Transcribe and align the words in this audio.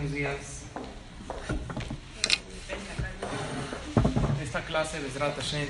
Buenos 0.00 0.16
días. 0.16 0.62
Esta 4.42 4.62
clase 4.62 4.98
de 4.98 5.10
Zrat 5.10 5.36
Hashem 5.36 5.68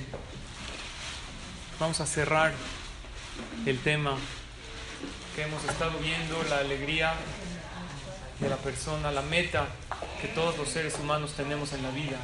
vamos 1.81 1.99
a 2.01 2.07
cerrar 2.07 2.53
el 3.67 3.81
tema 3.81 4.17
que 5.35 5.43
hemos 5.43 5.65
estado 5.65 5.99
viendo, 5.99 6.41
la 6.49 6.59
alegría 6.59 7.15
de 8.39 8.49
la 8.49 8.57
persona, 8.59 9.11
la 9.11 9.23
meta 9.23 9.67
que 10.23 10.29
todos 10.29 10.57
los 10.57 10.69
seres 10.69 10.97
humanos 11.01 11.33
tenemos 11.33 11.73
en 11.73 11.83
la 11.83 11.91
vida, 11.91 12.19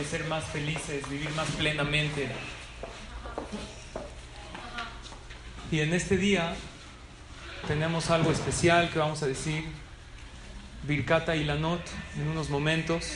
es 0.00 0.06
ser 0.06 0.24
más 0.24 0.44
felices, 0.44 1.06
vivir 1.10 1.28
más 1.32 1.48
plenamente. 1.50 2.30
Y 5.70 5.80
en 5.80 5.92
este 5.92 6.16
día 6.16 6.54
tenemos 7.68 8.08
algo 8.08 8.32
especial 8.32 8.88
que 8.90 8.98
vamos 8.98 9.22
a 9.22 9.26
decir, 9.26 9.83
Birkata 10.86 11.34
y 11.34 11.44
Lanot, 11.44 11.80
en 12.16 12.28
unos 12.28 12.50
momentos. 12.50 13.14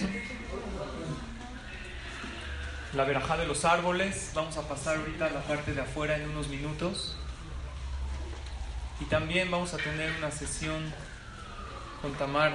La 2.95 3.05
verajá 3.05 3.37
de 3.37 3.47
los 3.47 3.67
árboles, 3.67 4.33
vamos 4.35 4.57
a 4.57 4.67
pasar 4.67 4.97
ahorita 4.97 5.29
la 5.29 5.43
parte 5.43 5.75
de 5.75 5.83
afuera 5.83 6.17
en 6.17 6.31
unos 6.31 6.49
minutos. 6.49 7.15
Y 9.01 9.05
también 9.05 9.51
vamos 9.51 9.75
a 9.75 9.77
tener 9.77 10.11
una 10.17 10.31
sesión 10.31 10.83
con 12.01 12.15
Tamar, 12.15 12.53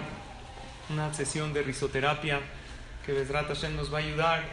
una 0.89 1.13
sesión 1.13 1.53
de 1.53 1.61
risoterapia 1.61 2.39
que 3.05 3.11
Besrat 3.11 3.47
Hashem 3.49 3.75
nos 3.75 3.93
va 3.93 3.99
a 3.99 4.01
ayudar 4.01 4.43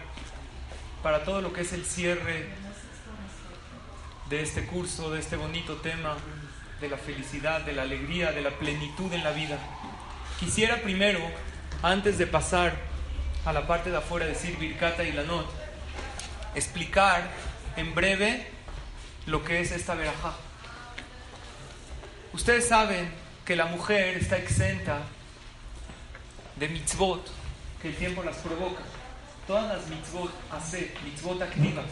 para 1.02 1.24
todo 1.24 1.40
lo 1.40 1.54
que 1.54 1.62
es 1.62 1.72
el 1.72 1.86
cierre 1.86 2.50
de 4.28 4.42
este 4.42 4.66
curso, 4.66 5.10
de 5.10 5.20
este 5.20 5.36
bonito 5.36 5.76
tema 5.76 6.18
de 6.82 6.88
la 6.90 6.98
felicidad, 6.98 7.62
de 7.62 7.72
la 7.72 7.82
alegría, 7.82 8.32
de 8.32 8.42
la 8.42 8.50
plenitud 8.50 9.10
en 9.14 9.24
la 9.24 9.30
vida. 9.30 9.58
Quisiera 10.40 10.80
primero, 10.80 11.20
antes 11.82 12.16
de 12.16 12.26
pasar 12.26 12.72
a 13.44 13.52
la 13.52 13.66
parte 13.66 13.90
de 13.90 13.98
afuera, 13.98 14.24
decir 14.24 14.56
Birkata 14.56 15.04
y 15.04 15.12
Lanot, 15.12 15.46
explicar 16.54 17.30
en 17.76 17.94
breve 17.94 18.46
lo 19.26 19.44
que 19.44 19.60
es 19.60 19.70
esta 19.70 19.94
verajá. 19.94 20.32
Ustedes 22.32 22.66
saben 22.66 23.12
que 23.44 23.54
la 23.54 23.66
mujer 23.66 24.16
está 24.16 24.38
exenta 24.38 25.02
de 26.56 26.68
mitzvot, 26.68 27.30
que 27.82 27.88
el 27.88 27.96
tiempo 27.96 28.22
las 28.22 28.38
provoca. 28.38 28.80
Todas 29.46 29.68
las 29.76 29.88
mitzvot 29.88 30.32
hace, 30.50 30.94
mitzvot 31.04 31.42
activas, 31.42 31.84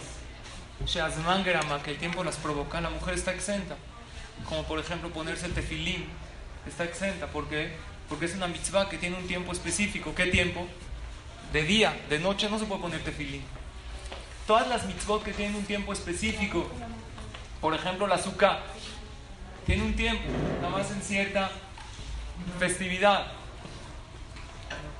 que 1.85 1.91
el 1.91 1.99
tiempo 1.99 2.25
las 2.25 2.37
provoca, 2.37 2.81
la 2.81 2.89
mujer 2.89 3.13
está 3.13 3.35
exenta. 3.35 3.77
Como 4.49 4.63
por 4.65 4.79
ejemplo 4.79 5.11
ponerse 5.11 5.45
el 5.45 5.53
tefilín, 5.53 6.07
está 6.67 6.85
exenta. 6.85 7.27
¿Por 7.27 7.47
qué? 7.49 7.77
Porque 8.09 8.27
es 8.27 8.35
una 8.35 8.47
mitzvah 8.47 8.89
que 8.89 8.99
tiene 8.99 9.17
un 9.17 9.27
tiempo 9.27 9.53
específico. 9.53 10.15
¿Qué 10.15 10.27
tiempo? 10.27 10.67
De 11.53 11.63
día, 11.63 11.99
de 12.09 12.19
noche 12.19 12.49
no 12.49 12.59
se 12.59 12.67
puede 12.67 12.81
poner 12.81 13.03
tefilín. 13.03 13.43
Todas 14.47 14.69
las 14.69 14.87
mitzvot 14.87 15.23
que 15.23 15.33
tienen 15.33 15.57
un 15.57 15.65
tiempo 15.65 15.93
específico, 15.93 16.67
por 17.61 17.75
ejemplo 17.75 18.07
la 18.07 18.15
azúcar, 18.15 18.63
tiene 19.67 19.83
un 19.83 19.95
tiempo, 19.95 20.25
nada 20.63 20.71
más 20.71 20.91
en 20.91 21.03
cierta 21.03 21.51
festividad. 22.59 23.27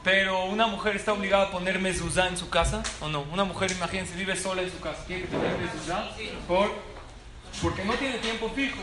Pero 0.05 0.45
una 0.45 0.67
mujer 0.67 0.97
está 0.97 1.13
obligada 1.13 1.45
a 1.45 1.51
poner 1.51 1.79
mezuzá 1.79 2.29
en 2.29 2.37
su 2.37 2.49
casa, 2.49 2.83
¿o 3.01 3.09
no? 3.09 3.23
Una 3.33 3.45
mujer, 3.45 3.71
imagínense, 3.73 4.15
vive 4.15 4.37
sola 4.37 4.63
en 4.63 4.71
su 4.71 4.81
casa. 4.81 5.05
¿Tiene 5.07 5.23
que 5.23 5.29
poner 5.29 5.57
mezuzá? 5.59 6.11
Por, 6.47 6.73
porque 7.63 7.85
no 7.85 7.95
tiene 7.95 8.19
tiempo 8.19 8.51
fijo. 8.55 8.83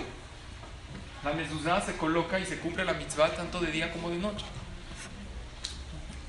La 1.26 1.34
mezuzá 1.34 1.82
se 1.82 1.98
coloca 1.98 2.40
y 2.40 2.46
se 2.46 2.60
cumple 2.60 2.86
la 2.86 2.94
mitzvah 2.94 3.32
tanto 3.32 3.60
de 3.60 3.72
día 3.72 3.92
como 3.92 4.12
de 4.12 4.18
noche. 4.18 4.46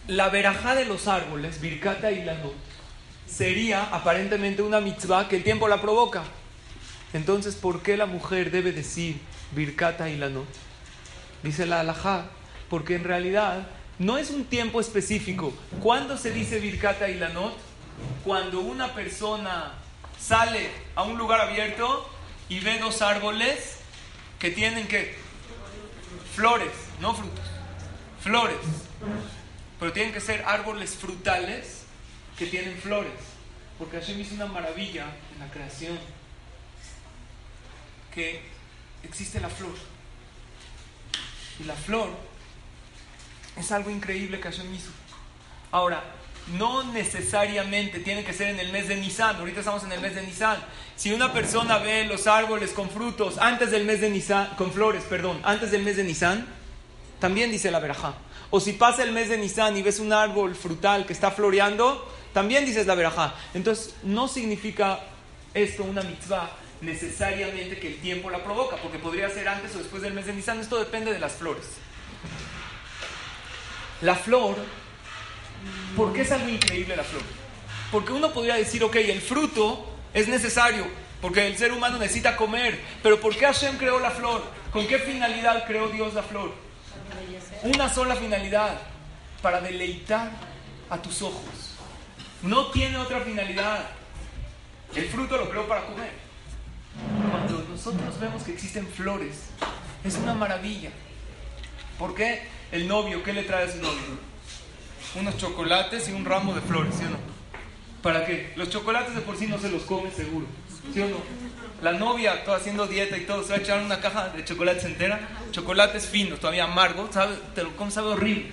La 0.09 0.31
verajá 0.31 0.75
de 0.75 0.87
los 0.87 1.07
árboles, 1.07 1.61
Birkata 1.61 2.11
y 2.13 2.25
Lanot, 2.25 2.55
sería 3.27 3.83
aparentemente 3.93 4.63
una 4.63 4.81
mitzvah 4.81 5.29
que 5.29 5.37
el 5.37 5.45
tiempo 5.45 5.69
la 5.69 5.83
provoca. 5.83 6.25
Entonces, 7.13 7.57
¿por 7.57 7.83
qué 7.83 7.99
la 7.99 8.07
mujer 8.07 8.51
debe 8.51 8.73
decir 8.73 9.21
Birkata 9.53 10.09
y 10.09 10.17
Lanot? 10.17 10.49
Dice 11.43 11.67
la 11.67 11.81
alajá, 11.81 12.29
porque 12.71 12.95
en 12.95 13.05
realidad 13.05 13.67
no 13.99 14.17
es 14.17 14.31
un 14.31 14.47
tiempo 14.47 14.81
específico. 14.81 15.53
¿Cuándo 15.83 16.17
se 16.17 16.31
dice 16.31 16.59
Birkata 16.59 17.11
y 17.11 17.19
Lanot? 17.19 17.55
Cuando 18.25 18.61
una 18.61 18.95
persona 18.95 19.75
sale 20.19 20.71
a 20.95 21.03
un 21.03 21.19
lugar 21.19 21.43
abierto 21.43 22.09
y 22.49 22.61
ve 22.61 22.79
dos 22.79 23.03
árboles 23.03 23.81
que 24.39 24.51
tienen 24.51 24.87
que 24.89 25.17
flores, 26.35 26.73
no 27.01 27.15
frutos, 27.15 27.47
flores. 28.21 28.59
Pero 29.79 29.93
tienen 29.93 30.13
que 30.13 30.21
ser 30.21 30.43
árboles 30.47 30.95
frutales 30.95 31.83
que 32.39 32.47
tienen 32.47 32.77
flores. 32.79 33.13
Porque 33.79 33.99
Hashem 33.99 34.21
hizo 34.21 34.35
una 34.35 34.47
maravilla 34.47 35.07
en 35.35 35.41
la 35.41 35.51
creación. 35.51 35.99
Que 38.15 38.43
existe 39.03 39.41
la 39.41 39.51
flor. 39.51 39.75
Y 41.61 41.65
la 41.65 41.75
flor 41.75 42.11
es 43.57 43.73
algo 43.73 43.91
increíble 43.91 44.41
que 44.41 44.51
Hashem 44.51 44.75
hizo. 44.75 44.91
Ahora, 45.71 46.03
no 46.55 46.85
necesariamente 46.93 48.01
tiene 48.01 48.25
que 48.25 48.33
ser 48.33 48.49
en 48.49 48.61
el 48.61 48.71
mes 48.71 48.89
de 48.89 48.97
Nisan. 48.97 49.37
Ahorita 49.37 49.61
estamos 49.61 49.83
en 49.85 49.93
el 49.93 50.01
mes 50.01 50.15
de 50.15 50.23
Nisan. 50.23 50.59
Si 50.97 51.13
una 51.13 51.33
persona 51.33 51.79
ve 51.79 52.05
los 52.05 52.27
árboles 52.27 52.71
con 52.71 52.89
frutos 52.89 53.39
antes 53.39 53.71
del 53.71 53.85
mes 53.85 54.01
de 54.01 54.11
Nisan, 54.11 54.49
con 54.57 54.73
flores, 54.73 55.05
perdón, 55.05 55.41
antes 55.43 55.71
del 55.71 55.83
mes 55.83 55.97
de 55.97 56.05
Nisan, 56.05 56.47
también 57.19 57.51
dice 57.51 57.71
la 57.71 57.81
verajá. 57.81 58.15
O 58.51 58.61
si 58.61 58.73
pasa 58.73 59.03
el 59.03 59.13
mes 59.13 59.29
de 59.29 59.39
Nisan 59.39 59.77
y 59.77 59.83
ves 59.83 59.99
un 59.99 60.13
árbol 60.13 60.55
frutal 60.55 61.05
que 61.05 61.13
está 61.13 61.31
floreando, 61.31 62.09
también 62.33 62.65
dices 62.65 62.87
la 62.87 62.95
verajá. 62.95 63.35
Entonces, 63.55 63.95
no 64.03 64.29
significa 64.29 65.01
esto 65.53 65.83
una 65.83 66.03
mitzvah 66.03 66.51
necesariamente 66.81 67.79
que 67.79 67.89
el 67.89 67.97
tiempo 67.97 68.31
la 68.31 68.45
provoca, 68.45 68.77
porque 68.77 68.99
podría 68.99 69.31
ser 69.31 69.49
antes 69.49 69.75
o 69.75 69.79
después 69.79 70.03
del 70.03 70.13
mes 70.13 70.27
de 70.27 70.35
Nisan. 70.35 70.61
Esto 70.61 70.79
depende 70.79 71.13
de 71.13 71.19
las 71.19 71.33
flores. 71.33 71.65
La 74.03 74.15
flor, 74.15 74.57
¿por 75.97 76.13
qué 76.13 76.23
es 76.23 76.33
algo 76.33 76.49
increíble 76.49 76.97
la 76.97 77.05
flor? 77.05 77.23
Porque 77.91 78.13
uno 78.13 78.33
podría 78.33 78.57
decir, 78.57 78.83
ok, 78.85 78.97
el 78.97 79.21
fruto 79.21 79.87
es 80.13 80.29
necesario, 80.29 80.87
porque 81.21 81.47
el 81.47 81.57
ser 81.57 81.73
humano 81.73 81.99
necesita 81.99 82.37
comer, 82.37 82.81
pero 83.03 83.21
¿por 83.21 83.37
qué 83.37 83.47
Hashem 83.47 83.77
creó 83.77 84.01
la 84.01 84.11
flor? 84.11 84.43
¿Con 84.73 84.87
qué 84.87 84.99
finalidad 84.99 85.67
creó 85.67 85.89
Dios 85.89 86.15
la 86.15 86.23
flor? 86.23 86.53
Una 87.63 87.93
sola 87.93 88.17
finalidad, 88.17 88.79
para 89.43 89.61
deleitar 89.61 90.33
a 90.91 91.01
tus 91.01 91.23
ojos. 91.23 91.77
No 92.43 92.73
tiene 92.73 92.97
otra 92.97 93.21
finalidad. 93.21 93.91
El 94.95 95.09
fruto 95.09 95.37
lo 95.37 95.49
creó 95.49 95.69
para 95.69 95.87
comer. 95.87 96.11
Cuando 97.31 97.65
nosotros 97.69 98.19
vemos 98.19 98.43
que 98.43 98.53
existen 98.53 98.87
flores, 98.87 99.51
es 100.03 100.17
una 100.17 100.35
maravilla. 100.35 100.91
¿Por 101.99 102.15
qué? 102.15 102.49
El 102.73 102.89
novio, 102.89 103.23
¿qué 103.23 103.33
le 103.33 103.45
trae 103.45 103.65
a 103.67 103.73
su 103.73 103.79
novio? 103.79 104.19
Unos 105.19 105.37
chocolates 105.39 106.09
y 106.09 106.13
un 106.13 106.25
ramo 106.25 106.55
de 106.55 106.61
flores, 106.61 106.95
¿sí 106.95 107.05
o 107.05 107.11
no? 107.11 107.19
¿Para 108.03 108.27
qué? 108.27 108.53
Los 108.57 108.71
chocolates 108.71 109.15
de 109.15 109.21
por 109.23 109.37
sí 109.37 109.47
no 109.47 109.59
se 109.59 109.71
los 109.71 109.83
come 109.83 110.11
seguro, 110.11 110.47
¿sí 110.93 111.01
o 111.01 111.09
no? 111.09 111.17
La 111.83 111.93
novia, 111.93 112.45
toda 112.45 112.59
haciendo 112.59 112.87
dieta 112.87 113.17
y 113.17 113.23
todo, 113.23 113.43
se 113.43 113.51
va 113.51 113.57
a 113.57 113.61
echar 113.61 113.83
una 113.83 114.01
caja 114.01 114.29
de 114.29 114.45
chocolates 114.45 114.85
entera, 114.85 115.21
chocolates 115.51 116.07
finos, 116.07 116.39
todavía 116.39 116.65
amargos, 116.65 117.15
¿sabe? 117.15 117.37
Te 117.55 117.63
lo 117.63 117.75
comes, 117.77 117.95
sabe 117.95 118.09
horrible. 118.09 118.51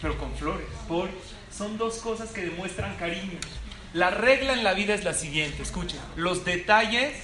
Pero 0.00 0.16
con 0.18 0.32
flores, 0.34 0.66
por, 0.86 1.08
son 1.56 1.76
dos 1.76 1.98
cosas 1.98 2.30
que 2.30 2.42
demuestran 2.42 2.96
cariño. 2.96 3.38
La 3.92 4.10
regla 4.10 4.52
en 4.52 4.64
la 4.64 4.74
vida 4.74 4.94
es 4.94 5.04
la 5.04 5.14
siguiente, 5.14 5.62
escuchen, 5.62 6.00
los 6.16 6.44
detalles 6.44 7.14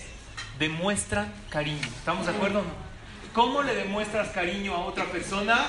demuestran 0.58 1.32
cariño. 1.50 1.86
¿Estamos 1.98 2.26
de 2.26 2.32
acuerdo 2.32 2.60
o 2.60 2.62
no? 2.62 2.84
¿Cómo 3.34 3.62
le 3.62 3.74
demuestras 3.74 4.28
cariño 4.28 4.74
a 4.74 4.84
otra 4.84 5.06
persona? 5.06 5.66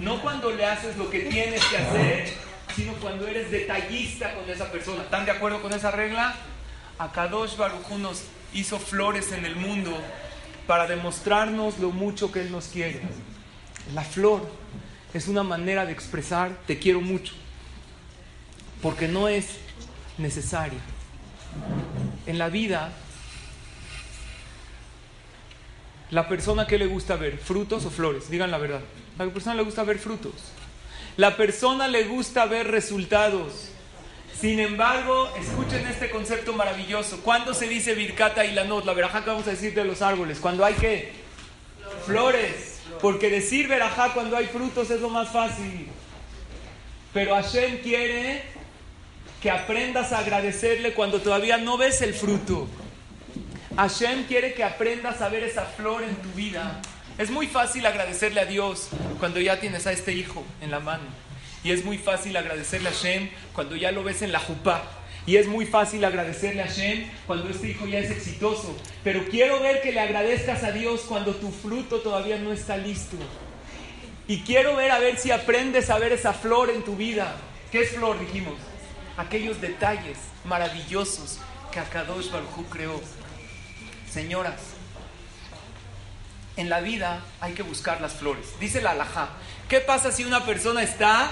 No 0.00 0.20
cuando 0.20 0.50
le 0.50 0.64
haces 0.64 0.96
lo 0.96 1.10
que 1.10 1.20
tienes 1.20 1.64
que 1.64 1.78
hacer, 1.78 2.28
sino 2.74 2.92
cuando 2.94 3.26
eres 3.26 3.50
detallista 3.50 4.34
con 4.34 4.48
esa 4.50 4.70
persona. 4.70 5.02
¿Están 5.02 5.24
de 5.24 5.30
acuerdo 5.30 5.62
con 5.62 5.72
esa 5.72 5.90
regla? 5.90 6.34
Akadosh 6.98 7.56
Baruj 7.56 7.90
nos 7.98 8.24
hizo 8.52 8.78
flores 8.78 9.32
en 9.32 9.44
el 9.44 9.56
mundo 9.56 9.96
para 10.66 10.86
demostrarnos 10.86 11.78
lo 11.78 11.90
mucho 11.90 12.32
que 12.32 12.40
Él 12.40 12.52
nos 12.52 12.68
quiere. 12.68 13.00
La 13.94 14.02
flor 14.02 14.48
es 15.14 15.28
una 15.28 15.42
manera 15.42 15.86
de 15.86 15.92
expresar 15.92 16.50
te 16.66 16.78
quiero 16.78 17.00
mucho, 17.00 17.32
porque 18.82 19.08
no 19.08 19.28
es 19.28 19.58
necesaria. 20.18 20.80
En 22.26 22.38
la 22.38 22.48
vida, 22.48 22.92
la 26.10 26.28
persona 26.28 26.66
que 26.66 26.78
le 26.78 26.86
gusta 26.86 27.16
ver, 27.16 27.38
frutos 27.38 27.84
o 27.84 27.90
flores, 27.90 28.30
digan 28.30 28.50
la 28.50 28.58
verdad. 28.58 28.80
La 29.18 29.26
persona 29.26 29.54
le 29.54 29.62
gusta 29.62 29.82
ver 29.82 29.98
frutos. 29.98 30.34
La 31.16 31.36
persona 31.36 31.88
le 31.88 32.04
gusta 32.04 32.44
ver 32.46 32.70
resultados. 32.70 33.70
Sin 34.38 34.60
embargo, 34.60 35.30
escuchen 35.40 35.86
este 35.86 36.10
concepto 36.10 36.52
maravilloso. 36.52 37.20
¿Cuándo 37.22 37.54
se 37.54 37.68
dice 37.68 37.94
Birkata 37.94 38.44
y 38.44 38.52
la 38.52 38.64
not? 38.64 38.84
La 38.84 38.92
verajá 38.92 39.24
que 39.24 39.30
vamos 39.30 39.46
a 39.46 39.52
decir 39.52 39.74
de 39.74 39.84
los 39.84 40.02
árboles. 40.02 40.38
Cuando 40.38 40.64
hay 40.64 40.74
qué? 40.74 41.12
Flores. 42.04 42.80
Porque 43.00 43.30
decir 43.30 43.66
verajá 43.66 44.12
cuando 44.12 44.36
hay 44.36 44.46
frutos 44.46 44.90
es 44.90 45.00
lo 45.00 45.08
más 45.08 45.30
fácil. 45.30 45.88
Pero 47.14 47.34
Hashem 47.34 47.78
quiere 47.78 48.42
que 49.40 49.50
aprendas 49.50 50.12
a 50.12 50.18
agradecerle 50.18 50.92
cuando 50.92 51.20
todavía 51.20 51.56
no 51.56 51.78
ves 51.78 52.02
el 52.02 52.12
fruto. 52.12 52.68
Hashem 53.76 54.24
quiere 54.24 54.54
que 54.54 54.64
aprendas 54.64 55.20
a 55.20 55.28
ver 55.28 55.42
esa 55.42 55.66
flor 55.66 56.02
en 56.02 56.16
tu 56.16 56.30
vida. 56.30 56.80
Es 57.18 57.30
muy 57.30 57.46
fácil 57.46 57.84
agradecerle 57.84 58.40
a 58.40 58.46
Dios 58.46 58.88
cuando 59.20 59.38
ya 59.38 59.60
tienes 59.60 59.86
a 59.86 59.92
este 59.92 60.12
hijo 60.12 60.42
en 60.62 60.70
la 60.70 60.80
mano. 60.80 61.04
Y 61.62 61.72
es 61.72 61.84
muy 61.84 61.98
fácil 61.98 62.38
agradecerle 62.38 62.88
a 62.88 62.92
Hashem 62.92 63.28
cuando 63.52 63.76
ya 63.76 63.92
lo 63.92 64.02
ves 64.02 64.22
en 64.22 64.32
la 64.32 64.38
jupá. 64.38 64.82
Y 65.26 65.36
es 65.36 65.46
muy 65.46 65.66
fácil 65.66 66.06
agradecerle 66.06 66.62
a 66.62 66.68
Hashem 66.68 67.06
cuando 67.26 67.50
este 67.50 67.68
hijo 67.68 67.86
ya 67.86 67.98
es 67.98 68.10
exitoso. 68.10 68.74
Pero 69.04 69.26
quiero 69.28 69.60
ver 69.60 69.82
que 69.82 69.92
le 69.92 70.00
agradezcas 70.00 70.64
a 70.64 70.72
Dios 70.72 71.02
cuando 71.02 71.34
tu 71.34 71.50
fruto 71.50 72.00
todavía 72.00 72.38
no 72.38 72.52
está 72.52 72.78
listo. 72.78 73.18
Y 74.26 74.40
quiero 74.40 74.74
ver 74.76 74.90
a 74.90 74.98
ver 74.98 75.18
si 75.18 75.32
aprendes 75.32 75.90
a 75.90 75.98
ver 75.98 76.12
esa 76.12 76.32
flor 76.32 76.70
en 76.70 76.82
tu 76.82 76.96
vida. 76.96 77.36
¿Qué 77.70 77.82
es 77.82 77.90
flor? 77.90 78.18
Dijimos. 78.20 78.54
Aquellos 79.18 79.60
detalles 79.60 80.16
maravillosos 80.46 81.40
que 81.70 81.80
Akadosh 81.80 82.30
Baruj 82.30 82.70
creó. 82.70 83.25
Señoras, 84.10 84.60
en 86.56 86.70
la 86.70 86.80
vida 86.80 87.22
hay 87.40 87.52
que 87.52 87.62
buscar 87.62 88.00
las 88.00 88.14
flores. 88.14 88.46
Dice 88.60 88.80
la 88.80 88.92
alajá. 88.92 89.28
¿Qué 89.68 89.80
pasa 89.80 90.10
si 90.10 90.24
una 90.24 90.44
persona 90.44 90.82
está, 90.82 91.30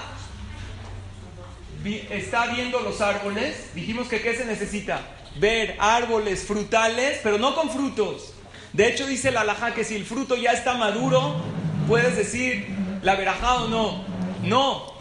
está 2.09 2.47
viendo 2.47 2.79
los 2.81 3.01
árboles? 3.01 3.73
Dijimos 3.73 4.07
que 4.07 4.21
¿qué 4.21 4.35
se 4.35 4.45
necesita? 4.45 5.01
Ver 5.37 5.75
árboles 5.79 6.45
frutales, 6.45 7.19
pero 7.23 7.37
no 7.37 7.55
con 7.55 7.69
frutos. 7.69 8.33
De 8.73 8.87
hecho, 8.87 9.07
dice 9.07 9.31
la 9.31 9.41
alajá 9.41 9.73
que 9.73 9.83
si 9.83 9.95
el 9.95 10.05
fruto 10.05 10.35
ya 10.35 10.51
está 10.51 10.75
maduro, 10.75 11.41
puedes 11.87 12.15
decir 12.15 12.67
la 13.01 13.15
verajá 13.15 13.55
o 13.63 13.67
no. 13.67 14.05
No, 14.43 14.93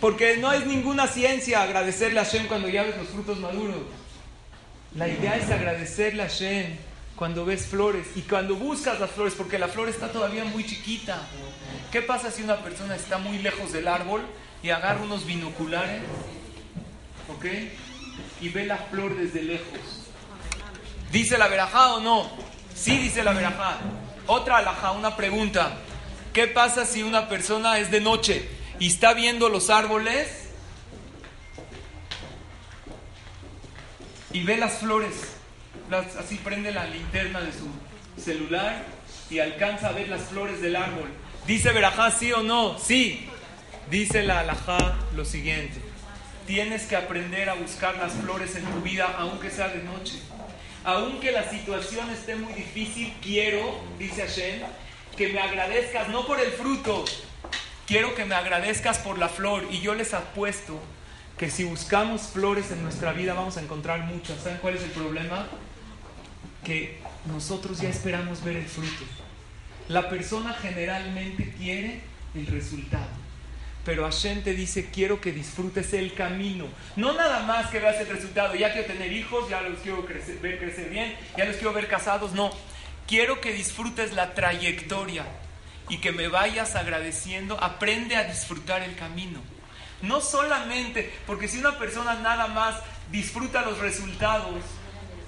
porque 0.00 0.38
no 0.38 0.52
es 0.52 0.66
ninguna 0.66 1.06
ciencia 1.06 1.62
agradecerle 1.62 2.18
a 2.18 2.24
Shem 2.24 2.48
cuando 2.48 2.68
ya 2.68 2.82
ves 2.82 2.96
los 2.96 3.08
frutos 3.08 3.38
maduros. 3.38 3.76
La 4.96 5.06
idea 5.06 5.36
es 5.36 5.48
agradecerle 5.50 6.22
a 6.22 6.28
Shem 6.28 6.76
cuando 7.20 7.44
ves 7.44 7.66
flores 7.66 8.06
y 8.16 8.22
cuando 8.22 8.54
buscas 8.54 8.98
las 8.98 9.10
flores, 9.10 9.34
porque 9.34 9.58
la 9.58 9.68
flor 9.68 9.90
está 9.90 10.10
todavía 10.10 10.42
muy 10.46 10.64
chiquita. 10.64 11.20
¿Qué 11.92 12.00
pasa 12.00 12.30
si 12.30 12.42
una 12.42 12.56
persona 12.62 12.96
está 12.96 13.18
muy 13.18 13.36
lejos 13.40 13.74
del 13.74 13.88
árbol 13.88 14.22
y 14.62 14.70
agarra 14.70 15.02
unos 15.02 15.26
binoculares, 15.26 16.00
¿ok? 17.28 17.44
Y 18.40 18.48
ve 18.48 18.64
la 18.64 18.78
flor 18.78 19.18
desde 19.18 19.42
lejos. 19.42 20.08
¿Dice 21.12 21.36
la 21.36 21.48
verajá 21.48 21.96
o 21.96 22.00
no? 22.00 22.30
Sí 22.74 22.96
dice 22.96 23.22
la 23.22 23.34
verajá. 23.34 23.76
Otra 24.26 24.56
alajá, 24.56 24.92
una 24.92 25.14
pregunta. 25.14 25.76
¿Qué 26.32 26.46
pasa 26.46 26.86
si 26.86 27.02
una 27.02 27.28
persona 27.28 27.80
es 27.80 27.90
de 27.90 28.00
noche 28.00 28.48
y 28.78 28.86
está 28.86 29.12
viendo 29.12 29.50
los 29.50 29.68
árboles 29.68 30.48
y 34.32 34.42
ve 34.42 34.56
las 34.56 34.78
flores? 34.78 35.39
Así 35.92 36.36
prende 36.36 36.72
la 36.72 36.86
linterna 36.86 37.40
de 37.40 37.52
su 37.52 37.68
celular 38.20 38.84
y 39.30 39.38
alcanza 39.38 39.88
a 39.88 39.92
ver 39.92 40.08
las 40.08 40.22
flores 40.22 40.60
del 40.60 40.76
árbol. 40.76 41.08
Dice 41.46 41.72
Berajá, 41.72 42.10
sí 42.10 42.32
o 42.32 42.42
no, 42.42 42.78
sí. 42.78 43.28
Dice 43.90 44.22
la 44.22 44.40
alajá 44.40 44.96
lo 45.16 45.24
siguiente. 45.24 45.80
Tienes 46.46 46.82
que 46.86 46.96
aprender 46.96 47.48
a 47.50 47.54
buscar 47.54 47.96
las 47.96 48.12
flores 48.12 48.54
en 48.56 48.64
tu 48.64 48.80
vida, 48.82 49.16
aunque 49.18 49.50
sea 49.50 49.68
de 49.68 49.82
noche. 49.82 50.20
Aunque 50.84 51.32
la 51.32 51.48
situación 51.48 52.08
esté 52.10 52.36
muy 52.36 52.52
difícil, 52.54 53.12
quiero, 53.22 53.80
dice 53.98 54.22
Hashem, 54.22 54.60
que 55.16 55.28
me 55.28 55.40
agradezcas, 55.40 56.08
no 56.08 56.26
por 56.26 56.40
el 56.40 56.50
fruto, 56.52 57.04
quiero 57.86 58.14
que 58.14 58.24
me 58.24 58.34
agradezcas 58.34 58.98
por 58.98 59.18
la 59.18 59.28
flor. 59.28 59.66
Y 59.70 59.80
yo 59.80 59.94
les 59.94 60.14
apuesto 60.14 60.80
que 61.36 61.50
si 61.50 61.64
buscamos 61.64 62.22
flores 62.32 62.70
en 62.70 62.82
nuestra 62.82 63.12
vida 63.12 63.34
vamos 63.34 63.56
a 63.56 63.62
encontrar 63.62 64.00
muchas. 64.00 64.42
¿Saben 64.42 64.58
cuál 64.58 64.76
es 64.76 64.82
el 64.82 64.90
problema? 64.90 65.48
Que 66.64 66.98
nosotros 67.26 67.80
ya 67.80 67.88
esperamos 67.88 68.42
ver 68.44 68.56
el 68.56 68.66
fruto. 68.66 69.04
La 69.88 70.08
persona 70.08 70.54
generalmente 70.54 71.52
quiere 71.58 72.00
el 72.34 72.46
resultado. 72.46 73.20
Pero 73.84 74.04
Hashem 74.04 74.42
te 74.42 74.52
dice, 74.52 74.90
quiero 74.90 75.20
que 75.20 75.32
disfrutes 75.32 75.94
el 75.94 76.14
camino. 76.14 76.66
No 76.96 77.14
nada 77.14 77.44
más 77.44 77.70
que 77.70 77.80
veas 77.80 77.98
el 78.00 78.08
resultado. 78.08 78.54
Ya 78.54 78.72
quiero 78.72 78.86
tener 78.86 79.12
hijos, 79.12 79.48
ya 79.48 79.62
los 79.62 79.80
quiero 79.80 80.06
ver 80.42 80.58
crecer 80.58 80.90
bien, 80.90 81.16
ya 81.36 81.46
los 81.46 81.56
quiero 81.56 81.72
ver 81.72 81.88
casados. 81.88 82.32
No, 82.32 82.50
quiero 83.08 83.40
que 83.40 83.52
disfrutes 83.52 84.12
la 84.12 84.34
trayectoria 84.34 85.24
y 85.88 85.98
que 85.98 86.12
me 86.12 86.28
vayas 86.28 86.76
agradeciendo. 86.76 87.62
Aprende 87.62 88.16
a 88.16 88.24
disfrutar 88.24 88.82
el 88.82 88.94
camino. 88.96 89.40
No 90.02 90.20
solamente, 90.20 91.12
porque 91.26 91.48
si 91.48 91.58
una 91.58 91.78
persona 91.78 92.14
nada 92.14 92.48
más 92.48 92.76
disfruta 93.10 93.62
los 93.62 93.78
resultados, 93.78 94.60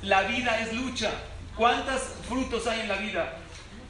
la 0.03 0.23
vida 0.23 0.61
es 0.61 0.73
lucha. 0.73 1.11
¿Cuántos 1.57 2.03
frutos 2.29 2.67
hay 2.67 2.81
en 2.81 2.89
la 2.89 2.97
vida? 2.97 3.35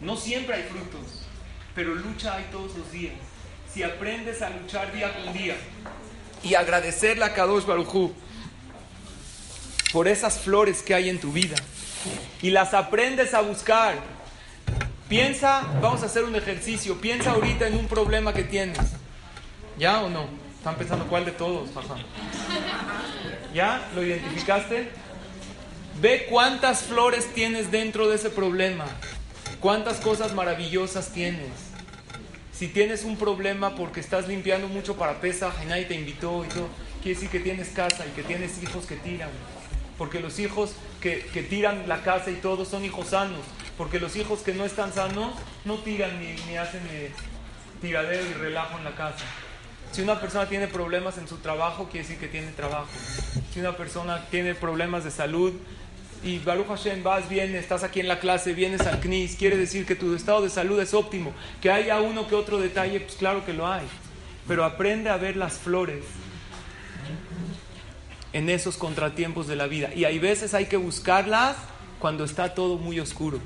No 0.00 0.17
siempre 0.17 0.55
hay 0.56 0.62
frutos, 0.64 1.26
pero 1.75 1.94
lucha 1.94 2.35
hay 2.35 2.44
todos 2.50 2.76
los 2.76 2.91
días. 2.91 3.14
Si 3.73 3.82
aprendes 3.82 4.43
a 4.43 4.50
luchar 4.50 4.93
día 4.93 5.12
con 5.14 5.32
día 5.32 5.56
y 6.43 6.55
agradecerle 6.55 7.25
a 7.25 7.32
Kadosh 7.32 7.64
Barujú 7.64 8.12
por 9.93 10.09
esas 10.09 10.38
flores 10.38 10.82
que 10.82 10.94
hay 10.94 11.09
en 11.09 11.20
tu 11.20 11.32
vida 11.32 11.56
y 12.43 12.50
las 12.50 12.75
aprendes 12.75 13.32
a 13.32 13.41
buscar, 13.41 13.94
piensa, 15.08 15.62
vamos 15.81 16.03
a 16.03 16.06
hacer 16.06 16.25
un 16.25 16.35
ejercicio, 16.35 17.00
piensa 17.00 17.31
ahorita 17.31 17.69
en 17.69 17.76
un 17.76 17.87
problema 17.87 18.35
que 18.35 18.44
tienes. 18.44 18.79
¿Ya 19.79 20.03
o 20.03 20.10
no? 20.10 20.27
Están 20.58 20.77
pensando 20.77 21.06
cuál 21.06 21.25
de 21.25 21.32
todos, 21.32 21.70
¿Ya? 23.55 23.89
¿Lo 23.94 24.03
identificaste? 24.05 24.91
Ve 26.01 26.27
cuántas 26.29 26.82
flores 26.82 27.27
tienes 27.34 27.70
dentro 27.70 28.08
de 28.08 28.17
ese 28.17 28.31
problema. 28.31 28.87
Cuántas 29.61 29.99
cosas 29.99 30.34
maravillosas 30.34 31.13
tienes. 31.13 31.51
Si 32.53 32.69
tienes 32.69 33.05
un 33.05 33.17
problema 33.17 33.75
porque 33.75 34.01
estás 34.01 34.29
limpiando 34.29 34.69
mucho 34.69 34.96
para 34.96 35.20
pesa 35.20 35.53
y 35.63 35.67
nadie 35.67 35.84
te 35.84 35.94
invitó 35.94 36.44
y 36.44 36.49
todo, 36.49 36.69
quiere 37.03 37.15
decir 37.15 37.29
que 37.31 37.41
tienes 37.41 37.69
casa 37.69 38.06
y 38.06 38.11
que 38.11 38.22
tienes 38.22 38.63
hijos 38.63 38.87
que 38.87 38.96
tiran. 38.96 39.31
Porque 39.99 40.20
los 40.20 40.39
hijos 40.39 40.72
que, 41.01 41.17
tiran 41.49 41.89
la 41.89 42.03
casa 42.03 42.31
y 42.31 42.37
todo 42.37 42.65
son 42.65 42.84
hijos 42.84 43.08
sanos. 43.08 43.41
Porque 43.77 44.01
los 44.01 44.17
hijos 44.17 44.41
que 44.41 44.55
no 44.55 44.65
están 44.65 44.93
sanos 44.93 45.34
no 45.65 45.79
tiran 45.79 46.19
ni, 46.19 46.34
ni 46.46 46.56
hacen 46.56 46.82
eh, 46.91 47.11
tiradero 47.81 48.25
y 48.29 48.32
relajo 48.34 48.79
en 48.79 48.84
la 48.84 48.94
casa. 48.94 49.25
Si 49.93 50.01
una 50.01 50.20
persona 50.20 50.49
tiene 50.49 50.69
problemas 50.69 51.19
en 51.19 51.29
su 51.29 51.37
trabajo, 51.37 51.89
quiere 51.91 52.06
decir 52.06 52.19
que 52.19 52.29
tiene 52.29 52.51
trabajo. 52.53 52.89
Si 53.53 53.61
una 53.61 53.77
persona 53.77 54.25
tiene 54.31 54.55
problemas 54.55 55.05
de 55.05 55.11
salud, 55.11 55.53
y 56.24 56.38
Baruch 56.38 56.69
Hashem, 56.69 57.02
vas, 57.02 57.29
bien, 57.29 57.55
estás 57.56 57.82
aquí 57.82 57.98
en 57.98 58.06
la 58.06 58.20
clase, 58.20 58.55
vienes 58.55 58.82
al 58.82 59.00
CNIS, 59.00 59.34
quiere 59.34 59.56
decir 59.56 59.84
que 59.84 59.96
tu 59.96 60.14
estado 60.14 60.43
de 60.43 60.50
salud 60.50 60.81
es 60.81 60.94
óptimo. 60.94 61.32
Que 61.60 61.70
haya 61.70 62.00
uno 62.00 62.29
que 62.29 62.36
otro 62.36 62.60
detalle, 62.60 63.00
pues 63.00 63.17
claro 63.17 63.44
que 63.44 63.52
lo 63.52 63.67
hay. 63.67 63.86
Pero 64.46 64.64
aprende 64.64 65.10
a 65.10 65.17
ver 65.17 65.36
las 65.36 65.55
flores 65.55 66.05
en 68.32 68.48
esos 68.50 68.76
contratiempos 68.76 69.48
de 69.48 69.56
la 69.56 69.67
vida. 69.67 69.93
Y 69.94 70.05
hay 70.05 70.20
veces 70.20 70.55
hay 70.55 70.67
que 70.67 70.76
buscarlas 70.76 71.56
cuando 71.98 72.24
está 72.24 72.55
todo 72.55 72.79
muy 72.79 73.00
oscuro. 73.00 73.41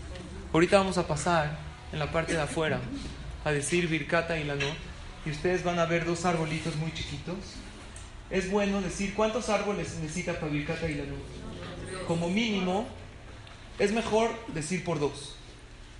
Ahorita 0.52 0.76
vamos 0.76 0.99
a 0.99 1.06
pasar 1.06 1.59
en 1.92 1.99
la 1.99 2.12
parte 2.12 2.35
de 2.35 2.42
afuera 2.42 2.80
a 3.45 3.52
decir 3.52 3.88
Birkata 3.88 4.38
y 4.38 4.45
la. 4.45 4.54
Y 5.25 5.30
ustedes 5.30 5.64
van 5.64 5.78
a 5.78 5.87
ver 5.87 6.04
dos 6.04 6.26
arbolitos 6.26 6.76
muy 6.76 6.92
chiquitos. 6.92 7.37
Es 8.28 8.50
bueno 8.50 8.83
decir 8.83 9.14
cuántos 9.14 9.49
árboles 9.49 9.97
necesita 10.00 10.35
para 10.35 10.52
Birkata 10.52 10.88
y 10.88 10.95
como 12.07 12.29
mínimo, 12.29 12.87
es 13.79 13.93
mejor 13.93 14.31
decir 14.49 14.85
por 14.85 14.99
dos, 14.99 15.37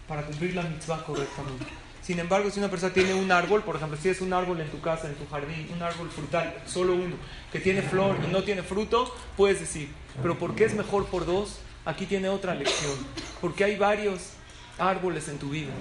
para 0.09 0.23
cumplir 0.23 0.55
la 0.55 0.63
mitzvah 0.63 1.05
correctamente. 1.05 1.67
Sin 2.03 2.21
embargo, 2.21 2.49
si 2.51 2.61
una 2.61 2.71
persona 2.71 2.95
tiene 2.95 3.15
un 3.15 3.33
árbol, 3.33 3.65
por 3.65 3.75
ejemplo, 3.75 3.99
si 4.01 4.09
es 4.09 4.21
un 4.21 4.33
árbol 4.33 4.61
en 4.61 4.71
tu 4.71 4.81
casa, 4.81 5.09
en 5.09 5.17
tu 5.17 5.27
jardín, 5.29 5.69
un 5.75 5.83
árbol 5.83 6.09
frutal, 6.09 6.55
solo 6.65 6.95
uno, 6.95 7.17
que 7.51 7.59
tiene 7.59 7.83
flor 7.83 8.17
y 8.25 8.33
no 8.33 8.45
tiene 8.45 8.63
fruto, 8.63 9.13
puedes 9.37 9.59
decir, 9.59 9.89
pero 10.23 10.39
¿por 10.39 10.55
qué 10.55 10.67
es 10.67 10.75
mejor 10.75 11.07
por 11.07 11.27
dos? 11.27 11.59
Aquí 11.85 12.07
tiene 12.07 12.29
otra 12.29 12.55
lección, 12.55 12.95
porque 13.41 13.65
hay 13.65 13.77
varios 13.77 14.31
árboles 14.79 15.29
en 15.29 15.39
tu 15.39 15.51
vida. 15.51 15.73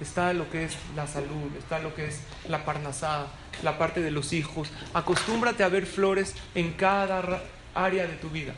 Está 0.00 0.32
lo 0.32 0.50
que 0.50 0.64
es 0.64 0.76
la 0.96 1.06
salud, 1.06 1.54
está 1.58 1.78
lo 1.78 1.94
que 1.94 2.06
es 2.06 2.20
la 2.48 2.64
parnasada, 2.64 3.28
la 3.62 3.76
parte 3.76 4.00
de 4.00 4.10
los 4.10 4.32
hijos. 4.32 4.70
Acostúmbrate 4.94 5.64
a 5.64 5.68
ver 5.68 5.84
flores 5.84 6.34
en 6.54 6.72
cada 6.72 7.42
área 7.74 8.06
de 8.06 8.16
tu 8.16 8.30
vida. 8.30 8.54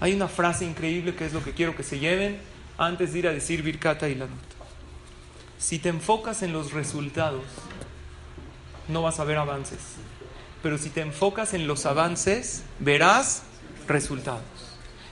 Hay 0.00 0.14
una 0.14 0.28
frase 0.28 0.64
increíble 0.64 1.14
que 1.14 1.26
es 1.26 1.32
lo 1.32 1.42
que 1.42 1.52
quiero 1.52 1.76
que 1.76 1.82
se 1.82 1.98
lleven 1.98 2.38
antes 2.76 3.12
de 3.12 3.18
ir 3.18 3.28
a 3.28 3.32
decir 3.32 3.62
Birkata 3.62 4.08
y 4.08 4.14
la 4.14 4.26
nota. 4.26 4.42
Si 5.58 5.78
te 5.78 5.88
enfocas 5.88 6.42
en 6.42 6.52
los 6.52 6.72
resultados, 6.72 7.44
no 8.86 9.02
vas 9.02 9.18
a 9.18 9.24
ver 9.24 9.38
avances. 9.38 9.80
Pero 10.62 10.78
si 10.78 10.90
te 10.90 11.00
enfocas 11.00 11.54
en 11.54 11.66
los 11.66 11.84
avances, 11.86 12.62
verás 12.78 13.42
resultados. 13.88 14.42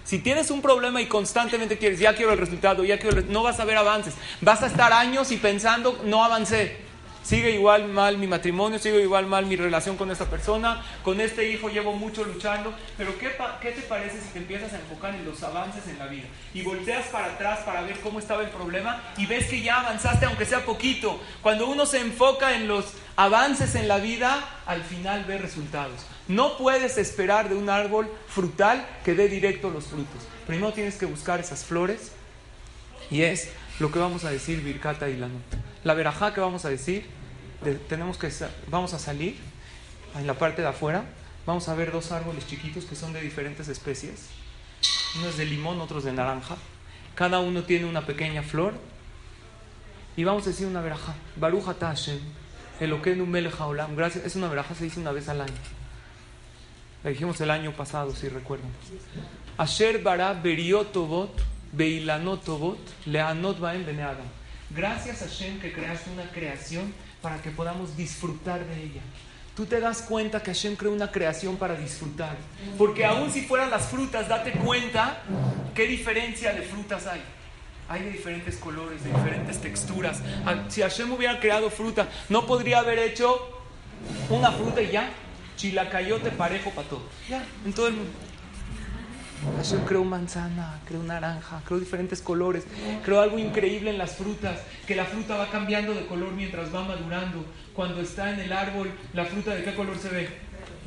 Si 0.04 0.20
tienes 0.20 0.52
un 0.52 0.62
problema 0.62 1.02
y 1.02 1.06
constantemente 1.06 1.78
quieres, 1.78 1.98
ya 1.98 2.14
quiero 2.14 2.32
el 2.32 2.38
resultado, 2.38 2.84
ya 2.84 3.00
quiero 3.00 3.22
no 3.22 3.42
vas 3.42 3.58
a 3.58 3.64
ver 3.64 3.76
avances. 3.76 4.14
Vas 4.40 4.62
a 4.62 4.66
estar 4.66 4.92
años 4.92 5.32
y 5.32 5.36
pensando, 5.36 6.00
no 6.04 6.24
avancé 6.24 6.85
sigue 7.26 7.50
igual 7.50 7.88
mal 7.88 8.18
mi 8.18 8.28
matrimonio, 8.28 8.78
sigue 8.78 9.02
igual 9.02 9.26
mal 9.26 9.46
mi 9.46 9.56
relación 9.56 9.96
con 9.96 10.12
esta 10.12 10.26
persona, 10.26 10.84
con 11.02 11.20
este 11.20 11.50
hijo 11.50 11.68
llevo 11.68 11.92
mucho 11.92 12.22
luchando, 12.24 12.72
pero 12.96 13.18
¿qué, 13.18 13.32
¿qué, 13.60 13.72
te 13.72 13.82
parece 13.82 14.20
si 14.20 14.28
te 14.28 14.38
empiezas 14.38 14.72
a 14.72 14.78
enfocar 14.78 15.12
en 15.12 15.24
los 15.24 15.42
avances 15.42 15.88
en 15.88 15.98
la 15.98 16.06
vida? 16.06 16.26
Y 16.54 16.62
volteas 16.62 17.06
para 17.06 17.32
atrás 17.32 17.60
para 17.66 17.82
ver 17.82 17.98
cómo 17.98 18.20
estaba 18.20 18.44
el 18.44 18.50
problema 18.50 19.02
y 19.16 19.26
ves 19.26 19.46
que 19.46 19.60
ya 19.60 19.80
avanzaste 19.80 20.26
aunque 20.26 20.46
sea 20.46 20.64
poquito. 20.64 21.20
Cuando 21.42 21.66
uno 21.66 21.84
se 21.84 22.00
enfoca 22.00 22.54
en 22.54 22.68
los 22.68 22.92
avances 23.16 23.74
en 23.74 23.88
la 23.88 23.98
vida, 23.98 24.48
al 24.64 24.84
final 24.84 25.24
ve 25.24 25.38
resultados. 25.38 26.06
No 26.28 26.56
puedes 26.56 26.96
esperar 26.96 27.48
de 27.48 27.56
un 27.56 27.68
árbol 27.68 28.08
frutal 28.28 28.86
que 29.04 29.14
dé 29.14 29.26
directo 29.26 29.70
los 29.70 29.86
frutos. 29.86 30.22
Primero 30.46 30.72
tienes 30.72 30.94
que 30.94 31.06
buscar 31.06 31.40
esas 31.40 31.64
flores 31.64 32.12
y 33.10 33.22
es 33.22 33.50
lo 33.80 33.90
que 33.90 33.98
vamos 33.98 34.24
a 34.24 34.30
decir 34.30 34.62
Birkata 34.62 35.08
y 35.08 35.16
la 35.16 35.26
nota. 35.26 35.65
La 35.86 35.94
verajá 35.94 36.34
que 36.34 36.40
vamos 36.40 36.64
a 36.64 36.68
decir 36.68 37.06
tenemos 37.88 38.18
que, 38.18 38.28
vamos 38.68 38.92
a 38.92 38.98
salir 38.98 39.36
en 40.16 40.26
la 40.26 40.34
parte 40.34 40.60
de 40.60 40.66
afuera, 40.66 41.04
vamos 41.46 41.68
a 41.68 41.76
ver 41.76 41.92
dos 41.92 42.10
árboles 42.10 42.44
chiquitos 42.44 42.86
que 42.86 42.96
son 42.96 43.12
de 43.12 43.20
diferentes 43.20 43.68
especies. 43.68 44.26
Uno 45.16 45.28
es 45.28 45.36
de 45.36 45.44
limón, 45.44 45.80
otro 45.80 46.00
de 46.00 46.12
naranja. 46.12 46.56
Cada 47.14 47.38
uno 47.38 47.62
tiene 47.62 47.84
una 47.84 48.04
pequeña 48.04 48.42
flor. 48.42 48.74
Y 50.16 50.24
vamos 50.24 50.42
a 50.42 50.50
decir 50.50 50.66
una 50.66 50.80
veraja. 50.80 51.14
Baruch 51.36 51.62
Hashem, 51.78 52.18
Eloquenu 52.80 53.24
Melech 53.24 53.54
Haolam. 53.56 53.94
Gracias, 53.94 54.24
es 54.24 54.34
una 54.34 54.48
veraja, 54.48 54.74
se 54.74 54.82
dice 54.82 54.98
una 54.98 55.12
vez 55.12 55.28
al 55.28 55.40
año. 55.40 55.54
La 57.04 57.10
dijimos 57.10 57.40
el 57.40 57.50
año 57.52 57.70
pasado, 57.70 58.12
si 58.12 58.28
recuerdan. 58.28 58.72
Asher 59.56 60.02
bara 60.02 60.32
beriotobot, 60.32 61.40
beilanotobot, 61.70 62.80
leanot 63.06 63.60
baem 63.60 63.86
beneadam. 63.86 64.26
Gracias 64.70 65.22
a 65.22 65.26
Hashem 65.26 65.60
que 65.60 65.72
creaste 65.72 66.10
una 66.10 66.28
creación 66.30 66.92
para 67.22 67.40
que 67.40 67.50
podamos 67.50 67.96
disfrutar 67.96 68.64
de 68.66 68.82
ella. 68.82 69.00
Tú 69.54 69.64
te 69.64 69.80
das 69.80 70.02
cuenta 70.02 70.42
que 70.42 70.52
Hashem 70.52 70.76
creó 70.76 70.92
una 70.92 71.10
creación 71.10 71.56
para 71.56 71.74
disfrutar. 71.74 72.36
Porque 72.76 73.06
aun 73.06 73.32
si 73.32 73.42
fueran 73.42 73.70
las 73.70 73.86
frutas, 73.86 74.28
date 74.28 74.52
cuenta 74.52 75.22
qué 75.74 75.86
diferencia 75.86 76.52
de 76.52 76.62
frutas 76.62 77.06
hay. 77.06 77.22
Hay 77.88 78.02
de 78.02 78.10
diferentes 78.10 78.56
colores, 78.56 79.02
de 79.02 79.10
diferentes 79.10 79.60
texturas. 79.60 80.20
Ah, 80.44 80.64
si 80.68 80.82
Hashem 80.82 81.10
hubiera 81.12 81.40
creado 81.40 81.70
fruta, 81.70 82.08
no 82.28 82.44
podría 82.44 82.80
haber 82.80 82.98
hecho 82.98 83.62
una 84.28 84.52
fruta 84.52 84.82
y 84.82 84.90
ya, 84.90 85.08
chilacayote 85.56 86.32
parejo 86.32 86.70
para 86.70 86.88
todos. 86.88 87.04
Ya, 87.28 87.42
en 87.64 87.72
todo 87.72 87.88
el 87.88 87.94
mundo. 87.94 88.12
Hashem 89.56 89.84
creó 89.84 90.04
manzana, 90.04 90.80
creó 90.86 91.02
naranja, 91.02 91.62
creó 91.64 91.78
diferentes 91.78 92.20
colores, 92.20 92.64
creó 93.04 93.20
algo 93.20 93.38
increíble 93.38 93.90
en 93.90 93.98
las 93.98 94.16
frutas, 94.16 94.60
que 94.86 94.96
la 94.96 95.04
fruta 95.04 95.36
va 95.36 95.50
cambiando 95.50 95.94
de 95.94 96.06
color 96.06 96.32
mientras 96.32 96.74
va 96.74 96.84
madurando. 96.84 97.44
Cuando 97.74 98.00
está 98.00 98.32
en 98.32 98.40
el 98.40 98.52
árbol, 98.52 98.90
la 99.12 99.24
fruta 99.24 99.54
de 99.54 99.62
qué 99.62 99.74
color 99.74 99.98
se 99.98 100.08
ve? 100.08 100.28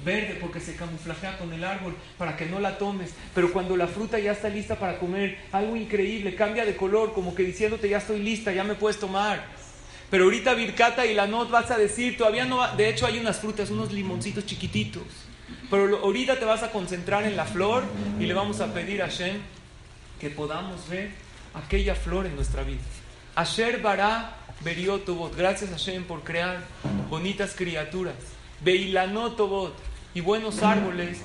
Verde 0.03 0.37
porque 0.39 0.59
se 0.59 0.75
camuflajea 0.75 1.37
con 1.37 1.53
el 1.53 1.63
árbol 1.63 1.93
para 2.17 2.35
que 2.35 2.45
no 2.45 2.59
la 2.59 2.77
tomes. 2.77 3.13
Pero 3.35 3.51
cuando 3.51 3.75
la 3.77 3.87
fruta 3.87 4.17
ya 4.17 4.31
está 4.31 4.49
lista 4.49 4.75
para 4.75 4.97
comer, 4.97 5.37
algo 5.51 5.75
increíble, 5.75 6.35
cambia 6.35 6.65
de 6.65 6.75
color, 6.75 7.13
como 7.13 7.35
que 7.35 7.43
diciéndote 7.43 7.89
ya 7.89 7.97
estoy 7.97 8.19
lista, 8.19 8.51
ya 8.51 8.63
me 8.63 8.75
puedes 8.75 8.99
tomar. 8.99 9.43
Pero 10.09 10.23
ahorita 10.23 10.55
Vircata 10.55 11.05
y 11.05 11.13
la 11.13 11.27
Not 11.27 11.51
vas 11.51 11.69
a 11.69 11.77
decir, 11.77 12.17
todavía 12.17 12.45
no, 12.45 12.65
de 12.75 12.89
hecho 12.89 13.05
hay 13.05 13.19
unas 13.19 13.37
frutas, 13.37 13.69
unos 13.69 13.91
limoncitos 13.91 14.45
chiquititos 14.45 15.28
pero 15.69 15.99
ahorita 15.99 16.39
te 16.39 16.45
vas 16.45 16.63
a 16.63 16.71
concentrar 16.71 17.23
en 17.25 17.35
la 17.35 17.45
flor 17.45 17.83
y 18.19 18.25
le 18.25 18.33
vamos 18.33 18.59
a 18.61 18.73
pedir 18.73 19.01
a 19.01 19.05
Hashem 19.05 19.37
que 20.19 20.29
podamos 20.29 20.87
ver 20.89 21.11
aquella 21.53 21.95
flor 21.95 22.25
en 22.25 22.35
nuestra 22.35 22.63
vida. 22.63 22.81
Asher 23.35 23.81
bara 23.81 24.35
beriotobot. 24.63 25.35
Gracias 25.35 25.71
a 25.71 25.73
Hashem 25.73 26.03
por 26.03 26.23
crear 26.23 26.61
bonitas 27.09 27.53
criaturas. 27.55 28.15
Beilanotobot. 28.61 29.73
Y 30.15 30.21
buenos 30.21 30.63
árboles. 30.63 31.19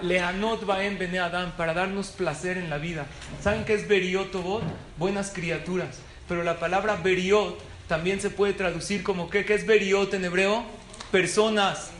Leanot 0.00 0.64
baem 0.64 0.96
bene 0.96 1.18
Adam. 1.18 1.52
Para 1.52 1.74
darnos 1.74 2.08
placer 2.08 2.56
en 2.56 2.70
la 2.70 2.78
vida. 2.78 3.06
¿Saben 3.42 3.64
qué 3.64 3.74
es 3.74 3.88
beriotobot? 3.88 4.62
Buenas 4.96 5.30
criaturas. 5.30 5.98
Pero 6.28 6.44
la 6.44 6.58
palabra 6.58 6.96
beriot 6.96 7.58
también 7.88 8.20
se 8.20 8.30
puede 8.30 8.52
traducir 8.52 9.02
como 9.02 9.28
¿qué? 9.28 9.44
¿Qué 9.44 9.54
es 9.54 9.66
beriot 9.66 10.14
en 10.14 10.24
hebreo? 10.24 10.64
Personas 11.10 11.90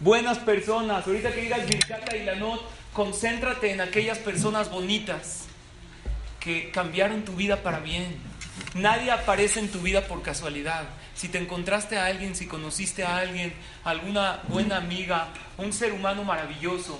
buenas 0.00 0.38
personas. 0.38 1.06
Ahorita 1.06 1.32
que 1.32 1.42
digas 1.42 1.66
Birkata 1.66 2.16
y 2.16 2.24
Lanot, 2.24 2.62
concéntrate 2.92 3.72
en 3.72 3.80
aquellas 3.80 4.18
personas 4.18 4.70
bonitas 4.70 5.44
que 6.40 6.70
cambiaron 6.70 7.24
tu 7.24 7.32
vida 7.32 7.62
para 7.62 7.80
bien. 7.80 8.16
Nadie 8.74 9.10
aparece 9.10 9.60
en 9.60 9.68
tu 9.68 9.80
vida 9.80 10.02
por 10.02 10.22
casualidad. 10.22 10.84
Si 11.14 11.28
te 11.28 11.38
encontraste 11.38 11.98
a 11.98 12.06
alguien, 12.06 12.34
si 12.34 12.46
conociste 12.46 13.04
a 13.04 13.16
alguien, 13.16 13.52
alguna 13.84 14.40
buena 14.48 14.76
amiga, 14.76 15.28
un 15.58 15.72
ser 15.72 15.92
humano 15.92 16.24
maravilloso 16.24 16.98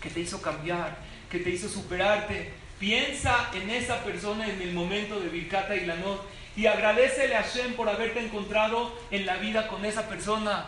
que 0.00 0.10
te 0.10 0.20
hizo 0.20 0.42
cambiar, 0.42 0.98
que 1.30 1.38
te 1.38 1.50
hizo 1.50 1.68
superarte, 1.68 2.52
piensa 2.78 3.50
en 3.54 3.70
esa 3.70 4.02
persona 4.04 4.48
en 4.48 4.60
el 4.60 4.72
momento 4.72 5.20
de 5.20 5.28
Birkata 5.28 5.76
y 5.76 5.86
Lanot 5.86 6.28
y 6.56 6.66
agradecele 6.66 7.36
a 7.36 7.46
Shem 7.46 7.74
por 7.74 7.88
haberte 7.88 8.20
encontrado 8.20 8.92
en 9.10 9.26
la 9.26 9.36
vida 9.36 9.68
con 9.68 9.84
esa 9.84 10.08
persona. 10.08 10.66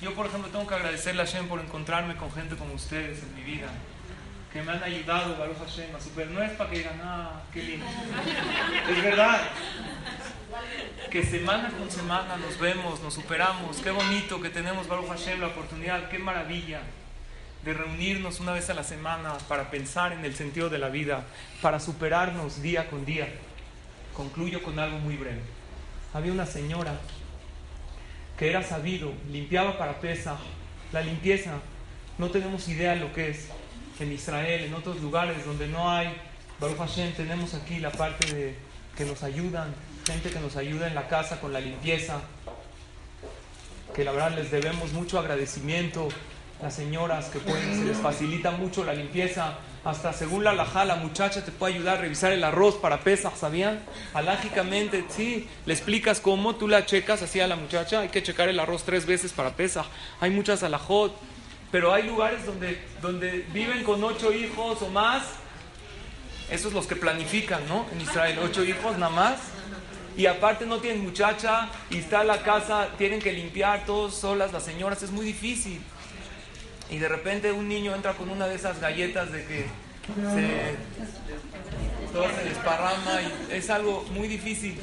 Yo, 0.00 0.14
por 0.14 0.26
ejemplo, 0.26 0.48
tengo 0.50 0.66
que 0.66 0.74
agradecerle 0.74 1.22
a 1.22 1.26
Hashem 1.26 1.48
por 1.48 1.58
encontrarme 1.60 2.16
con 2.16 2.30
gente 2.30 2.54
como 2.54 2.74
ustedes 2.74 3.22
en 3.22 3.34
mi 3.34 3.42
vida, 3.42 3.66
que 4.52 4.62
me 4.62 4.70
han 4.70 4.82
ayudado, 4.82 5.36
Baruch 5.36 5.58
Hashem, 5.58 5.94
a 5.94 6.00
super. 6.00 6.28
No 6.28 6.40
es 6.40 6.52
para 6.52 6.70
que 6.70 6.78
digan, 6.78 7.00
ah, 7.02 7.42
qué 7.52 7.62
lindo. 7.62 7.86
Es 8.90 9.02
verdad. 9.02 9.40
Que 11.10 11.24
semana 11.24 11.70
con 11.76 11.90
semana 11.90 12.36
nos 12.36 12.58
vemos, 12.58 13.00
nos 13.00 13.14
superamos. 13.14 13.78
Qué 13.78 13.90
bonito 13.90 14.40
que 14.40 14.50
tenemos, 14.50 14.86
Baruch 14.86 15.08
Hashem, 15.08 15.40
la 15.40 15.48
oportunidad, 15.48 16.08
qué 16.08 16.18
maravilla 16.18 16.80
de 17.64 17.74
reunirnos 17.74 18.38
una 18.38 18.52
vez 18.52 18.70
a 18.70 18.74
la 18.74 18.84
semana 18.84 19.36
para 19.48 19.70
pensar 19.70 20.12
en 20.12 20.24
el 20.24 20.34
sentido 20.34 20.68
de 20.68 20.78
la 20.78 20.90
vida, 20.90 21.24
para 21.60 21.80
superarnos 21.80 22.62
día 22.62 22.88
con 22.88 23.04
día. 23.04 23.28
Concluyo 24.14 24.62
con 24.62 24.78
algo 24.78 24.98
muy 24.98 25.16
breve. 25.16 25.42
Había 26.14 26.32
una 26.32 26.46
señora 26.46 26.98
que 28.38 28.48
era 28.48 28.62
sabido, 28.62 29.12
limpiaba 29.30 29.76
para 29.76 30.00
pesa. 30.00 30.36
La 30.92 31.02
limpieza, 31.02 31.54
no 32.18 32.30
tenemos 32.30 32.68
idea 32.68 32.94
de 32.94 33.00
lo 33.00 33.12
que 33.12 33.30
es. 33.30 33.48
En 34.00 34.12
Israel, 34.12 34.62
en 34.62 34.74
otros 34.74 35.00
lugares 35.00 35.44
donde 35.44 35.66
no 35.66 35.90
hay, 35.90 36.14
Baruch 36.60 36.78
Hashem, 36.78 37.12
tenemos 37.14 37.54
aquí 37.54 37.80
la 37.80 37.90
parte 37.90 38.32
de 38.32 38.54
que 38.96 39.04
nos 39.04 39.24
ayudan, 39.24 39.74
gente 40.06 40.30
que 40.30 40.38
nos 40.38 40.56
ayuda 40.56 40.86
en 40.86 40.94
la 40.94 41.08
casa 41.08 41.40
con 41.40 41.52
la 41.52 41.60
limpieza, 41.60 42.20
que 43.94 44.04
la 44.04 44.12
verdad 44.12 44.36
les 44.36 44.52
debemos 44.52 44.92
mucho 44.92 45.18
agradecimiento. 45.18 46.08
Las 46.62 46.74
señoras 46.74 47.26
que 47.26 47.38
pueden, 47.38 47.76
se 47.76 47.84
les 47.84 47.96
facilita 47.96 48.50
mucho 48.52 48.84
la 48.84 48.92
limpieza. 48.92 49.58
Hasta 49.88 50.12
según 50.12 50.44
la 50.44 50.50
alajá, 50.50 50.84
la 50.84 50.96
muchacha 50.96 51.42
te 51.42 51.50
puede 51.50 51.76
ayudar 51.76 51.96
a 51.96 52.00
revisar 52.02 52.30
el 52.30 52.44
arroz 52.44 52.74
para 52.74 53.00
pesas, 53.00 53.38
¿sabían? 53.38 53.80
Alágicamente, 54.12 55.06
sí, 55.08 55.48
le 55.64 55.72
explicas 55.72 56.20
cómo, 56.20 56.56
tú 56.56 56.68
la 56.68 56.84
checas 56.84 57.22
así 57.22 57.40
a 57.40 57.46
la 57.46 57.56
muchacha, 57.56 58.00
hay 58.00 58.10
que 58.10 58.22
checar 58.22 58.50
el 58.50 58.60
arroz 58.60 58.84
tres 58.84 59.06
veces 59.06 59.32
para 59.32 59.56
pesas. 59.56 59.86
Hay 60.20 60.28
muchas 60.28 60.62
alajot, 60.62 61.18
pero 61.72 61.94
hay 61.94 62.02
lugares 62.02 62.44
donde, 62.44 62.78
donde 63.00 63.46
viven 63.54 63.82
con 63.82 64.04
ocho 64.04 64.30
hijos 64.30 64.82
o 64.82 64.88
más, 64.88 65.22
esos 66.50 66.74
los 66.74 66.86
que 66.86 66.94
planifican, 66.94 67.66
¿no? 67.66 67.86
En 67.90 68.02
Israel, 68.02 68.40
ocho 68.44 68.62
hijos 68.64 68.98
nada 68.98 69.10
más. 69.10 69.38
Y 70.18 70.26
aparte 70.26 70.66
no 70.66 70.80
tienen 70.80 71.02
muchacha 71.02 71.70
y 71.88 71.96
está 71.96 72.24
la 72.24 72.42
casa, 72.42 72.88
tienen 72.98 73.20
que 73.20 73.32
limpiar 73.32 73.86
todos 73.86 74.14
solas 74.14 74.52
las 74.52 74.64
señoras, 74.64 75.02
es 75.02 75.12
muy 75.12 75.24
difícil 75.24 75.80
y 76.90 76.98
de 76.98 77.08
repente 77.08 77.52
un 77.52 77.68
niño 77.68 77.94
entra 77.94 78.14
con 78.14 78.30
una 78.30 78.46
de 78.46 78.54
esas 78.54 78.80
galletas 78.80 79.30
de 79.30 79.44
que 79.44 79.66
se, 80.06 80.76
todo 82.12 82.26
se 82.34 82.48
desparrama 82.48 83.20
y 83.22 83.54
es 83.54 83.70
algo 83.70 84.04
muy 84.12 84.28
difícil. 84.28 84.78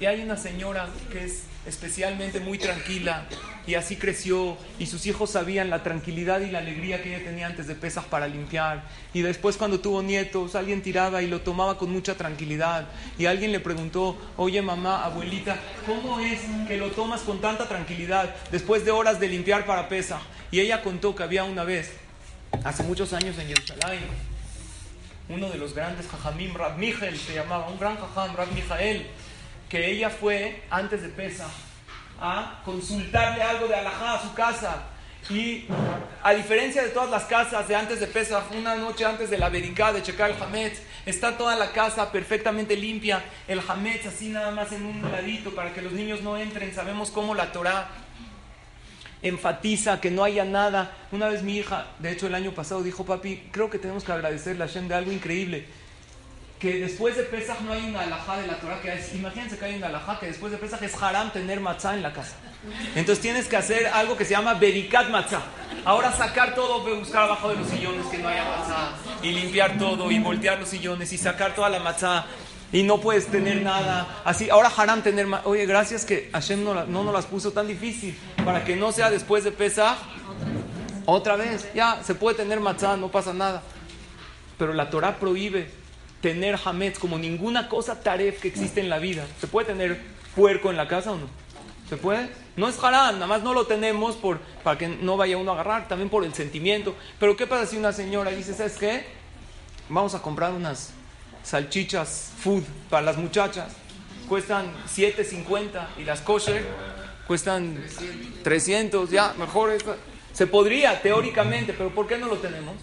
Y 0.00 0.06
hay 0.06 0.22
una 0.22 0.36
señora 0.36 0.88
que 1.12 1.24
es 1.24 1.44
especialmente 1.66 2.40
muy 2.40 2.58
tranquila 2.58 3.26
y 3.66 3.74
así 3.74 3.96
creció 3.96 4.58
y 4.78 4.86
sus 4.86 5.06
hijos 5.06 5.30
sabían 5.30 5.70
la 5.70 5.82
tranquilidad 5.82 6.40
y 6.40 6.50
la 6.50 6.58
alegría 6.58 7.02
que 7.02 7.14
ella 7.14 7.24
tenía 7.24 7.46
antes 7.46 7.66
de 7.66 7.74
pesas 7.74 8.04
para 8.04 8.28
limpiar. 8.28 8.84
Y 9.14 9.22
después 9.22 9.56
cuando 9.56 9.80
tuvo 9.80 10.02
nietos 10.02 10.54
alguien 10.54 10.82
tiraba 10.82 11.22
y 11.22 11.26
lo 11.26 11.40
tomaba 11.40 11.78
con 11.78 11.90
mucha 11.90 12.16
tranquilidad. 12.16 12.86
Y 13.18 13.26
alguien 13.26 13.52
le 13.52 13.60
preguntó 13.60 14.18
oye 14.36 14.60
mamá 14.60 15.04
abuelita 15.04 15.56
cómo 15.86 16.20
es 16.20 16.40
que 16.68 16.76
lo 16.76 16.90
tomas 16.90 17.22
con 17.22 17.40
tanta 17.40 17.66
tranquilidad 17.68 18.34
después 18.50 18.84
de 18.84 18.90
horas 18.90 19.20
de 19.20 19.28
limpiar 19.28 19.64
para 19.64 19.88
pesa 19.88 20.20
y 20.50 20.60
ella 20.60 20.82
contó 20.82 21.14
que 21.14 21.22
había 21.22 21.44
una 21.44 21.64
vez 21.64 21.92
hace 22.64 22.82
muchos 22.82 23.12
años 23.12 23.38
en 23.38 23.48
Jerusalén 23.48 24.00
uno 25.28 25.48
de 25.48 25.56
los 25.56 25.74
grandes 25.74 26.06
jajamim 26.06 26.54
Rab 26.54 26.76
Michael 26.78 27.18
se 27.18 27.34
llamaba 27.34 27.68
un 27.68 27.78
gran 27.78 27.96
jajam 27.96 28.36
Rab 28.36 28.52
Michael 28.52 29.06
que 29.74 29.90
ella 29.90 30.08
fue 30.08 30.62
antes 30.70 31.02
de 31.02 31.08
pesa 31.08 31.48
a 32.20 32.62
consultarle 32.64 33.42
algo 33.42 33.66
de 33.66 33.74
alajá 33.74 34.14
a 34.14 34.22
su 34.22 34.32
casa. 34.32 34.84
Y 35.28 35.64
a 36.22 36.32
diferencia 36.32 36.80
de 36.84 36.90
todas 36.90 37.10
las 37.10 37.24
casas 37.24 37.66
de 37.66 37.74
antes 37.74 37.98
de 37.98 38.06
Pesach, 38.06 38.44
una 38.52 38.76
noche 38.76 39.04
antes 39.04 39.30
de 39.30 39.36
la 39.36 39.48
vericá 39.48 39.92
de 39.92 40.00
checar 40.00 40.30
el 40.30 40.40
Hametz, 40.40 40.80
está 41.06 41.36
toda 41.36 41.56
la 41.56 41.72
casa 41.72 42.12
perfectamente 42.12 42.76
limpia, 42.76 43.24
el 43.48 43.60
Hametz 43.66 44.06
así 44.06 44.28
nada 44.28 44.52
más 44.52 44.70
en 44.70 44.86
un 44.86 45.10
ladito 45.10 45.52
para 45.56 45.74
que 45.74 45.82
los 45.82 45.92
niños 45.92 46.22
no 46.22 46.36
entren. 46.36 46.72
Sabemos 46.72 47.10
cómo 47.10 47.34
la 47.34 47.50
Torah 47.50 47.88
enfatiza 49.22 50.00
que 50.00 50.12
no 50.12 50.22
haya 50.22 50.44
nada. 50.44 50.96
Una 51.10 51.26
vez 51.28 51.42
mi 51.42 51.56
hija, 51.56 51.88
de 51.98 52.12
hecho 52.12 52.28
el 52.28 52.36
año 52.36 52.52
pasado, 52.52 52.84
dijo, 52.84 53.04
papi, 53.04 53.48
creo 53.50 53.70
que 53.70 53.80
tenemos 53.80 54.04
que 54.04 54.12
agradecerle 54.12 54.62
a 54.62 54.68
Hashem 54.68 54.86
de 54.86 54.94
algo 54.94 55.10
increíble 55.10 55.66
que 56.58 56.78
después 56.80 57.16
de 57.16 57.24
Pesach 57.24 57.60
no 57.60 57.72
hay 57.72 57.86
una 57.86 58.02
alajá 58.02 58.38
de 58.38 58.46
la 58.46 58.58
Torah 58.58 58.80
que 58.80 58.92
es, 58.92 59.14
imagínense 59.14 59.58
que 59.58 59.64
hay 59.64 59.76
una 59.76 59.88
alajá 59.88 60.18
que 60.18 60.26
después 60.26 60.52
de 60.52 60.58
Pesach 60.58 60.82
es 60.82 61.02
haram 61.02 61.30
tener 61.30 61.60
matzah 61.60 61.94
en 61.94 62.02
la 62.02 62.12
casa. 62.12 62.36
Entonces 62.94 63.20
tienes 63.20 63.46
que 63.46 63.56
hacer 63.56 63.86
algo 63.88 64.16
que 64.16 64.24
se 64.24 64.30
llama 64.30 64.54
berikat 64.54 65.10
matzah. 65.10 65.42
Ahora 65.84 66.12
sacar 66.12 66.54
todo, 66.54 66.80
buscar 66.96 67.24
abajo 67.24 67.50
de 67.50 67.56
los 67.56 67.68
sillones 67.68 68.06
que 68.06 68.18
no 68.18 68.28
haya 68.28 68.44
matzah 68.44 68.92
y 69.22 69.32
limpiar 69.32 69.76
todo 69.78 70.10
y 70.10 70.18
voltear 70.18 70.58
los 70.58 70.68
sillones 70.68 71.12
y 71.12 71.18
sacar 71.18 71.54
toda 71.54 71.68
la 71.68 71.80
matzah 71.80 72.24
y 72.72 72.82
no 72.82 73.00
puedes 73.00 73.26
tener 73.26 73.60
nada. 73.62 74.22
Así, 74.24 74.48
ahora 74.48 74.70
haram 74.74 75.02
tener 75.02 75.26
Oye, 75.44 75.66
gracias 75.66 76.04
que 76.04 76.30
Hashem 76.32 76.64
no, 76.64 76.86
no 76.86 77.04
nos 77.04 77.12
las 77.12 77.26
puso 77.26 77.52
tan 77.52 77.66
difícil 77.66 78.16
para 78.44 78.64
que 78.64 78.74
no 78.74 78.90
sea 78.92 79.10
después 79.10 79.44
de 79.44 79.52
Pesach 79.52 79.98
otra 81.04 81.36
vez. 81.36 81.68
Ya, 81.74 82.02
se 82.02 82.14
puede 82.14 82.36
tener 82.36 82.60
matzah, 82.60 82.96
no 82.96 83.10
pasa 83.10 83.34
nada. 83.34 83.62
Pero 84.56 84.72
la 84.72 84.88
Torah 84.88 85.16
prohíbe 85.18 85.83
tener 86.24 86.58
hametz 86.64 86.98
como 86.98 87.18
ninguna 87.18 87.68
cosa 87.68 88.00
taref 88.00 88.40
que 88.40 88.48
existe 88.48 88.80
en 88.80 88.88
la 88.88 88.98
vida. 88.98 89.26
¿Se 89.42 89.46
puede 89.46 89.66
tener 89.66 90.00
puerco 90.34 90.70
en 90.70 90.78
la 90.78 90.88
casa 90.88 91.12
o 91.12 91.16
no? 91.16 91.26
¿Se 91.86 91.98
puede? 91.98 92.30
No 92.56 92.66
es 92.66 92.82
haram, 92.82 93.16
nada 93.16 93.26
más 93.26 93.42
no 93.42 93.52
lo 93.52 93.66
tenemos 93.66 94.16
por, 94.16 94.38
para 94.62 94.78
que 94.78 94.88
no 94.88 95.18
vaya 95.18 95.36
uno 95.36 95.50
a 95.50 95.54
agarrar, 95.54 95.86
también 95.86 96.08
por 96.08 96.24
el 96.24 96.32
sentimiento. 96.32 96.94
Pero 97.20 97.36
¿qué 97.36 97.46
pasa 97.46 97.66
si 97.66 97.76
una 97.76 97.92
señora 97.92 98.30
dice, 98.30 98.54
¿sabes 98.54 98.78
qué? 98.78 99.04
Vamos 99.90 100.14
a 100.14 100.22
comprar 100.22 100.52
unas 100.52 100.94
salchichas 101.42 102.32
food 102.38 102.62
para 102.88 103.02
las 103.02 103.18
muchachas. 103.18 103.74
Cuestan 104.26 104.72
7.50 104.88 105.88
y 105.98 106.04
las 106.04 106.22
kosher 106.22 106.64
cuestan 107.26 107.84
300, 108.42 109.10
ya, 109.10 109.34
mejor. 109.34 109.76
Se 110.32 110.46
podría 110.46 111.02
teóricamente, 111.02 111.74
pero 111.74 111.90
¿por 111.90 112.06
qué 112.06 112.16
no 112.16 112.28
lo 112.28 112.38
tenemos? 112.38 112.76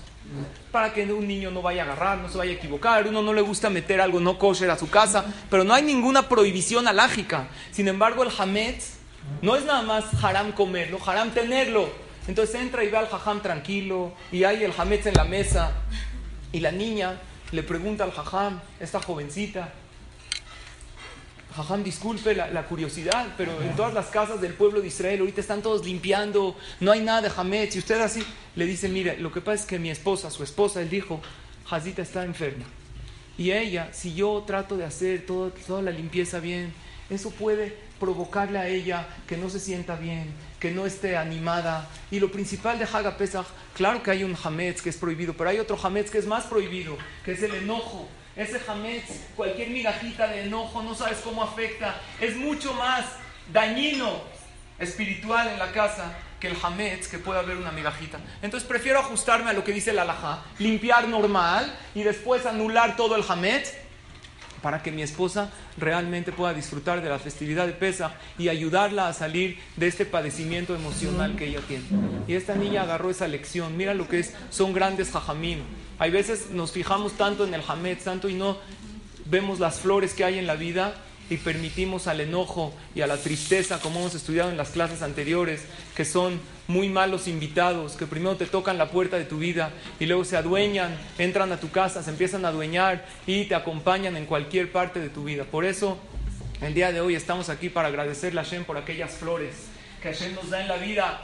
Para 0.71 0.93
que 0.93 1.03
un 1.11 1.27
niño 1.27 1.51
no 1.51 1.61
vaya 1.61 1.83
a 1.83 1.85
agarrar, 1.85 2.17
no 2.19 2.29
se 2.29 2.37
vaya 2.37 2.51
a 2.51 2.55
equivocar. 2.55 3.07
Uno 3.07 3.21
no 3.21 3.33
le 3.33 3.41
gusta 3.41 3.69
meter 3.69 3.99
algo 3.99 4.19
no 4.19 4.39
kosher 4.39 4.69
a 4.69 4.77
su 4.77 4.89
casa, 4.89 5.25
pero 5.49 5.63
no 5.63 5.73
hay 5.73 5.83
ninguna 5.83 6.29
prohibición 6.29 6.87
alágica. 6.87 7.49
Sin 7.71 7.87
embargo, 7.87 8.23
el 8.23 8.31
hametz 8.37 8.95
no 9.41 9.55
es 9.55 9.65
nada 9.65 9.81
más 9.81 10.05
haram 10.23 10.51
comerlo, 10.51 10.97
haram 11.05 11.31
tenerlo. 11.31 11.89
Entonces 12.27 12.55
entra 12.55 12.83
y 12.83 12.87
ve 12.87 12.97
al 12.97 13.07
hajam 13.11 13.41
tranquilo 13.41 14.13
y 14.31 14.43
hay 14.43 14.63
el 14.63 14.73
hametz 14.77 15.07
en 15.07 15.15
la 15.15 15.23
mesa 15.23 15.71
y 16.51 16.59
la 16.59 16.71
niña 16.71 17.19
le 17.51 17.63
pregunta 17.63 18.03
al 18.03 18.11
hajam, 18.11 18.61
esta 18.79 19.01
jovencita, 19.01 19.73
Jajam, 21.55 21.83
disculpe 21.83 22.33
la, 22.33 22.65
curiosidad, 22.65 23.27
pero 23.35 23.61
en 23.61 23.75
todas 23.75 23.93
las 23.93 24.07
casas 24.07 24.39
del 24.39 24.53
pueblo 24.53 24.81
de 24.81 24.87
Israel 24.87 25.19
ahorita 25.19 25.41
están 25.41 25.61
todos 25.61 25.85
limpiando, 25.85 26.55
no 26.79 26.91
hay 26.91 27.01
nada 27.01 27.21
de 27.21 27.31
Hametz. 27.35 27.75
Y 27.75 27.79
usted 27.79 27.99
así 27.99 28.23
le 28.55 28.65
dice, 28.65 28.87
mire, 28.87 29.17
lo 29.17 29.31
que 29.31 29.41
pasa 29.41 29.63
es 29.63 29.65
que 29.65 29.77
mi 29.77 29.89
esposa, 29.89 30.31
su 30.31 30.43
esposa, 30.43 30.81
él 30.81 30.89
dijo, 30.89 31.21
Hazita 31.69 32.01
está 32.01 32.23
enferma. 32.23 32.65
Y 33.37 33.51
ella, 33.51 33.89
si 33.91 34.13
yo 34.13 34.43
trato 34.47 34.77
de 34.77 34.85
hacer 34.85 35.25
todo, 35.25 35.49
toda 35.67 35.81
la 35.81 35.91
limpieza 35.91 36.39
bien, 36.39 36.73
eso 37.09 37.31
puede 37.31 37.75
provocarle 37.99 38.57
a 38.57 38.67
ella 38.67 39.07
que 39.27 39.35
no 39.35 39.49
se 39.49 39.59
sienta 39.59 39.95
bien, 39.95 40.33
que 40.59 40.71
no 40.71 40.85
esté 40.85 41.17
animada. 41.17 41.89
Y 42.11 42.19
lo 42.19 42.31
principal 42.31 42.79
de 42.79 42.85
Haga 42.85 43.17
Pesach, 43.17 43.45
claro 43.75 44.01
que 44.01 44.11
hay 44.11 44.23
un 44.23 44.37
Hametz 44.41 44.81
que 44.81 44.89
es 44.89 44.97
prohibido, 44.97 45.33
pero 45.33 45.49
hay 45.49 45.59
otro 45.59 45.77
Hametz 45.81 46.09
que 46.09 46.17
es 46.17 46.27
más 46.27 46.45
prohibido, 46.45 46.97
que 47.25 47.33
es 47.33 47.43
el 47.43 47.53
enojo 47.55 48.07
ese 48.41 48.59
hametz, 48.67 49.09
cualquier 49.35 49.69
migajita 49.69 50.27
de 50.27 50.43
enojo, 50.43 50.81
no 50.81 50.95
sabes 50.95 51.19
cómo 51.19 51.43
afecta. 51.43 51.99
Es 52.19 52.35
mucho 52.35 52.73
más 52.73 53.05
dañino 53.51 54.21
espiritual 54.79 55.47
en 55.49 55.59
la 55.59 55.71
casa 55.71 56.13
que 56.39 56.47
el 56.47 56.57
hametz, 56.61 57.07
que 57.07 57.19
puede 57.19 57.39
haber 57.39 57.57
una 57.57 57.71
migajita. 57.71 58.19
Entonces 58.41 58.67
prefiero 58.67 58.99
ajustarme 58.99 59.51
a 59.51 59.53
lo 59.53 59.63
que 59.63 59.71
dice 59.71 59.93
la 59.93 60.01
alajá, 60.01 60.43
limpiar 60.57 61.07
normal 61.07 61.71
y 61.93 62.03
después 62.03 62.45
anular 62.45 62.95
todo 62.95 63.15
el 63.15 63.23
hametz 63.27 63.73
para 64.61 64.83
que 64.83 64.91
mi 64.91 65.01
esposa 65.01 65.51
realmente 65.77 66.31
pueda 66.31 66.53
disfrutar 66.53 67.01
de 67.01 67.09
la 67.09 67.19
festividad 67.19 67.67
de 67.67 67.73
Pesa 67.73 68.13
y 68.37 68.49
ayudarla 68.49 69.07
a 69.07 69.13
salir 69.13 69.57
de 69.75 69.87
este 69.87 70.05
padecimiento 70.05 70.75
emocional 70.75 71.35
que 71.35 71.47
ella 71.47 71.61
tiene. 71.67 71.85
Y 72.27 72.35
esta 72.35 72.55
niña 72.55 72.83
agarró 72.83 73.09
esa 73.09 73.27
lección. 73.27 73.77
Mira 73.77 73.93
lo 73.93 74.07
que 74.07 74.19
es, 74.19 74.33
son 74.49 74.73
grandes 74.73 75.11
jajamim. 75.11 75.59
Hay 75.99 76.11
veces 76.11 76.49
nos 76.51 76.71
fijamos 76.71 77.13
tanto 77.13 77.45
en 77.45 77.53
el 77.53 77.61
hametz, 77.67 78.03
tanto 78.03 78.29
y 78.29 78.33
no 78.33 78.57
vemos 79.25 79.59
las 79.59 79.79
flores 79.79 80.13
que 80.13 80.23
hay 80.23 80.37
en 80.37 80.47
la 80.47 80.55
vida 80.55 80.95
y 81.29 81.37
permitimos 81.37 82.07
al 82.07 82.19
enojo 82.19 82.73
y 82.93 83.01
a 83.01 83.07
la 83.07 83.17
tristeza, 83.17 83.79
como 83.79 84.01
hemos 84.01 84.15
estudiado 84.15 84.51
en 84.51 84.57
las 84.57 84.71
clases 84.71 85.01
anteriores, 85.01 85.61
que 85.95 86.03
son 86.03 86.39
muy 86.71 86.89
malos 86.89 87.27
invitados, 87.27 87.97
que 87.97 88.07
primero 88.07 88.37
te 88.37 88.45
tocan 88.45 88.77
la 88.77 88.89
puerta 88.89 89.17
de 89.17 89.25
tu 89.25 89.37
vida 89.37 89.71
y 89.99 90.05
luego 90.05 90.23
se 90.23 90.37
adueñan, 90.37 90.97
entran 91.17 91.51
a 91.51 91.57
tu 91.57 91.69
casa, 91.69 92.01
se 92.01 92.09
empiezan 92.09 92.45
a 92.45 92.47
adueñar 92.47 93.05
y 93.27 93.45
te 93.45 93.55
acompañan 93.55 94.15
en 94.15 94.25
cualquier 94.25 94.71
parte 94.71 94.99
de 94.99 95.09
tu 95.09 95.25
vida. 95.25 95.43
Por 95.43 95.65
eso, 95.65 95.99
el 96.61 96.73
día 96.73 96.91
de 96.91 97.01
hoy 97.01 97.15
estamos 97.15 97.49
aquí 97.49 97.69
para 97.69 97.89
agradecerle 97.89 98.39
a 98.39 98.43
Hashem 98.43 98.63
por 98.63 98.77
aquellas 98.77 99.11
flores 99.11 99.53
que 100.01 100.13
Hashem 100.13 100.33
nos 100.33 100.49
da 100.49 100.61
en 100.61 100.69
la 100.69 100.77
vida. 100.77 101.21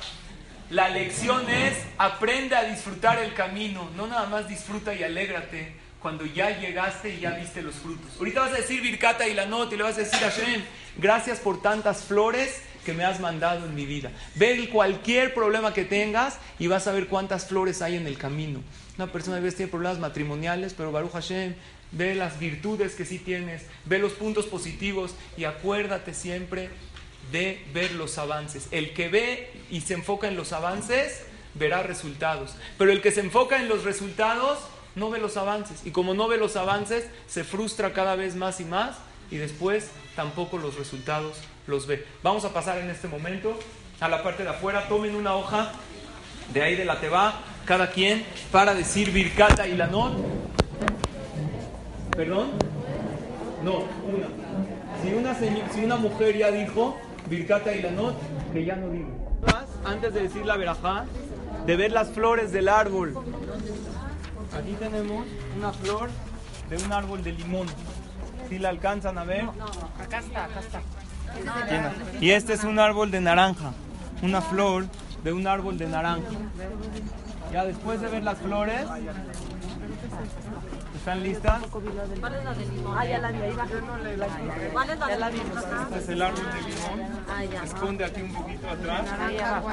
La 0.70 0.90
lección 0.90 1.50
es, 1.50 1.78
aprende 1.98 2.56
a 2.56 2.66
disfrutar 2.66 3.18
el 3.20 3.34
camino, 3.34 3.90
no 3.96 4.06
nada 4.08 4.28
más 4.28 4.50
disfruta 4.50 4.94
y 4.94 5.02
alégrate, 5.02 5.72
cuando 6.02 6.26
ya 6.26 6.60
llegaste 6.60 7.16
y 7.16 7.22
ya 7.22 7.32
viste 7.32 7.62
los 7.62 7.76
frutos. 7.76 8.12
Ahorita 8.20 8.42
vas 8.42 8.52
a 8.52 8.58
decir 8.58 8.82
Birkata 8.82 9.28
y 9.28 9.34
la 9.34 9.46
nota 9.46 9.74
y 9.74 9.78
le 9.78 9.84
vas 9.84 9.96
a 9.96 10.02
decir 10.02 10.24
a 10.24 10.30
Hashem, 10.30 10.62
gracias 10.98 11.40
por 11.40 11.62
tantas 11.62 12.04
flores 12.04 12.64
que 12.88 12.94
me 12.94 13.04
has 13.04 13.20
mandado 13.20 13.66
en 13.66 13.76
mi 13.76 13.86
vida. 13.86 14.14
Ve 14.36 14.70
cualquier 14.72 15.34
problema 15.34 15.74
que 15.74 15.84
tengas 15.84 16.38
y 16.58 16.68
vas 16.68 16.88
a 16.88 16.94
ver 16.94 17.08
cuántas 17.08 17.46
flores 17.46 17.82
hay 17.82 17.98
en 17.98 18.08
el 18.08 18.18
camino. 18.18 18.62
Una 18.98 19.12
persona 19.12 19.36
a 19.36 19.40
veces 19.42 19.58
tiene 19.58 19.70
problemas 19.70 20.00
matrimoniales, 20.00 20.74
pero 20.74 20.94
Baruch 20.94 21.12
Hashem, 21.12 21.56
ve 21.92 22.16
las 22.16 22.40
virtudes 22.40 22.96
que 22.96 23.04
sí 23.04 23.20
tienes, 23.20 23.64
ve 23.84 24.00
los 24.00 24.14
puntos 24.14 24.46
positivos 24.46 25.16
y 25.36 25.44
acuérdate 25.44 26.14
siempre 26.14 26.70
de 27.34 27.62
ver 27.74 27.92
los 27.92 28.18
avances. 28.18 28.70
El 28.72 28.94
que 28.94 29.10
ve 29.10 29.52
y 29.70 29.82
se 29.82 29.96
enfoca 29.96 30.30
en 30.30 30.38
los 30.38 30.54
avances, 30.54 31.24
verá 31.56 31.84
resultados. 31.84 32.56
Pero 32.78 32.94
el 32.94 33.02
que 33.02 33.12
se 33.12 33.20
enfoca 33.20 33.60
en 33.60 33.68
los 33.68 33.84
resultados, 33.84 34.60
no 34.96 35.10
ve 35.10 35.20
los 35.20 35.36
avances. 35.36 35.82
Y 35.84 35.92
como 35.92 36.14
no 36.14 36.30
ve 36.30 36.38
los 36.38 36.56
avances, 36.56 37.06
se 37.28 37.44
frustra 37.44 37.92
cada 37.92 38.16
vez 38.16 38.38
más 38.38 38.62
y 38.62 38.64
más 38.64 38.96
y 39.30 39.36
después 39.36 39.90
tampoco 40.16 40.58
los 40.58 40.76
resultados 40.76 41.36
los 41.68 41.86
ve. 41.88 42.06
Vamos 42.24 42.46
a 42.46 42.54
pasar 42.54 42.78
en 42.80 42.90
este 42.90 43.08
momento 43.08 43.58
a 44.00 44.08
la 44.08 44.24
parte 44.24 44.44
de 44.44 44.50
afuera. 44.50 44.88
Tomen 44.88 45.16
una 45.16 45.36
hoja 45.36 45.72
de 46.54 46.64
ahí 46.64 46.76
de 46.76 46.86
la 46.86 47.00
teba, 47.00 47.42
cada 47.66 47.92
quien, 47.92 48.26
para 48.52 48.74
decir 48.74 49.12
Birkata 49.12 49.68
y 49.68 49.76
Lanot. 49.76 50.14
¿Perdón? 52.16 52.52
No, 53.64 53.84
una. 54.08 54.28
Si 55.04 55.14
una, 55.14 55.36
si 55.72 55.84
una 55.84 55.98
mujer 55.98 56.38
ya 56.38 56.52
dijo 56.52 56.98
Birkata 57.30 57.74
y 57.74 57.82
Lanot, 57.82 58.16
que 58.54 58.66
ya 58.66 58.76
no 58.76 58.90
diga. 58.90 59.10
Antes 59.86 60.14
de 60.14 60.24
decir 60.24 60.46
la 60.46 60.58
verajá, 60.58 61.06
de 61.66 61.76
ver 61.76 61.92
las 61.92 62.10
flores 62.10 62.52
del 62.52 62.68
árbol 62.68 63.14
Aquí 64.58 64.74
tenemos 64.80 65.26
una 65.56 65.72
flor 65.72 66.10
de 66.70 66.78
un 66.78 66.92
árbol 66.92 67.24
de 67.24 67.34
limón. 67.34 67.68
¿Sí 68.50 68.58
la 68.58 68.70
alcanzan 68.70 69.18
a 69.18 69.24
ver? 69.24 69.44
No, 69.44 69.52
acá 70.00 70.20
está, 70.20 70.46
acá 70.46 70.60
está. 70.60 70.82
Y 72.20 72.32
este 72.32 72.54
es 72.54 72.64
un 72.64 72.80
árbol 72.80 73.12
de 73.12 73.22
naranja, 73.22 73.74
una 74.22 74.42
flor 74.42 74.86
de 75.24 75.34
un 75.34 75.48
árbol 75.48 75.78
de 75.78 75.88
naranja. 75.88 76.30
Ya 77.52 77.66
después 77.66 78.02
de 78.02 78.08
ver 78.08 78.24
las 78.24 78.38
flores, 78.38 78.86
¿Están 81.08 81.24
listas? 81.24 81.62
¿Cuál 81.72 82.36
es 82.36 82.44
la 82.44 82.54
de 82.54 82.66
limón? 82.66 82.98
Ah, 82.98 83.06
ya 83.06 83.20
la 83.20 83.32
vi, 83.32 83.42
ahí. 83.42 83.54
¿Cuál 84.74 84.90
es 84.90 85.00
la 85.00 85.30
de 85.30 85.38
limón? 85.38 85.64
Este 85.84 86.00
es 86.00 86.10
el 86.10 86.22
árbol 86.22 86.46
de 86.52 86.62
limón. 86.62 87.24
Ah, 87.30 87.44
ya. 87.46 87.64
Esconde 87.64 88.04
aquí 88.04 88.22
un 88.24 88.34
poquito 88.34 88.70
atrás. 88.70 89.06
Abajo. 89.42 89.68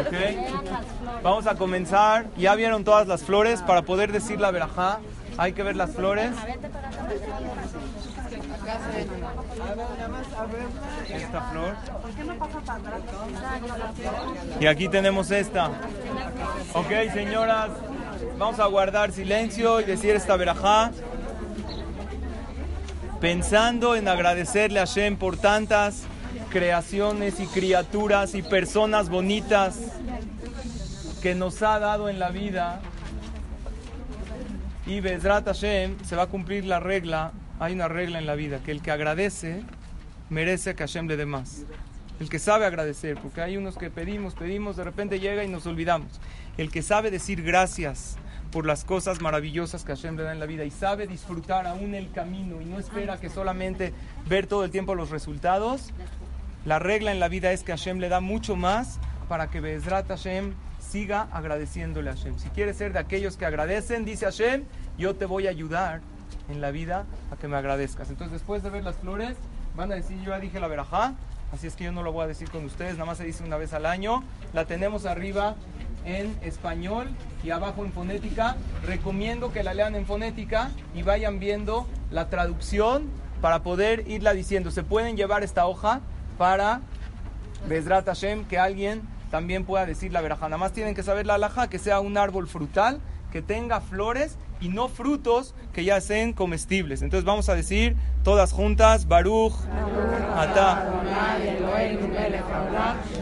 ¿Ok? 0.00 1.22
Vamos 1.22 1.46
a 1.46 1.54
comenzar. 1.54 2.26
Ya 2.36 2.56
vieron 2.56 2.82
todas 2.82 3.06
las 3.06 3.22
flores. 3.22 3.62
Para 3.62 3.82
poder 3.82 4.10
decir 4.10 4.40
la 4.40 4.50
verajá, 4.50 4.98
hay 5.38 5.52
que 5.52 5.62
ver 5.62 5.76
las 5.76 5.94
flores. 5.94 6.32
Esta 11.08 11.40
flor. 11.50 11.76
Y 14.60 14.66
aquí 14.66 14.88
tenemos 14.88 15.30
esta. 15.30 15.70
Ok, 16.74 16.90
señoras, 17.12 17.70
vamos 18.38 18.60
a 18.60 18.66
guardar 18.66 19.12
silencio 19.12 19.80
y 19.80 19.84
decir 19.84 20.14
esta 20.14 20.36
verajá. 20.36 20.90
Pensando 23.20 23.94
en 23.94 24.08
agradecerle 24.08 24.80
a 24.80 24.84
Shem 24.84 25.16
por 25.16 25.36
tantas 25.36 26.02
creaciones 26.50 27.40
y 27.40 27.46
criaturas 27.46 28.34
y 28.34 28.42
personas 28.42 29.08
bonitas 29.08 29.78
que 31.22 31.34
nos 31.34 31.62
ha 31.62 31.78
dado 31.78 32.08
en 32.08 32.18
la 32.18 32.30
vida. 32.30 32.80
Y 34.86 35.00
Bezrat 35.00 35.46
Hashem 35.46 35.96
se 36.04 36.16
va 36.16 36.24
a 36.24 36.26
cumplir 36.26 36.64
la 36.64 36.80
regla. 36.80 37.32
Hay 37.62 37.74
una 37.74 37.86
regla 37.86 38.18
en 38.18 38.26
la 38.26 38.34
vida, 38.34 38.58
que 38.58 38.72
el 38.72 38.82
que 38.82 38.90
agradece 38.90 39.62
merece 40.30 40.74
que 40.74 40.82
Hashem 40.82 41.06
le 41.06 41.16
dé 41.16 41.26
más. 41.26 41.64
El 42.18 42.28
que 42.28 42.40
sabe 42.40 42.66
agradecer, 42.66 43.16
porque 43.18 43.40
hay 43.40 43.56
unos 43.56 43.78
que 43.78 43.88
pedimos, 43.88 44.34
pedimos, 44.34 44.76
de 44.76 44.82
repente 44.82 45.20
llega 45.20 45.44
y 45.44 45.48
nos 45.48 45.64
olvidamos. 45.66 46.20
El 46.58 46.72
que 46.72 46.82
sabe 46.82 47.12
decir 47.12 47.40
gracias 47.40 48.16
por 48.50 48.66
las 48.66 48.84
cosas 48.84 49.20
maravillosas 49.20 49.84
que 49.84 49.92
Hashem 49.92 50.16
le 50.16 50.24
da 50.24 50.32
en 50.32 50.40
la 50.40 50.46
vida 50.46 50.64
y 50.64 50.72
sabe 50.72 51.06
disfrutar 51.06 51.68
aún 51.68 51.94
el 51.94 52.10
camino 52.10 52.60
y 52.60 52.64
no 52.64 52.80
espera 52.80 53.20
que 53.20 53.30
solamente 53.30 53.94
ver 54.28 54.48
todo 54.48 54.64
el 54.64 54.72
tiempo 54.72 54.96
los 54.96 55.10
resultados, 55.10 55.92
la 56.64 56.80
regla 56.80 57.12
en 57.12 57.20
la 57.20 57.28
vida 57.28 57.52
es 57.52 57.62
que 57.62 57.70
Hashem 57.70 57.98
le 58.00 58.08
da 58.08 58.18
mucho 58.18 58.56
más 58.56 58.98
para 59.28 59.50
que 59.50 59.60
Bezrat 59.60 60.08
Hashem 60.08 60.54
siga 60.80 61.28
agradeciéndole 61.30 62.10
a 62.10 62.16
Hashem. 62.16 62.40
Si 62.40 62.48
quieres 62.48 62.76
ser 62.76 62.92
de 62.92 62.98
aquellos 62.98 63.36
que 63.36 63.46
agradecen, 63.46 64.04
dice 64.04 64.24
Hashem, 64.24 64.64
yo 64.98 65.14
te 65.14 65.26
voy 65.26 65.46
a 65.46 65.50
ayudar 65.50 66.00
en 66.48 66.60
la 66.60 66.70
vida 66.70 67.04
a 67.30 67.36
que 67.36 67.48
me 67.48 67.56
agradezcas. 67.56 68.10
Entonces, 68.10 68.32
después 68.32 68.62
de 68.62 68.70
ver 68.70 68.84
las 68.84 68.96
flores, 68.96 69.36
van 69.76 69.92
a 69.92 69.94
decir, 69.94 70.18
yo 70.22 70.30
ya 70.30 70.38
dije 70.38 70.60
la 70.60 70.68
verajá, 70.68 71.14
así 71.52 71.66
es 71.66 71.76
que 71.76 71.84
yo 71.84 71.92
no 71.92 72.02
lo 72.02 72.12
voy 72.12 72.24
a 72.24 72.26
decir 72.26 72.50
con 72.50 72.64
ustedes, 72.64 72.94
nada 72.94 73.06
más 73.06 73.18
se 73.18 73.24
dice 73.24 73.44
una 73.44 73.56
vez 73.56 73.72
al 73.72 73.86
año. 73.86 74.22
La 74.52 74.64
tenemos 74.64 75.06
arriba 75.06 75.54
en 76.04 76.36
español 76.42 77.08
y 77.42 77.50
abajo 77.50 77.84
en 77.84 77.92
fonética. 77.92 78.56
Recomiendo 78.84 79.52
que 79.52 79.62
la 79.62 79.74
lean 79.74 79.94
en 79.94 80.06
fonética 80.06 80.70
y 80.94 81.02
vayan 81.02 81.38
viendo 81.38 81.86
la 82.10 82.28
traducción 82.28 83.08
para 83.40 83.62
poder 83.62 84.08
irla 84.08 84.32
diciendo. 84.32 84.70
Se 84.70 84.82
pueden 84.82 85.16
llevar 85.16 85.42
esta 85.42 85.66
hoja 85.66 86.00
para 86.38 86.80
Bezrat 87.68 88.06
Hashem, 88.06 88.44
que 88.46 88.58
alguien 88.58 89.02
también 89.30 89.64
pueda 89.64 89.86
decir 89.86 90.12
la 90.12 90.20
verajá. 90.20 90.46
Nada 90.46 90.58
más 90.58 90.72
tienen 90.72 90.94
que 90.94 91.02
saber 91.02 91.26
la 91.26 91.34
alhaja, 91.34 91.68
que 91.68 91.78
sea 91.78 92.00
un 92.00 92.16
árbol 92.18 92.46
frutal, 92.48 93.00
que 93.30 93.42
tenga 93.42 93.80
flores 93.80 94.36
y 94.62 94.68
no 94.68 94.88
frutos 94.88 95.54
que 95.72 95.84
ya 95.84 96.00
sean 96.00 96.32
comestibles. 96.32 97.02
Entonces 97.02 97.24
vamos 97.24 97.48
a 97.48 97.54
decir 97.54 97.96
todas 98.22 98.52
juntas, 98.52 99.08
Baruch, 99.08 99.54
Ata, 100.36 100.88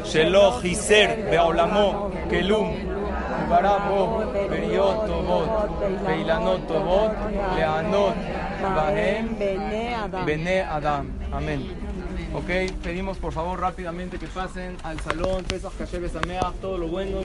Shelo, 0.05 0.63
Hiser, 0.63 1.29
Beolamo, 1.31 2.11
Kelum, 2.29 2.75
Barabo, 3.49 4.31
Periot, 4.49 5.07
Tobot, 5.07 6.07
Peilanot, 6.07 6.67
Tobot, 6.69 7.13
Leanot, 7.57 8.15
Bahem, 8.63 9.37
Bene 10.27 10.63
Adam. 10.63 11.09
Amén. 11.33 11.91
Ok, 12.33 12.73
pedimos 12.83 13.19
por 13.19 13.33
favor 13.33 13.59
rápidamente 13.59 14.19
que 14.19 14.29
pasen 14.29 14.77
al 14.85 15.01
salón, 15.01 15.43
Pesach 15.45 15.73
Kasher 15.77 16.01
Besameach, 16.01 16.55
todo 16.61 16.79
lo 16.79 16.87
bueno. 16.87 17.23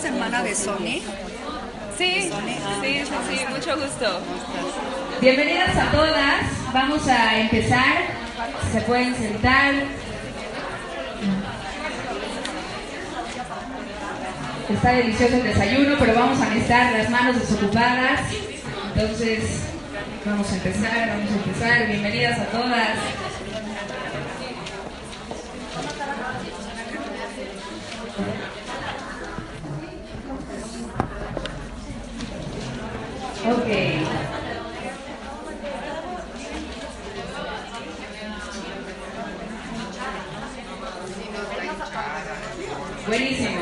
Eres 0.00 0.04
hermana 0.04 0.42
de 0.42 0.54
Sony? 0.54 1.02
Sí, 1.96 2.30
Sony, 2.30 2.56
ah. 2.64 2.78
sí, 2.82 3.02
sí, 3.04 3.14
sí, 3.28 3.44
mucho 3.50 3.76
gusto. 3.76 4.20
Bienvenidas 5.20 5.76
a 5.76 5.90
todas. 5.90 6.42
Vamos 6.72 7.06
a 7.08 7.38
empezar. 7.38 7.96
Se 8.72 8.80
pueden 8.82 9.14
sentar. 9.14 9.74
Está 14.70 14.92
delicioso 14.92 15.34
el 15.34 15.42
desayuno, 15.42 15.96
pero 15.98 16.14
vamos 16.14 16.40
a 16.40 16.46
necesitar 16.46 16.92
las 16.92 17.10
manos 17.10 17.40
desocupadas. 17.40 18.20
Entonces, 18.94 19.62
vamos 20.24 20.50
a 20.50 20.54
empezar, 20.54 21.08
vamos 21.08 21.30
a 21.30 21.34
empezar. 21.34 21.86
Bienvenidas 21.88 22.38
a 22.38 22.44
todas. 22.46 23.29
Ok. 33.40 33.66
Buenísimo. 43.06 43.60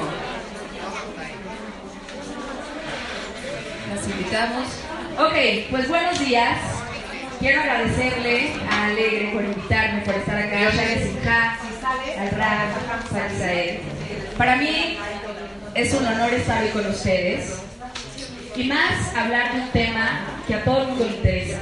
Las 3.88 4.08
invitamos. 4.08 4.66
Ok, 5.16 5.32
pues 5.70 5.88
buenos 5.88 6.18
días. 6.18 6.58
Quiero 7.38 7.60
agradecerle 7.60 8.50
a 8.68 8.86
Alegre 8.86 9.30
por 9.32 9.44
invitarme, 9.44 10.00
por 10.02 10.14
estar 10.16 10.38
acá. 10.38 10.70
Shale 10.72 11.04
Simha, 11.04 11.58
al 12.18 12.30
Rab, 12.32 13.12
a. 13.12 13.80
Para 14.36 14.56
mí 14.56 14.98
es 15.74 15.94
un 15.94 16.04
honor 16.04 16.34
estar 16.34 16.64
hoy 16.64 16.70
con 16.70 16.86
ustedes 16.86 17.67
y 18.59 18.64
más 18.64 19.14
hablar 19.14 19.55
de 19.55 19.61
un 19.61 19.68
tema 19.68 20.21
que 20.47 20.55
a 20.55 20.64
todo 20.64 20.83
el 20.83 20.88
mundo 20.88 21.05
le 21.05 21.16
interesa. 21.16 21.61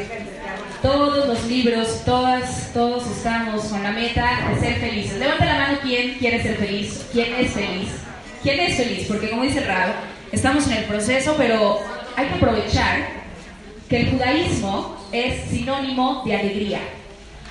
Todos 0.81 1.27
los 1.27 1.45
libros, 1.45 2.03
todas, 2.07 2.73
todos 2.73 3.07
estamos 3.11 3.65
con 3.65 3.83
la 3.83 3.93
meta 3.93 4.49
de 4.51 4.61
ser 4.61 4.77
felices. 4.77 5.19
Levanta 5.19 5.45
la 5.45 5.59
mano 5.59 5.79
quién 5.83 6.15
quiere 6.15 6.43
ser 6.43 6.57
feliz, 6.57 7.07
quién 7.13 7.35
es 7.35 7.53
feliz. 7.53 7.89
¿Quién 8.43 8.61
es 8.61 8.77
feliz? 8.77 9.07
Porque 9.09 9.29
como 9.29 9.43
dice 9.43 9.61
Rab, 9.61 9.91
estamos 10.33 10.67
en 10.69 10.79
el 10.79 10.85
proceso, 10.85 11.35
pero 11.37 11.81
hay 12.17 12.29
que 12.29 12.35
aprovechar 12.35 13.09
que 13.91 14.01
el 14.01 14.11
judaísmo 14.13 14.97
es 15.13 15.51
sinónimo 15.51 16.23
de 16.25 16.37
alegría. 16.37 16.81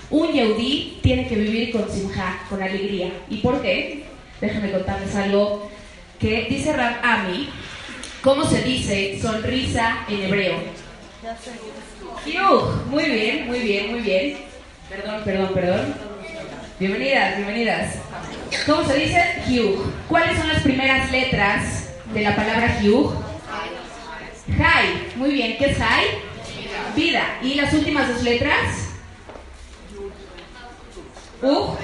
Un 0.09 0.31
yehudí 0.31 0.99
tiene 1.03 1.27
que 1.27 1.35
vivir 1.35 1.71
con 1.71 1.91
simja, 1.91 2.39
con 2.49 2.63
alegría. 2.63 3.11
¿Y 3.29 3.37
por 3.37 3.61
qué? 3.61 4.05
Déjenme 4.41 4.71
contarles 4.71 5.15
algo 5.15 5.69
que 6.19 6.47
dice 6.49 6.73
Rab 6.73 6.95
Ami, 7.03 7.49
¿Cómo 8.25 8.43
se 8.43 8.63
dice 8.63 9.19
sonrisa 9.21 10.03
en 10.09 10.23
hebreo? 10.23 10.55
Hiuj. 12.25 12.85
Muy 12.87 13.03
bien, 13.03 13.45
muy 13.45 13.59
bien, 13.59 13.91
muy 13.91 13.99
bien. 13.99 14.37
Perdón, 14.89 15.21
perdón, 15.23 15.53
perdón. 15.53 15.95
Bienvenidas, 16.79 17.35
bienvenidas. 17.35 17.95
¿Cómo 18.65 18.83
se 18.83 18.95
dice? 18.95 19.43
Hiuj. 19.47 19.79
¿Cuáles 20.09 20.39
son 20.39 20.47
las 20.47 20.63
primeras 20.63 21.11
letras 21.11 21.93
de 22.15 22.21
la 22.23 22.35
palabra 22.35 22.79
Hiuj? 22.81 23.13
Jai. 24.57 24.87
Muy 25.17 25.29
bien, 25.29 25.57
¿qué 25.59 25.65
es 25.65 25.77
Jai? 25.77 26.05
Vida. 26.95 27.37
¿Y 27.43 27.53
las 27.53 27.71
últimas 27.73 28.07
dos 28.07 28.23
letras? 28.23 28.89
Uj. 31.43 31.77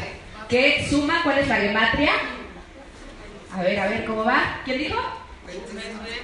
¿Qué 0.49 0.87
suma? 0.89 1.21
¿Cuál 1.21 1.37
es 1.37 1.47
la 1.47 1.57
gematria? 1.57 2.13
A 3.55 3.61
ver, 3.61 3.79
a 3.79 3.87
ver, 3.87 4.05
¿cómo 4.05 4.25
va? 4.25 4.61
¿Quién 4.65 4.79
dijo? 4.79 5.20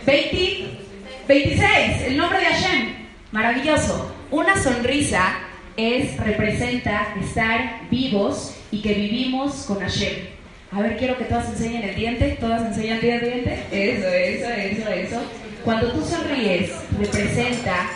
20, 0.05 0.67
26, 1.27 2.01
el 2.07 2.17
nombre 2.17 2.39
de 2.39 2.45
Hashem. 2.45 2.93
Maravilloso. 3.31 4.13
Una 4.31 4.61
sonrisa 4.61 5.39
es, 5.75 6.17
representa 6.17 7.13
estar 7.21 7.81
vivos 7.89 8.55
y 8.71 8.81
que 8.81 8.93
vivimos 8.93 9.65
con 9.65 9.79
Hashem. 9.79 10.13
A 10.71 10.81
ver, 10.81 10.97
quiero 10.97 11.17
que 11.17 11.25
todas 11.25 11.49
enseñen 11.49 11.83
el 11.83 11.95
diente. 11.95 12.37
¿Todas 12.39 12.61
enseñan 12.61 12.97
el 12.97 13.21
diente? 13.21 13.65
Eso, 13.71 14.07
eso, 14.07 14.49
eso, 14.49 14.89
eso. 14.89 15.21
Cuando 15.63 15.91
tú 15.91 16.03
sonríes, 16.05 16.71
representa 16.97 17.89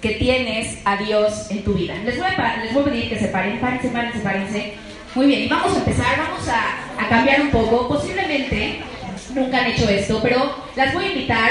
que 0.00 0.10
tienes 0.12 0.78
a 0.84 0.96
Dios 0.98 1.50
en 1.50 1.64
tu 1.64 1.74
vida. 1.74 1.94
Les 2.04 2.18
voy 2.18 2.26
a, 2.26 2.56
les 2.62 2.74
voy 2.74 2.82
a 2.82 2.84
pedir 2.86 3.08
que 3.08 3.18
se 3.18 3.28
paren, 3.28 3.58
párense, 3.58 3.88
párense, 3.88 4.18
párense. 4.20 4.74
Muy 5.14 5.26
bien, 5.26 5.42
y 5.42 5.48
vamos 5.48 5.74
a 5.74 5.78
empezar, 5.78 6.18
vamos 6.18 6.46
a, 6.48 7.02
a 7.02 7.08
cambiar 7.08 7.40
un 7.40 7.50
poco. 7.50 7.88
Posiblemente 7.88 8.80
nunca 9.34 9.58
han 9.58 9.70
hecho 9.70 9.88
esto, 9.88 10.20
pero 10.22 10.54
las 10.76 10.94
voy 10.94 11.04
a 11.04 11.08
invitar 11.08 11.50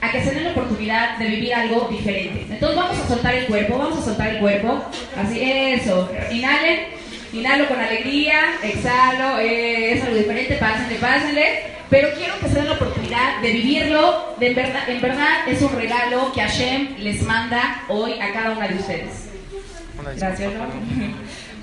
a 0.00 0.10
que 0.10 0.22
se 0.22 0.32
den 0.32 0.44
la 0.44 0.50
oportunidad 0.50 1.18
de 1.18 1.26
vivir 1.26 1.54
algo 1.54 1.88
diferente. 1.90 2.46
Entonces 2.50 2.76
vamos 2.76 2.98
a 2.98 3.08
soltar 3.08 3.34
el 3.34 3.46
cuerpo, 3.46 3.78
vamos 3.78 3.98
a 3.98 4.02
soltar 4.02 4.28
el 4.28 4.38
cuerpo, 4.38 4.84
así, 5.16 5.40
eso, 5.42 6.10
inhalen, 6.30 6.94
Inhalo 7.34 7.66
con 7.66 7.80
alegría, 7.80 8.60
exhalo, 8.62 9.40
eh, 9.40 9.94
es 9.94 10.04
algo 10.04 10.14
diferente, 10.14 10.54
pásenle, 10.54 10.94
pásenle. 11.00 11.62
Pero 11.90 12.08
quiero 12.16 12.38
que 12.38 12.48
se 12.48 12.54
den 12.54 12.68
la 12.68 12.74
oportunidad 12.74 13.40
de 13.42 13.52
vivirlo. 13.52 14.36
De 14.38 14.46
en, 14.48 14.54
verdad, 14.54 14.88
en 14.88 15.00
verdad 15.00 15.48
es 15.48 15.60
un 15.60 15.74
regalo 15.74 16.32
que 16.32 16.40
Hashem 16.40 16.96
les 16.98 17.22
manda 17.22 17.82
hoy 17.88 18.20
a 18.20 18.32
cada 18.32 18.52
una 18.52 18.68
de 18.68 18.74
ustedes. 18.76 19.28
Gracias, 20.16 20.52
¿no? 20.52 20.64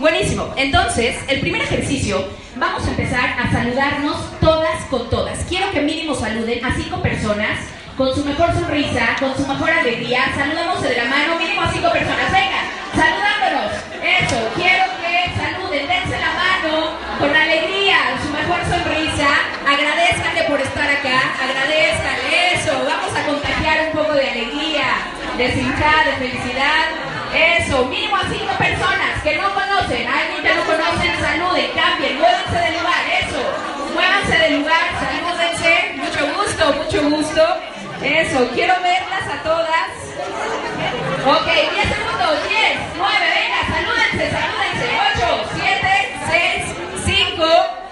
Buenísimo. 0.02 0.52
Entonces, 0.58 1.16
el 1.28 1.42
primer 1.42 1.62
ejercicio, 1.62 2.28
vamos 2.56 2.84
a 2.88 2.90
empezar 2.90 3.38
a 3.38 3.52
saludarnos 3.52 4.18
todas 4.40 4.84
con 4.86 5.08
todas. 5.12 5.46
Quiero 5.48 5.70
que 5.70 5.80
mínimo 5.82 6.16
saluden 6.16 6.66
a 6.66 6.74
cinco 6.74 7.00
personas 7.04 7.60
con 7.96 8.10
su 8.16 8.26
mejor 8.26 8.52
sonrisa, 8.52 9.16
con 9.20 9.38
su 9.38 9.46
mejor 9.46 9.70
alegría. 9.70 10.34
Saludamos 10.36 10.82
de 10.82 10.98
la 10.98 11.06
mano, 11.06 11.38
mínimo 11.38 11.62
a 11.62 11.72
cinco 11.72 11.92
personas. 11.92 12.32
Venga, 12.34 12.66
saludándonos. 12.98 13.78
Eso, 14.02 14.38
quiero 14.56 14.86
que 15.06 15.38
saluden, 15.38 15.86
dense 15.86 16.18
la 16.18 16.34
mano 16.34 16.98
con 17.20 17.36
alegría, 17.36 18.18
su 18.26 18.34
mejor 18.34 18.58
sonrisa. 18.66 19.30
Agradezcanle 19.70 20.44
por 20.50 20.62
estar 20.62 20.90
acá, 20.90 21.38
agradezcanle 21.46 22.56
eso. 22.58 22.74
Vamos 22.90 23.14
a 23.14 23.22
contagiar 23.28 23.86
un 23.86 24.02
poco 24.02 24.14
de 24.18 24.28
alegría, 24.32 24.98
de 25.38 25.46
sinceridad, 25.54 26.06
de 26.06 26.14
felicidad. 26.26 27.11
Eso, 27.34 27.86
mínimo 27.86 28.18
a 28.18 28.24
cinco 28.30 28.54
personas 28.58 29.24
que 29.24 29.38
no 29.38 29.54
conocen, 29.54 30.06
alguien 30.06 30.44
que 30.44 30.54
no 30.54 30.66
conocen, 30.66 31.18
saluden, 31.18 31.72
cambien, 31.74 32.18
muévanse 32.20 32.60
del 32.60 32.74
lugar, 32.74 33.04
eso, 33.24 33.42
muévanse 33.94 34.38
del 34.38 34.60
lugar, 34.60 34.82
salúdense, 35.00 35.94
mucho 35.96 36.28
gusto, 36.36 36.74
mucho 36.74 37.10
gusto, 37.10 37.42
eso, 38.04 38.50
quiero 38.54 38.74
verlas 38.82 39.28
a 39.32 39.44
todas. 39.44 39.88
Ok, 41.24 41.46
10 41.46 41.88
segundos, 41.88 42.50
10, 42.50 42.80
9, 42.98 43.26
venga, 43.40 43.60
salúdense, 43.72 44.24
salúdense, 44.32 44.86
8, 45.16 45.44
7, 45.56 45.88
6, 46.28 46.76
5, 47.06 47.46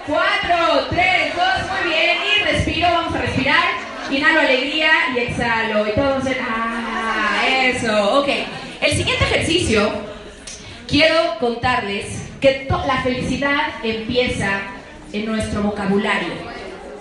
4, 0.06 0.86
3, 0.90 1.36
2, 1.36 1.44
muy 1.70 1.90
bien, 1.90 2.18
y 2.26 2.42
respiro, 2.44 2.88
vamos 2.92 3.14
a 3.14 3.18
respirar, 3.18 3.64
inhalo 4.10 4.40
alegría 4.40 4.90
y 5.14 5.18
exhalo, 5.20 5.88
y 5.88 5.92
todos, 5.92 6.24
ah, 6.42 7.42
eso, 7.48 8.20
ok. 8.20 8.28
El 8.80 8.96
siguiente 8.96 9.24
ejercicio, 9.24 9.90
quiero 10.88 11.38
contarles 11.38 12.30
que 12.40 12.66
la 12.86 13.02
felicidad 13.02 13.74
empieza 13.82 14.62
en 15.12 15.26
nuestro 15.26 15.62
vocabulario. 15.62 16.32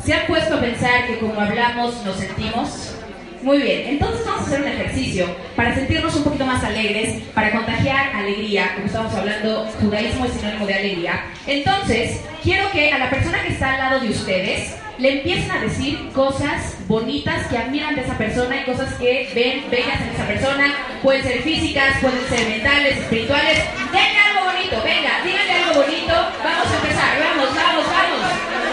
¿Se 0.04 0.14
han 0.14 0.28
puesto 0.28 0.56
a 0.56 0.60
pensar 0.60 1.08
que 1.08 1.20
como 1.20 1.40
hablamos 1.40 2.04
nos 2.04 2.18
sentimos? 2.18 2.96
Muy 3.42 3.60
bien, 3.60 3.88
entonces 3.88 4.26
vamos 4.26 4.42
a 4.42 4.46
hacer 4.48 4.62
un 4.62 4.68
ejercicio 4.68 5.26
para 5.56 5.74
sentirnos 5.74 6.14
un 6.18 6.26
poquito 6.26 6.46
más 6.46 6.62
alegres, 6.66 7.24
para 7.34 7.52
contagiar 7.52 8.14
alegría, 8.14 8.74
como 8.74 8.88
estamos 8.88 9.14
hablando, 9.14 9.66
judaísmo 9.82 10.26
es 10.26 10.34
sinónimo 10.34 10.66
de 10.66 10.74
alegría. 10.74 11.24
Entonces, 11.48 12.20
quiero 12.44 12.70
que 12.72 12.92
a 12.92 12.98
la 12.98 13.10
persona 13.10 13.42
que 13.42 13.54
está 13.54 13.76
al 13.76 13.80
lado 13.80 14.00
de 14.02 14.10
ustedes 14.10 14.76
le 15.00 15.20
empiecen 15.20 15.50
a 15.50 15.62
decir 15.62 16.12
cosas 16.14 16.76
bonitas 16.88 17.48
que 17.48 17.58
admiran 17.58 17.96
de 17.96 18.02
esa 18.02 18.18
persona 18.18 18.58
y 18.58 18.66
cosas 18.66 18.94
que 18.96 19.32
ven 19.34 19.70
bellas 19.72 20.02
en 20.02 20.10
esa 20.10 20.28
persona. 20.28 20.76
Pueden 21.02 21.24
ser 21.24 21.42
físicas, 21.42 22.00
pueden 22.02 22.20
ser 22.28 22.50
mentales, 22.50 22.98
espirituales. 22.98 23.64
Denle 23.94 24.20
algo 24.20 24.52
bonito, 24.52 24.76
venga, 24.84 25.24
díganle 25.24 25.54
algo 25.54 25.82
bonito. 25.82 26.14
Vamos 26.44 26.68
a 26.68 26.76
empezar, 26.76 27.18
vamos, 27.18 27.48
vamos, 27.56 27.86
vamos. 27.88 28.22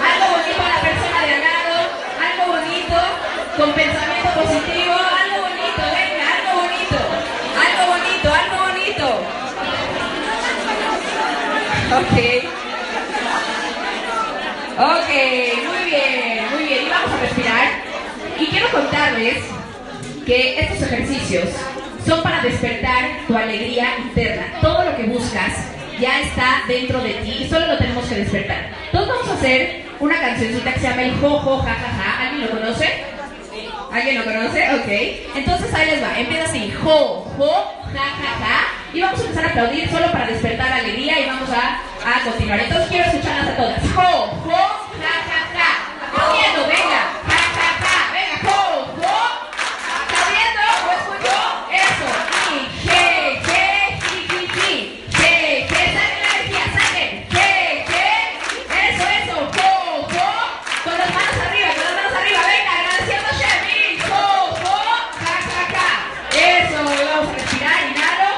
Algo 0.02 0.26
bonito 0.34 0.62
a 0.66 0.68
la 0.68 0.80
persona 0.82 1.18
de 1.26 1.34
al 1.34 1.42
lado, 1.46 1.76
algo 2.18 2.44
bonito, 2.58 2.98
con 3.56 3.72
pensamiento 3.72 4.30
positivo, 4.34 4.94
algo 4.98 5.36
bonito, 5.46 5.82
venga, 5.94 6.26
algo 6.26 6.52
bonito. 6.66 6.98
Algo 7.54 7.82
bonito, 7.94 8.26
algo 8.34 8.56
bonito. 8.66 9.06
Ok. 12.02 12.66
Ok, 14.78 15.75
respirar. 17.20 17.68
Y 18.38 18.46
quiero 18.46 18.70
contarles 18.70 19.38
que 20.26 20.60
estos 20.60 20.82
ejercicios 20.82 21.48
son 22.06 22.22
para 22.22 22.40
despertar 22.42 23.20
tu 23.26 23.36
alegría 23.36 23.96
interna. 23.98 24.46
Todo 24.60 24.84
lo 24.84 24.96
que 24.96 25.04
buscas 25.04 25.52
ya 25.98 26.20
está 26.20 26.62
dentro 26.68 27.00
de 27.00 27.14
ti 27.14 27.44
y 27.44 27.48
solo 27.48 27.66
lo 27.66 27.78
tenemos 27.78 28.04
que 28.04 28.16
despertar. 28.16 28.70
Entonces 28.86 29.08
vamos 29.14 29.28
a 29.28 29.34
hacer 29.34 29.86
una 29.98 30.20
cancioncita 30.20 30.74
que 30.74 30.80
se 30.80 30.88
llama 30.88 31.02
el 31.02 31.16
jo, 31.20 31.38
jo, 31.38 31.58
ja, 31.58 31.74
ja, 31.74 32.02
ja. 32.02 32.28
¿Alguien 32.28 32.46
lo 32.46 32.50
conoce? 32.60 33.04
¿Alguien 33.92 34.18
lo 34.18 34.24
conoce? 34.24 34.68
Ok. 34.74 35.36
Entonces 35.36 35.72
ahí 35.74 35.86
les 35.90 36.02
va. 36.02 36.18
Empieza 36.18 36.44
así. 36.44 36.72
Jo, 36.82 37.24
jo, 37.38 37.74
ja, 37.94 38.04
ja, 38.04 38.38
ja. 38.44 38.66
Y 38.92 39.00
vamos 39.00 39.20
a 39.20 39.22
empezar 39.22 39.44
a 39.46 39.48
aplaudir 39.48 39.88
solo 39.90 40.12
para 40.12 40.26
despertar 40.26 40.72
alegría 40.72 41.20
y 41.20 41.26
vamos 41.26 41.48
a, 41.50 41.80
a 42.04 42.20
continuar. 42.24 42.60
Entonces 42.60 42.88
quiero 42.88 43.06
escucharlas 43.06 43.48
a 43.48 43.56
todas. 43.56 43.80
Jo, 43.94 44.26
jo, 44.44 44.50
ja, 44.50 45.14
ja, 45.28 45.38
ja. 45.54 45.68
Venga, 48.12 48.36
jo, 48.42 48.60
jo. 48.96 49.16
¿Aplaudiendo? 50.02 50.62
¿Lo 50.86 50.92
escucho? 50.96 51.36
Eso. 51.72 52.08
Y 52.52 52.56
je, 52.86 53.02
je, 53.46 53.62
ji, 54.02 54.16
ji, 54.28 54.40
ji. 54.54 54.72
Je, 55.10 55.32
je. 55.68 55.82
Saquen 55.94 56.20
la 56.22 56.28
energía, 56.32 56.64
saquen. 56.76 57.10
Je, 57.30 57.48
je. 57.90 58.06
Eso, 58.88 59.04
eso. 59.20 59.36
Jo, 59.56 59.70
jo. 60.12 60.28
Con 60.84 60.96
las 60.98 61.10
manos 61.14 61.36
arriba, 61.46 61.68
con 61.76 61.84
las 61.84 61.94
manos 61.98 62.14
arriba. 62.20 62.40
Venga, 62.54 62.72
agradeciendo 62.80 63.28
a 63.28 63.34
Shem. 63.40 63.60
Y 63.68 64.00
jo, 64.00 64.24
jo. 64.62 64.76
Ja, 65.20 65.34
ja, 65.48 65.60
ja. 65.74 65.88
Eso. 66.32 66.78
Y 66.80 67.04
vamos 67.04 67.28
a 67.28 67.32
respirar. 67.34 67.78
Inhalo. 67.90 68.30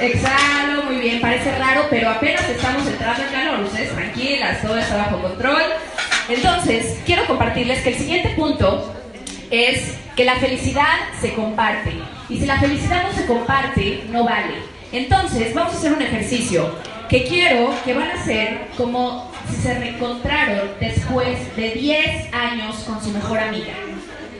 Exhalo, 0.00 0.82
muy 0.84 0.96
bien, 0.96 1.20
parece 1.20 1.56
raro, 1.58 1.86
pero 1.90 2.10
apenas 2.10 2.48
entrando 3.00 3.22
en 3.22 3.32
calor, 3.32 3.64
ustedes 3.64 3.94
tranquilas, 3.94 4.60
todo 4.60 4.76
está 4.76 4.96
bajo 4.98 5.22
control. 5.22 5.62
Entonces, 6.28 7.00
quiero 7.06 7.26
compartirles 7.26 7.82
que 7.82 7.90
el 7.90 7.94
siguiente 7.96 8.28
punto 8.30 8.94
es 9.50 9.94
que 10.14 10.24
la 10.24 10.36
felicidad 10.36 10.98
se 11.18 11.32
comparte. 11.32 11.94
Y 12.28 12.38
si 12.38 12.46
la 12.46 12.60
felicidad 12.60 13.04
no 13.04 13.12
se 13.14 13.24
comparte, 13.24 14.04
no 14.10 14.24
vale. 14.24 14.54
Entonces, 14.92 15.54
vamos 15.54 15.74
a 15.74 15.78
hacer 15.78 15.92
un 15.94 16.02
ejercicio 16.02 16.74
que 17.08 17.24
quiero 17.24 17.74
que 17.84 17.94
van 17.94 18.10
a 18.10 18.14
hacer 18.14 18.68
como 18.76 19.32
si 19.48 19.56
se 19.56 19.78
reencontraron 19.78 20.68
después 20.78 21.56
de 21.56 21.70
10 21.70 22.34
años 22.34 22.76
con 22.86 23.02
su 23.02 23.10
mejor 23.10 23.38
amiga. 23.38 23.72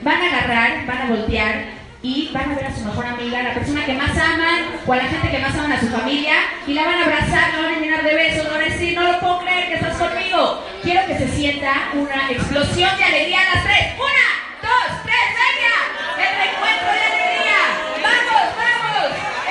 Van 0.03 0.21
a 0.21 0.27
agarrar, 0.29 0.87
van 0.87 0.99
a 0.99 1.07
voltear 1.09 1.80
y 2.03 2.31
van 2.33 2.51
a 2.51 2.55
ver 2.55 2.67
a 2.67 2.75
su 2.75 2.83
mejor 2.85 3.07
amiga, 3.07 3.43
la 3.43 3.55
persona 3.55 3.85
que 3.85 3.93
más 3.93 4.17
aman 4.17 4.81
o 4.87 4.93
a 4.93 4.97
la 4.97 5.05
gente 5.05 5.31
que 5.31 5.39
más 5.39 5.55
aman 5.55 5.73
a 5.73 5.81
su 5.81 5.89
familia 5.89 6.35
y 6.67 6.73
la 6.73 6.85
van 6.85 6.95
a 6.95 7.05
abrazar, 7.05 7.53
la 7.55 7.63
van 7.63 7.75
a 7.75 7.79
llenar 7.79 8.03
de 8.03 8.15
besos, 8.15 8.45
la 8.45 8.51
van 8.53 8.63
a 8.63 8.65
decir, 8.65 8.95
no 8.95 9.03
lo 9.03 9.21
puedo 9.21 9.41
creer 9.41 9.69
que 9.69 9.75
estás 9.75 9.97
conmigo. 9.97 10.65
Quiero 10.83 11.07
que 11.07 11.19
se 11.19 11.29
sienta 11.29 11.91
una 11.93 12.31
explosión 12.31 12.97
de 12.97 13.05
alegría 13.05 13.41
a 13.41 13.55
las 13.55 13.65
tres. 13.65 13.93
Una, 13.97 14.27
dos, 14.63 15.03
tres, 15.05 15.27
venga. 15.37 15.77
El 16.25 16.37
reencuentro 16.41 16.91
de 16.91 17.05
alegría. 17.05 17.59
Vamos, 18.01 18.45
vamos. 18.57 19.11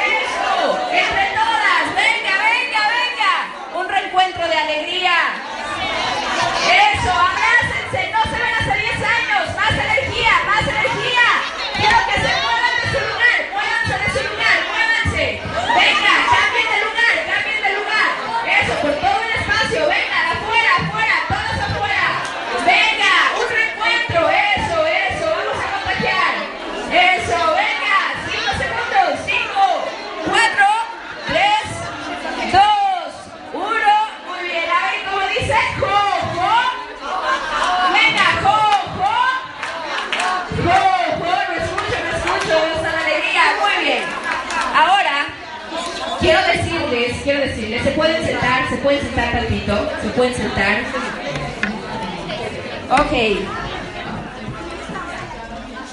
Eso, 0.10 0.90
entre 0.90 1.26
todas. 1.38 1.84
Venga, 1.94 2.34
venga, 2.50 2.82
venga. 2.98 3.80
Un 3.80 3.90
reencuentro 3.90 4.48
de 4.48 4.58
alegría. 4.58 5.49
Se 48.70 48.76
pueden 48.78 49.02
sentar 49.02 49.32
tantito, 49.32 49.90
se 50.02 50.10
pueden 50.10 50.36
sentar. 50.36 50.78
Ok. 52.92 53.14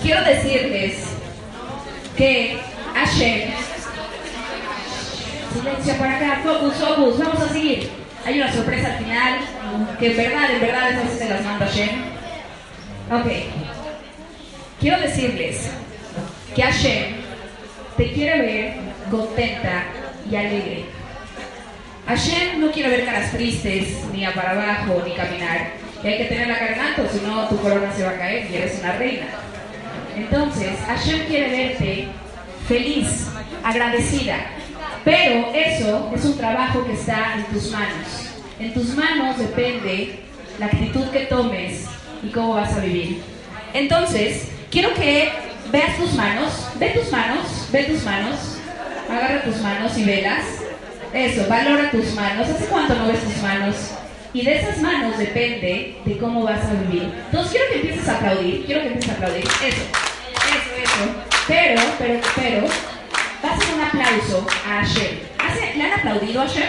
Quiero 0.02 0.24
decirles 0.24 0.98
que 2.16 2.58
Hashem, 2.94 3.50
silencio 5.52 5.94
por 5.94 6.06
acá, 6.06 6.40
focus, 6.44 6.74
focus, 6.74 7.18
vamos 7.18 7.42
a 7.42 7.48
seguir. 7.48 7.90
Hay 8.24 8.40
una 8.40 8.52
sorpresa 8.52 8.88
al 8.92 8.98
final, 8.98 9.38
que 9.98 10.10
en 10.10 10.16
verdad, 10.16 10.50
en 10.50 10.60
verdad, 10.60 10.90
esas 10.90 11.18
se 11.18 11.28
las 11.28 11.44
manda 11.44 11.66
Hashem. 11.66 11.90
Ok. 13.10 13.32
Quiero 14.80 15.00
decirles 15.00 15.70
que 16.54 16.62
Hashem 16.62 17.16
te 17.96 18.12
quiere 18.12 18.42
ver 18.42 18.74
contenta 19.10 19.84
y 20.30 20.36
alegre. 20.36 20.95
Hashem 22.06 22.60
no 22.60 22.70
quiere 22.70 22.90
ver 22.90 23.04
caras 23.04 23.32
tristes, 23.32 24.04
ni 24.12 24.24
a 24.24 24.32
para 24.32 24.52
abajo, 24.52 25.02
ni 25.04 25.12
caminar. 25.14 25.72
Y 26.02 26.06
hay 26.06 26.18
que 26.18 26.24
tener 26.26 26.48
la 26.48 26.58
cara 26.58 26.74
en 26.74 26.80
alto, 26.80 27.02
si 27.12 27.26
no 27.26 27.48
tu 27.48 27.56
corona 27.60 27.92
se 27.92 28.04
va 28.04 28.10
a 28.10 28.18
caer 28.18 28.48
y 28.50 28.56
eres 28.56 28.78
una 28.80 28.92
reina. 28.92 29.26
Entonces, 30.16 30.78
Hashem 30.86 31.26
quiere 31.26 31.50
verte 31.50 32.08
feliz, 32.68 33.26
agradecida. 33.64 34.36
Pero 35.04 35.52
eso 35.52 36.12
es 36.14 36.24
un 36.24 36.36
trabajo 36.36 36.84
que 36.86 36.92
está 36.92 37.34
en 37.36 37.44
tus 37.46 37.70
manos. 37.70 38.30
En 38.58 38.72
tus 38.72 38.94
manos 38.94 39.38
depende 39.38 40.20
la 40.58 40.66
actitud 40.66 41.04
que 41.10 41.26
tomes 41.26 41.86
y 42.22 42.28
cómo 42.28 42.54
vas 42.54 42.72
a 42.72 42.80
vivir. 42.80 43.22
Entonces, 43.74 44.48
quiero 44.70 44.94
que 44.94 45.30
veas 45.70 45.96
tus 45.98 46.14
manos, 46.14 46.68
ve 46.78 46.90
tus 46.90 47.10
manos, 47.10 47.68
ve 47.70 47.84
tus 47.84 48.04
manos, 48.04 48.58
agarra 49.10 49.42
tus 49.42 49.56
manos 49.60 49.98
y 49.98 50.04
velas. 50.04 50.44
Eso, 51.12 51.46
valora 51.48 51.90
tus 51.90 52.12
manos. 52.14 52.48
¿Hace 52.48 52.66
cuánto 52.66 52.94
no 52.94 53.06
ves 53.08 53.22
tus 53.22 53.36
manos? 53.42 53.74
Y 54.32 54.44
de 54.44 54.58
esas 54.58 54.78
manos 54.82 55.16
depende 55.16 55.96
de 56.04 56.18
cómo 56.18 56.42
vas 56.42 56.64
a 56.64 56.72
vivir. 56.74 57.10
Entonces 57.26 57.52
quiero 57.52 57.66
que 57.72 57.76
empieces 57.80 58.08
a 58.08 58.16
aplaudir, 58.16 58.66
quiero 58.66 58.80
que 58.82 58.86
empieces 58.88 59.10
a 59.10 59.14
aplaudir. 59.14 59.44
Eso, 59.44 59.64
eso, 59.66 60.82
eso. 60.82 61.14
Pero, 61.48 61.80
pero, 61.98 62.20
pero, 62.34 62.60
vas 63.42 63.52
a 63.52 63.54
hacer 63.56 63.74
un 63.74 63.80
aplauso 63.82 64.46
a 64.66 64.82
Hashem. 64.82 65.18
¿Hace- 65.38 65.74
¿Le 65.76 65.82
han 65.84 65.92
aplaudido 66.00 66.42
a 66.42 66.46
Hashem? 66.46 66.68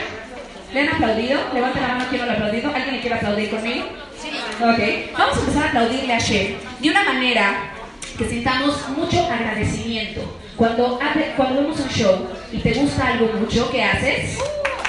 ¿Le 0.74 0.82
han 0.82 0.90
aplaudido? 0.90 1.40
Levante 1.54 1.82
la 1.82 1.88
mano 1.90 2.06
quien 2.10 2.26
no 2.26 2.32
ha 2.32 2.36
aplaudido. 2.36 2.74
¿Alguien 2.74 2.96
le 2.96 3.02
quiere 3.02 3.16
aplaudir 3.16 3.50
conmigo? 3.50 3.86
Sí. 4.22 4.30
Ok. 4.62 5.18
Vamos 5.18 5.38
a 5.38 5.40
empezar 5.42 5.64
a 5.64 5.68
aplaudirle 5.70 6.14
a 6.14 6.20
Hashem 6.20 6.54
de 6.80 6.90
una 6.90 7.04
manera 7.04 7.72
que 8.18 8.26
sintamos 8.30 8.88
mucho 8.90 9.26
agradecimiento. 9.30 10.22
Cuando, 10.58 11.00
cuando 11.36 11.62
vemos 11.62 11.80
un 11.80 11.90
show 11.90 12.28
y 12.52 12.58
te 12.58 12.74
gusta 12.74 13.10
algo 13.10 13.28
mucho, 13.40 13.70
¿qué 13.70 13.84
haces? 13.84 14.40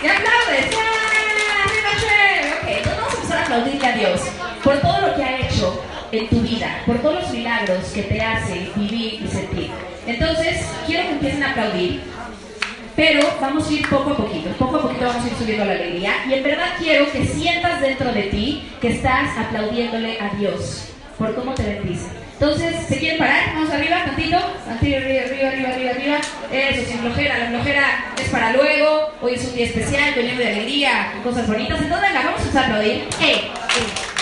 Y 0.02 0.07
aplaudes. 0.07 0.74
¡Ah! 0.74 1.66
Ok, 2.62 2.68
entonces 2.68 2.96
vamos 2.96 3.12
a 3.12 3.16
empezar 3.16 3.38
a 3.38 3.42
aplaudirle 3.42 3.87
a 3.87 3.92
Dios 3.92 4.20
por 4.64 4.81
todo 4.81 5.00
lo 5.07 5.14
que 5.14 5.22
ha 5.22 5.40
hecho 5.40 5.83
en 6.11 6.28
tu 6.28 6.40
vida, 6.40 6.83
por 6.87 6.98
todos 7.00 7.22
los 7.22 7.31
milagros 7.33 7.85
que 7.94 8.02
te 8.02 8.18
hace 8.18 8.70
vivir 8.76 9.22
y 9.22 9.28
sentir. 9.28 9.70
Entonces, 10.07 10.66
quiero 10.87 11.02
que 11.02 11.12
empiecen 11.12 11.42
a 11.42 11.50
aplaudir. 11.50 12.00
Pero 12.96 13.28
vamos 13.38 13.68
a 13.68 13.72
ir 13.72 13.88
poco 13.88 14.11
a 14.11 14.16
poquito, 14.16 14.50
poco 14.59 14.76
a 14.76 14.83
poquito 14.83 15.04
vamos 15.04 15.24
a 15.24 15.28
ir 15.28 15.35
subiendo 15.35 15.66
la 15.66 15.72
alegría 15.72 16.14
y 16.28 16.35
en 16.35 16.42
verdad 16.42 16.70
quiero 16.81 17.12
que 17.12 17.24
sientas 17.26 17.81
dentro 17.81 18.11
de 18.12 18.22
ti 18.22 18.68
que 18.81 18.88
estás 18.88 19.38
aplaudiéndole 19.38 20.18
a 20.20 20.31
Dios 20.35 20.88
por 21.16 21.33
cómo 21.35 21.54
te 21.54 21.62
bendice. 21.62 22.28
Entonces, 22.40 22.87
¿se 22.88 22.98
quieren 22.98 23.18
parar? 23.18 23.53
Vamos 23.53 23.68
arriba, 23.70 24.05
tantito, 24.05 24.38
tantito, 24.64 24.96
arriba, 24.96 25.22
arriba, 25.24 25.48
arriba, 25.48 25.68
arriba, 25.70 25.90
arriba. 25.90 26.20
Eso, 26.53 26.88
sin 26.88 27.01
flojera, 27.01 27.37
la 27.37 27.48
flojera 27.48 28.14
es 28.16 28.29
para 28.29 28.53
luego. 28.53 29.11
Hoy 29.20 29.35
es 29.35 29.44
un 29.44 29.57
día 29.57 29.66
especial, 29.66 30.14
lleno 30.14 30.38
de 30.38 30.46
alegría, 30.46 31.14
cosas 31.24 31.48
bonitas. 31.48 31.83
Entonces, 31.83 32.09
venga, 32.09 32.22
vamos 32.24 32.55
a 32.55 32.61
aplaudir. 32.61 33.09
¡Eh! 33.20 33.40
¡Eh! 33.42 34.17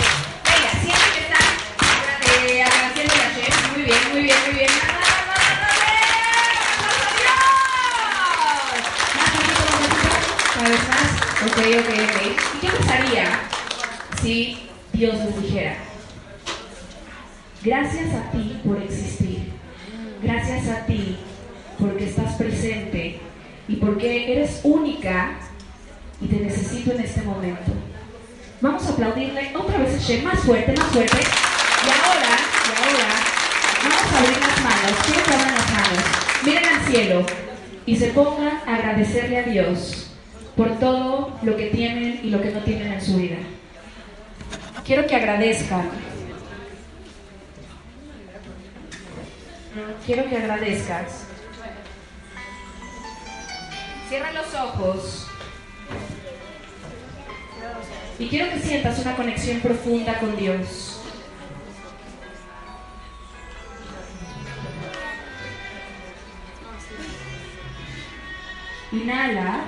Gracias 17.67 18.15
a 18.15 18.31
ti 18.31 18.61
por 18.65 18.81
existir. 18.81 19.51
Gracias 20.23 20.69
a 20.69 20.87
ti 20.87 21.17
porque 21.81 22.05
estás 22.05 22.37
presente 22.37 23.19
y 23.67 23.75
porque 23.75 24.33
eres 24.33 24.61
única 24.63 25.33
y 26.21 26.29
te 26.29 26.37
necesito 26.37 26.93
en 26.93 27.01
este 27.01 27.23
momento. 27.23 27.73
Vamos 28.61 28.87
a 28.87 28.91
aplaudirle 28.91 29.51
otra 29.57 29.79
vez 29.79 29.97
a 29.97 29.99
Shem, 29.99 30.23
más 30.23 30.39
fuerte, 30.45 30.75
más 30.77 30.87
fuerte. 30.93 31.17
Y 31.17 31.89
ahora, 31.91 32.37
y 32.63 32.85
ahora, 32.85 33.09
vamos 33.83 34.13
a 34.13 34.19
abrir 34.21 34.39
las 34.39 34.63
manos. 34.63 34.99
Quiero 35.05 35.25
que 35.25 35.35
abran 35.35 35.55
las 35.57 35.73
manos. 35.73 36.05
Miren 36.45 36.65
al 36.67 36.87
cielo 36.87 37.27
y 37.85 37.97
se 37.97 38.07
pongan 38.11 38.61
a 38.65 38.77
agradecerle 38.77 39.39
a 39.39 39.43
Dios 39.43 40.13
por 40.57 40.79
todo 40.79 41.37
lo 41.43 41.57
que 41.57 41.67
tienen 41.67 42.21
y 42.23 42.31
lo 42.31 42.41
que 42.41 42.53
no 42.53 42.61
tienen 42.61 42.93
en 42.93 43.03
su 43.03 43.17
vida. 43.17 43.39
Quiero 44.85 45.05
que 45.09 45.17
agradezcan. 45.17 46.06
Quiero 50.07 50.27
que 50.31 50.39
agradezcas. 50.39 51.27
Cierra 54.09 54.33
los 54.33 54.55
ojos. 54.55 55.27
Y 58.19 58.29
quiero 58.29 58.51
que 58.51 58.59
sientas 58.59 58.99
una 59.01 59.15
conexión 59.17 59.61
profunda 59.61 60.19
con 60.19 60.35
Dios. 60.37 61.03
Inhala 68.93 69.65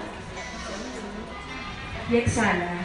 y 2.11 2.17
exhala. 2.17 2.79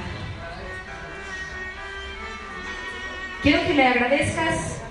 Quiero 3.42 3.64
que 3.64 3.74
le 3.76 3.88
agradezcas 3.88 4.83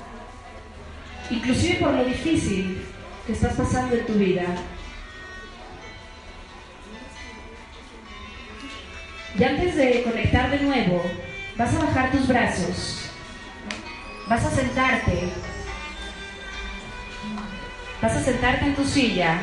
inclusive 1.32 1.76
por 1.76 1.92
lo 1.92 2.04
difícil 2.04 2.84
que 3.26 3.32
estás 3.32 3.54
pasando 3.54 3.96
en 3.96 4.06
tu 4.06 4.12
vida. 4.14 4.44
Y 9.38 9.44
antes 9.44 9.74
de 9.76 10.02
conectar 10.02 10.50
de 10.50 10.60
nuevo, 10.60 11.02
vas 11.56 11.74
a 11.74 11.84
bajar 11.84 12.10
tus 12.10 12.28
brazos, 12.28 13.10
vas 14.28 14.44
a 14.44 14.50
sentarte, 14.50 15.30
vas 18.02 18.12
a 18.12 18.22
sentarte 18.22 18.66
en 18.66 18.74
tu 18.74 18.84
silla 18.84 19.40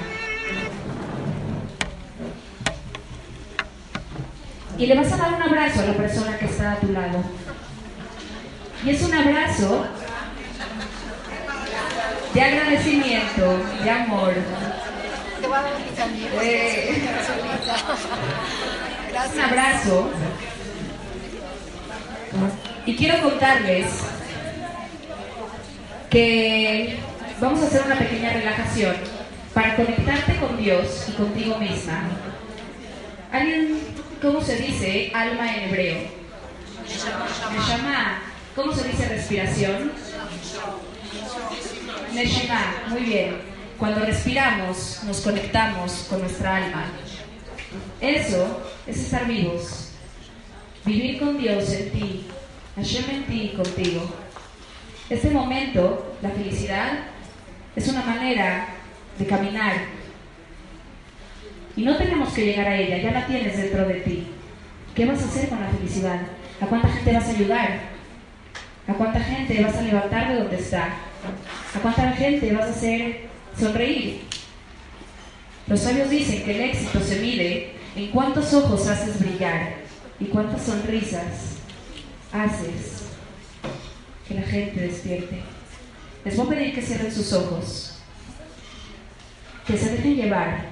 y 4.77 4.85
le 4.85 4.95
vas 4.95 5.11
a 5.11 5.17
dar 5.17 5.33
un 5.33 5.41
abrazo 5.41 5.81
a 5.81 5.85
la 5.85 5.93
persona 5.93 6.37
que 6.37 6.45
está 6.45 6.73
a 6.73 6.79
tu 6.79 6.91
lado. 6.91 7.23
Y 8.85 8.91
es 8.91 9.01
un 9.01 9.13
abrazo 9.13 9.87
de 12.39 12.45
agradecimiento, 12.45 13.59
de 13.83 13.89
amor. 13.89 14.33
Eh, 16.41 17.01
un 19.33 19.41
abrazo. 19.41 20.09
Y 22.85 22.95
quiero 22.95 23.21
contarles 23.21 23.87
que 26.09 26.97
vamos 27.41 27.61
a 27.61 27.65
hacer 27.65 27.81
una 27.85 27.97
pequeña 27.97 28.31
relajación 28.31 28.95
para 29.53 29.75
conectarte 29.75 30.37
con 30.37 30.55
Dios 30.55 31.07
y 31.09 31.11
contigo 31.11 31.57
misma. 31.57 32.03
¿Alguien, 33.33 33.81
cómo 34.21 34.39
se 34.39 34.55
dice 34.55 35.11
alma 35.13 35.55
en 35.55 35.63
hebreo? 35.69 35.97
Neshama. 37.51 38.21
¿Cómo 38.55 38.73
se 38.73 38.87
dice 38.87 39.09
respiración? 39.09 39.91
Neshima, 42.13 42.59
muy 42.89 43.01
bien. 43.01 43.37
Cuando 43.77 44.01
respiramos, 44.01 45.01
nos 45.05 45.21
conectamos 45.21 46.07
con 46.09 46.21
nuestra 46.21 46.57
alma. 46.57 46.85
Eso 48.01 48.61
es 48.87 48.97
estar 48.97 49.27
vivos. 49.27 49.91
Vivir 50.85 51.19
con 51.19 51.37
Dios 51.37 51.71
en 51.73 51.91
ti, 51.91 52.25
Hashem 52.75 53.09
en 53.09 53.23
ti 53.25 53.51
y 53.53 53.55
contigo. 53.55 54.01
Este 55.09 55.29
momento, 55.29 56.15
la 56.21 56.29
felicidad, 56.29 56.99
es 57.75 57.87
una 57.87 58.01
manera 58.01 58.67
de 59.17 59.25
caminar. 59.25 59.73
Y 61.75 61.83
no 61.83 61.95
tenemos 61.97 62.33
que 62.33 62.45
llegar 62.45 62.67
a 62.67 62.77
ella, 62.77 62.97
ya 62.97 63.11
la 63.11 63.27
tienes 63.27 63.55
dentro 63.55 63.85
de 63.85 63.95
ti. 63.95 64.27
¿Qué 64.95 65.05
vas 65.05 65.21
a 65.21 65.25
hacer 65.25 65.49
con 65.49 65.59
la 65.61 65.69
felicidad? 65.69 66.21
¿A 66.59 66.65
cuánta 66.65 66.89
gente 66.89 67.13
vas 67.13 67.27
a 67.27 67.31
ayudar? 67.31 67.79
¿A 68.87 68.93
cuánta 68.93 69.19
gente 69.19 69.63
vas 69.63 69.75
a 69.75 69.81
levantar 69.81 70.29
de 70.29 70.35
donde 70.35 70.57
está? 70.57 70.89
¿A 71.75 71.79
cuánta 71.79 72.11
gente 72.13 72.53
vas 72.53 72.67
a 72.67 72.71
hacer 72.71 73.29
sonreír? 73.57 74.21
Los 75.67 75.81
sabios 75.81 76.09
dicen 76.09 76.43
que 76.43 76.55
el 76.55 76.69
éxito 76.69 76.99
se 76.99 77.19
mide 77.19 77.73
en 77.95 78.11
cuántos 78.11 78.53
ojos 78.53 78.87
haces 78.87 79.19
brillar 79.19 79.75
y 80.19 80.25
cuántas 80.25 80.63
sonrisas 80.63 81.57
haces 82.31 83.03
que 84.27 84.33
la 84.35 84.41
gente 84.41 84.81
despierte. 84.81 85.41
Les 86.25 86.35
voy 86.35 86.47
a 86.47 86.49
pedir 86.49 86.75
que 86.75 86.81
cierren 86.81 87.13
sus 87.13 87.33
ojos, 87.33 87.99
que 89.65 89.77
se 89.77 89.91
dejen 89.91 90.15
llevar 90.15 90.65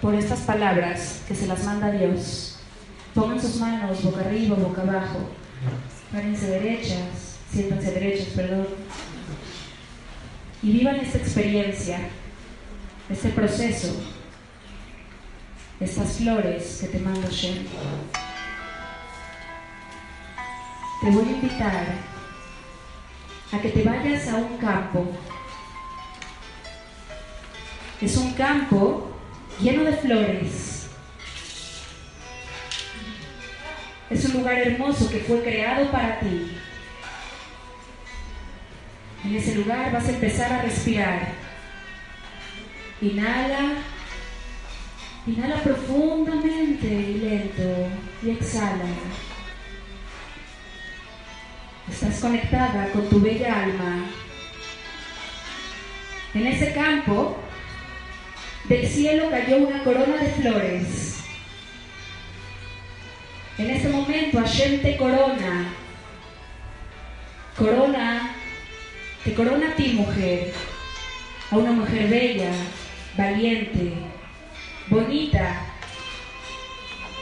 por 0.00 0.14
estas 0.14 0.40
palabras 0.40 1.22
que 1.28 1.34
se 1.34 1.46
las 1.46 1.64
manda 1.64 1.90
Dios. 1.90 2.58
Pongan 3.14 3.40
sus 3.40 3.56
manos 3.56 4.02
boca 4.02 4.20
arriba, 4.20 4.56
boca 4.56 4.82
abajo. 4.82 5.30
Párense 6.12 6.46
derechas, 6.46 7.29
siéntanse 7.52 7.90
derechos, 7.90 8.28
perdón. 8.34 8.66
Y 10.62 10.72
vivan 10.72 10.96
esta 10.96 11.18
experiencia, 11.18 11.98
este 13.08 13.30
proceso 13.30 13.96
estas 15.80 16.18
flores 16.18 16.78
que 16.82 16.88
te 16.88 16.98
mando 16.98 17.26
Shem. 17.30 17.64
Te 21.00 21.10
voy 21.10 21.24
a 21.26 21.30
invitar 21.30 21.86
a 23.50 23.58
que 23.60 23.70
te 23.70 23.82
vayas 23.82 24.28
a 24.28 24.36
un 24.36 24.58
campo. 24.58 25.10
Es 28.02 28.16
un 28.18 28.34
campo 28.34 29.10
lleno 29.58 29.84
de 29.84 29.92
flores. 29.94 30.90
Es 34.10 34.24
un 34.26 34.32
lugar 34.34 34.58
hermoso 34.58 35.08
que 35.08 35.20
fue 35.20 35.42
creado 35.42 35.90
para 35.90 36.20
ti. 36.20 36.59
En 39.24 39.36
ese 39.36 39.54
lugar 39.54 39.92
vas 39.92 40.06
a 40.06 40.10
empezar 40.10 40.52
a 40.52 40.62
respirar. 40.62 41.28
Inhala. 43.02 43.74
Inhala 45.26 45.56
profundamente 45.62 46.86
y 46.86 47.18
lento 47.18 47.88
y 48.22 48.30
exhala. 48.30 48.84
Estás 51.90 52.20
conectada 52.20 52.88
con 52.92 53.08
tu 53.08 53.20
bella 53.20 53.64
alma. 53.64 54.06
En 56.32 56.46
ese 56.46 56.72
campo 56.72 57.36
del 58.68 58.86
cielo 58.86 59.30
cayó 59.30 59.56
una 59.56 59.82
corona 59.82 60.16
de 60.16 60.30
flores. 60.30 61.24
En 63.58 63.68
este 63.68 63.88
momento 63.88 64.38
Hashem 64.38 64.80
te 64.80 64.96
corona. 64.96 65.74
Corona, 67.58 68.29
corona 69.34 69.70
a 69.70 69.76
ti 69.76 69.88
mujer, 69.88 70.52
a 71.50 71.56
una 71.56 71.72
mujer 71.72 72.08
bella, 72.08 72.52
valiente, 73.16 73.92
bonita, 74.88 75.60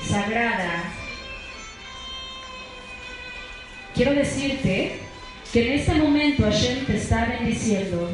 sagrada. 0.07 0.85
Quiero 3.95 4.15
decirte 4.15 5.01
que 5.53 5.67
en 5.67 5.79
este 5.79 5.95
momento 5.95 6.45
Hashem 6.45 6.85
te 6.87 6.97
está 6.97 7.25
bendiciendo. 7.27 8.11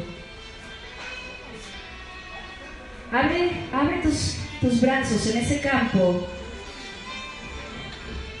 Abre, 3.11 3.51
abre 3.71 3.97
tus, 4.01 4.37
tus 4.61 4.81
brazos 4.81 5.27
en 5.27 5.37
ese 5.37 5.61
campo 5.61 6.27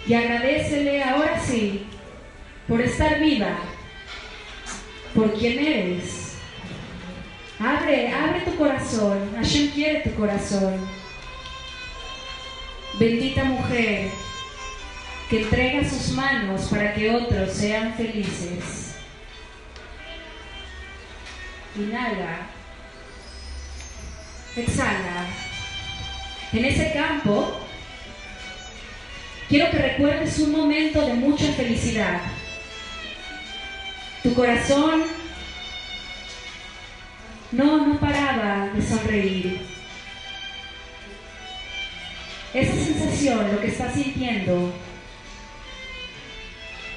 y 0.07 0.13
agradecele 0.13 1.03
ahora 1.03 1.39
sí 1.39 1.85
por 2.67 2.81
estar 2.81 3.19
viva, 3.19 3.57
por 5.15 5.33
quien 5.33 5.65
eres. 5.65 6.35
Abre, 7.57 8.13
abre 8.13 8.41
tu 8.41 8.55
corazón. 8.57 9.31
Hashem 9.35 9.71
quiere 9.71 10.01
tu 10.01 10.13
corazón. 10.15 10.85
Bendita 12.99 13.45
mujer 13.45 14.09
que 15.29 15.41
entrega 15.41 15.89
sus 15.89 16.11
manos 16.11 16.63
para 16.69 16.93
que 16.93 17.09
otros 17.09 17.53
sean 17.53 17.93
felices. 17.95 18.95
Inhala. 21.77 22.47
Exhala. 24.55 25.27
En 26.53 26.65
ese 26.65 26.93
campo, 26.93 27.57
quiero 29.49 29.71
que 29.71 29.77
recuerdes 29.77 30.39
un 30.39 30.51
momento 30.51 31.01
de 31.01 31.13
mucha 31.13 31.51
felicidad. 31.53 32.21
Tu 34.25 34.33
corazón 34.33 35.03
no, 37.51 37.85
no 37.85 37.99
paraba 37.99 38.69
de 38.73 38.81
sonreír. 38.81 39.61
Esa 42.51 42.73
sensación, 42.73 43.51
lo 43.51 43.61
que 43.61 43.67
estás 43.67 43.93
sintiendo, 43.93 44.73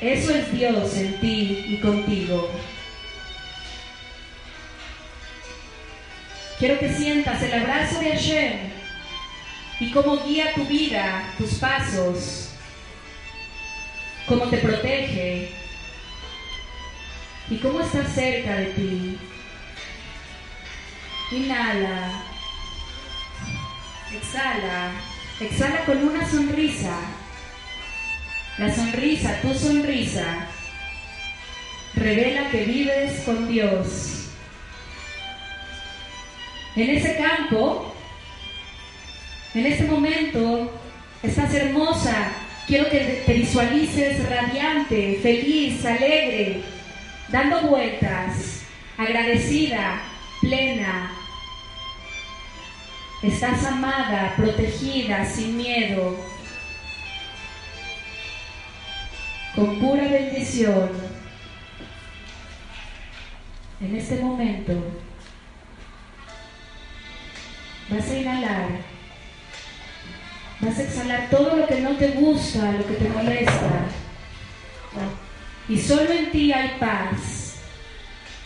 eso 0.00 0.34
es 0.34 0.50
Dios 0.54 0.96
en 0.96 1.20
ti 1.20 1.66
y 1.68 1.76
contigo. 1.82 2.50
Quiero 6.58 6.78
que 6.78 6.94
sientas 6.94 7.42
el 7.42 7.52
abrazo 7.52 8.00
de 8.00 8.12
Hashem 8.12 8.52
y 9.80 9.90
cómo 9.90 10.24
guía 10.24 10.54
tu 10.54 10.64
vida, 10.64 11.30
tus 11.36 11.56
pasos, 11.56 12.52
cómo 14.26 14.46
te 14.46 14.56
protege 14.56 15.57
y 17.50 17.56
cómo 17.56 17.80
está 17.80 18.04
cerca 18.04 18.56
de 18.56 18.66
ti. 18.66 19.18
Inhala. 21.32 22.22
Exhala. 24.14 24.92
Exhala 25.40 25.84
con 25.84 25.98
una 26.02 26.28
sonrisa. 26.28 26.98
La 28.58 28.74
sonrisa, 28.74 29.40
tu 29.40 29.54
sonrisa, 29.54 30.48
revela 31.94 32.50
que 32.50 32.64
vives 32.64 33.20
con 33.24 33.46
Dios. 33.46 34.30
En 36.74 36.90
ese 36.90 37.16
campo, 37.16 37.94
en 39.54 39.64
ese 39.64 39.84
momento, 39.84 40.72
estás 41.22 41.54
hermosa. 41.54 42.32
Quiero 42.66 42.90
que 42.90 43.22
te 43.24 43.32
visualices 43.32 44.28
radiante, 44.28 45.20
feliz, 45.22 45.84
alegre, 45.86 46.62
dando 47.28 47.62
vueltas, 47.62 48.62
agradecida, 48.96 50.00
plena. 50.40 51.12
Estás 53.22 53.64
amada, 53.64 54.34
protegida, 54.36 55.24
sin 55.24 55.56
miedo, 55.56 56.16
con 59.54 59.78
pura 59.80 60.04
bendición. 60.04 60.90
En 63.80 63.96
este 63.96 64.16
momento 64.16 64.72
vas 67.88 68.10
a 68.10 68.16
inhalar, 68.16 68.68
vas 70.60 70.78
a 70.78 70.82
exhalar 70.82 71.28
todo 71.30 71.56
lo 71.56 71.66
que 71.66 71.80
no 71.80 71.96
te 71.96 72.08
gusta, 72.08 72.72
lo 72.72 72.86
que 72.86 72.94
te 72.94 73.08
molesta. 73.08 73.88
Y 75.68 75.78
solo 75.78 76.10
en 76.10 76.30
ti 76.30 76.52
hay 76.52 76.76
paz, 76.80 77.56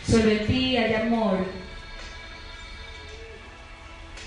solo 0.05 0.29
en 0.29 0.45
ti 0.45 0.75
hay 0.75 0.93
amor. 0.95 1.45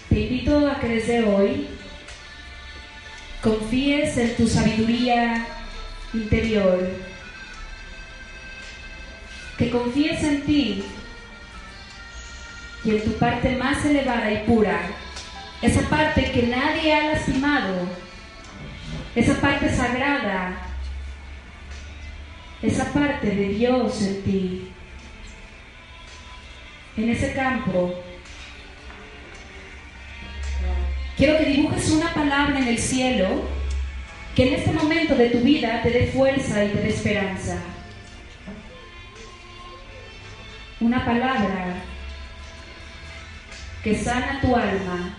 Te 0.08 0.20
invito 0.20 0.66
a 0.66 0.80
que 0.80 0.88
desde 0.88 1.24
hoy 1.24 1.68
confíes 3.42 4.16
en 4.16 4.34
tu 4.36 4.48
sabiduría 4.48 5.46
interior, 6.14 6.90
que 9.58 9.70
confíes 9.70 10.22
en 10.22 10.42
ti 10.42 10.84
y 12.82 12.90
en 12.90 13.04
tu 13.04 13.12
parte 13.18 13.56
más 13.56 13.84
elevada 13.84 14.32
y 14.32 14.38
pura, 14.46 14.80
esa 15.60 15.82
parte 15.88 16.30
que 16.32 16.44
nadie 16.44 16.94
ha 16.94 17.12
lastimado, 17.12 17.88
esa 19.14 19.38
parte 19.40 19.74
sagrada, 19.74 20.65
esa 22.66 22.92
parte 22.92 23.28
de 23.28 23.48
Dios 23.48 24.02
en 24.02 24.22
ti, 24.22 24.68
en 26.96 27.08
ese 27.10 27.32
campo. 27.32 27.94
Quiero 31.16 31.38
que 31.38 31.44
dibujes 31.46 31.90
una 31.90 32.12
palabra 32.12 32.58
en 32.58 32.68
el 32.68 32.78
cielo 32.78 33.42
que 34.34 34.48
en 34.48 34.54
este 34.54 34.72
momento 34.72 35.14
de 35.14 35.30
tu 35.30 35.38
vida 35.38 35.80
te 35.82 35.90
dé 35.90 36.06
fuerza 36.08 36.64
y 36.64 36.68
te 36.68 36.82
dé 36.82 36.88
esperanza. 36.90 37.58
Una 40.78 41.04
palabra 41.06 41.82
que 43.82 43.94
sana 43.94 44.40
tu 44.42 44.54
alma. 44.54 45.14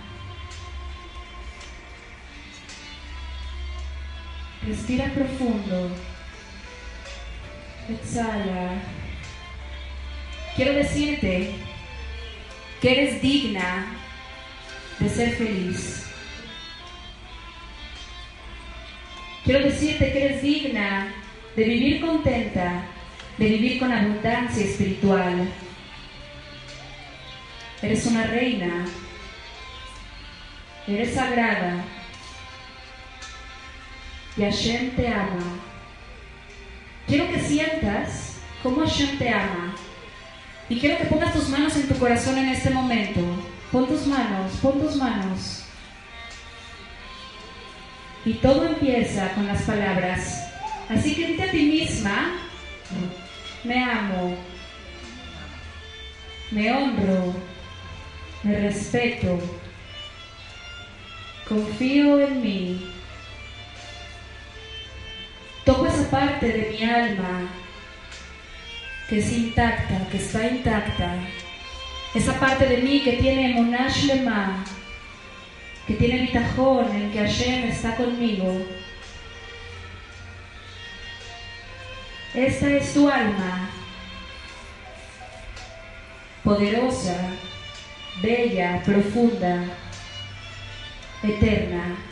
Respira 4.67 5.05
profundo. 5.05 5.89
Exhala. 7.89 8.81
Quiero 10.55 10.73
decirte 10.73 11.55
que 12.81 12.91
eres 12.91 13.21
digna 13.21 13.85
de 14.99 15.09
ser 15.09 15.35
feliz. 15.37 16.05
Quiero 19.45 19.63
decirte 19.65 20.11
que 20.11 20.25
eres 20.25 20.41
digna 20.41 21.13
de 21.55 21.63
vivir 21.63 22.01
contenta, 22.01 22.83
de 23.37 23.45
vivir 23.45 23.79
con 23.79 23.91
abundancia 23.91 24.65
espiritual. 24.65 25.47
Eres 27.81 28.05
una 28.07 28.23
reina, 28.25 28.85
eres 30.87 31.13
sagrada 31.13 31.85
y 34.35 34.41
Hashem 34.41 34.91
te 34.95 35.07
ama. 35.07 35.66
Quiero 37.07 37.31
que 37.31 37.39
sientas 37.39 38.33
cómo 38.61 38.81
Hashem 38.81 39.17
te 39.17 39.29
ama 39.29 39.73
y 40.67 40.77
quiero 40.77 40.97
que 40.97 41.05
pongas 41.05 41.33
tus 41.33 41.47
manos 41.47 41.75
en 41.77 41.87
tu 41.87 41.95
corazón 41.97 42.37
en 42.37 42.49
este 42.49 42.69
momento. 42.69 43.21
Pon 43.71 43.87
tus 43.87 44.05
manos, 44.05 44.51
pon 44.61 44.81
tus 44.81 44.97
manos. 44.97 45.63
Y 48.25 48.33
todo 48.33 48.67
empieza 48.67 49.31
con 49.33 49.47
las 49.47 49.61
palabras. 49.61 50.51
Así 50.89 51.15
que 51.15 51.27
dite 51.27 51.43
a 51.43 51.51
ti 51.51 51.63
misma, 51.63 52.33
me 53.63 53.83
amo, 53.83 54.35
me 56.51 56.71
honro, 56.71 57.33
me 58.43 58.59
respeto, 58.59 59.39
confío 61.47 62.19
en 62.19 62.41
mí. 62.41 62.96
Parte 66.09 66.47
de 66.47 66.69
mi 66.71 66.83
alma 66.83 67.49
que 69.07 69.19
es 69.19 69.31
intacta, 69.31 70.07
que 70.11 70.17
está 70.17 70.47
intacta. 70.47 71.15
Esa 72.13 72.33
parte 72.39 72.65
de 72.65 72.77
mí 72.77 73.01
que 73.03 73.13
tiene 73.13 73.53
Monash 73.53 74.05
Lema, 74.05 74.63
que 75.85 75.93
tiene 75.93 76.21
bitajón 76.21 76.93
en 76.93 77.11
que 77.11 77.19
Hashem 77.19 77.69
está 77.69 77.95
conmigo. 77.95 78.65
Esta 82.33 82.69
es 82.69 82.93
tu 82.93 83.09
alma, 83.09 83.69
poderosa, 86.43 87.17
bella, 88.21 88.81
profunda, 88.83 89.63
eterna. 91.23 92.06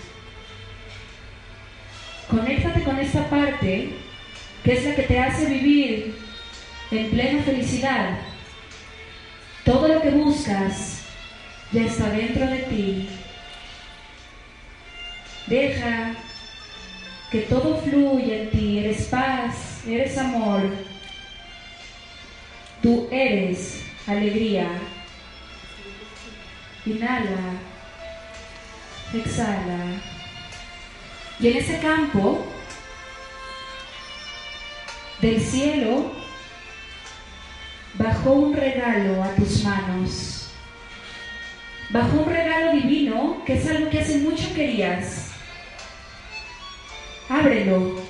Conéctate 2.35 2.83
con 2.83 2.99
esta 2.99 3.29
parte 3.29 3.91
que 4.61 4.73
es 4.73 4.83
la 4.83 4.93
que 4.93 5.03
te 5.03 5.17
hace 5.17 5.45
vivir 5.45 6.15
en 6.91 7.09
plena 7.11 7.41
felicidad. 7.43 8.17
Todo 9.63 9.87
lo 9.87 10.01
que 10.01 10.09
buscas 10.09 11.05
ya 11.71 11.83
está 11.83 12.09
dentro 12.09 12.45
de 12.45 12.57
ti. 12.57 13.09
Deja 15.47 16.11
que 17.31 17.39
todo 17.43 17.77
fluya 17.77 18.41
en 18.41 18.49
ti. 18.49 18.79
Eres 18.79 19.05
paz, 19.05 19.83
eres 19.87 20.17
amor. 20.17 20.61
Tú 22.81 23.07
eres 23.13 23.81
alegría. 24.07 24.67
Inhala. 26.85 27.61
Exhala. 29.13 30.14
Y 31.39 31.47
en 31.49 31.57
ese 31.57 31.79
campo 31.79 32.45
del 35.21 35.41
cielo 35.41 36.11
bajó 37.95 38.31
un 38.31 38.55
regalo 38.55 39.23
a 39.23 39.29
tus 39.35 39.63
manos. 39.63 40.49
Bajó 41.89 42.19
un 42.19 42.29
regalo 42.29 42.71
divino 42.73 43.43
que 43.45 43.55
es 43.55 43.67
algo 43.67 43.89
que 43.89 43.99
hace 43.99 44.19
mucho 44.19 44.53
querías. 44.53 45.31
Ábrelo. 47.29 48.01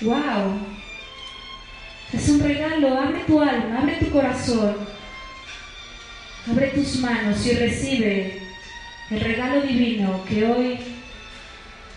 Wow. 0.00 0.60
Es 2.12 2.28
un 2.28 2.40
regalo. 2.40 2.98
Abre 2.98 3.20
tu 3.26 3.40
alma, 3.40 3.80
abre 3.80 3.96
tu 3.96 4.10
corazón. 4.10 4.76
Abre 6.50 6.68
tus 6.68 6.96
manos 6.96 7.44
y 7.46 7.52
recibe 7.52 8.42
el 9.10 9.20
regalo 9.20 9.60
divino 9.62 10.24
que 10.24 10.44
hoy 10.44 10.99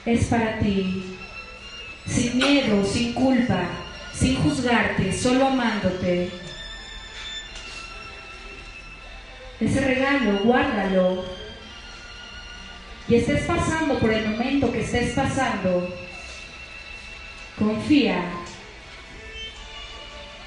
es 0.06 0.26
para 0.26 0.60
ti. 0.60 1.18
Sin 2.06 2.38
miedo, 2.38 2.84
sin 2.86 3.14
culpa, 3.14 3.64
sin 4.14 4.36
juzgarte, 4.38 5.14
solo 5.14 5.48
amándote. 5.48 6.30
Ese 9.60 9.80
regalo, 9.80 10.40
guárdalo. 10.44 11.24
Y 13.08 13.16
estés 13.16 13.44
pasando 13.46 14.00
por 14.00 14.12
el 14.12 14.30
momento 14.30 14.72
que 14.72 14.82
estés 14.82 15.14
pasando, 15.14 15.94
confía. 17.58 18.24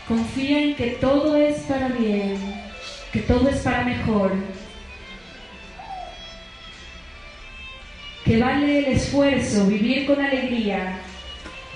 Confía 0.08 0.60
en 0.60 0.76
que 0.76 0.86
todo 0.92 1.36
es 1.36 1.58
para 1.62 1.88
bien, 1.88 2.38
que 3.12 3.20
todo 3.20 3.48
es 3.48 3.58
para 3.58 3.84
mejor. 3.84 4.32
Que 8.26 8.40
vale 8.40 8.80
el 8.80 8.86
esfuerzo 8.96 9.66
vivir 9.66 10.04
con 10.04 10.20
alegría, 10.20 10.98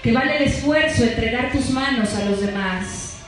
que 0.03 0.11
vale 0.13 0.37
el 0.37 0.43
esfuerzo 0.43 1.05
entregar 1.05 1.53
tus 1.53 1.71
manos 1.71 2.13
a 2.17 2.25
los 2.25 2.41
demás, 2.41 3.21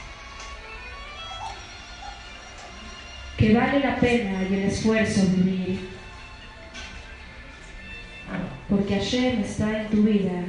que 3.37 3.55
vale 3.55 3.79
la 3.79 3.95
pena 3.97 4.43
y 4.43 4.55
el 4.55 4.62
esfuerzo 4.64 5.23
vivir, 5.37 5.89
porque 8.68 8.97
Hashem 8.97 9.43
está 9.43 9.83
en 9.83 9.89
tu 9.89 10.03
vida. 10.03 10.43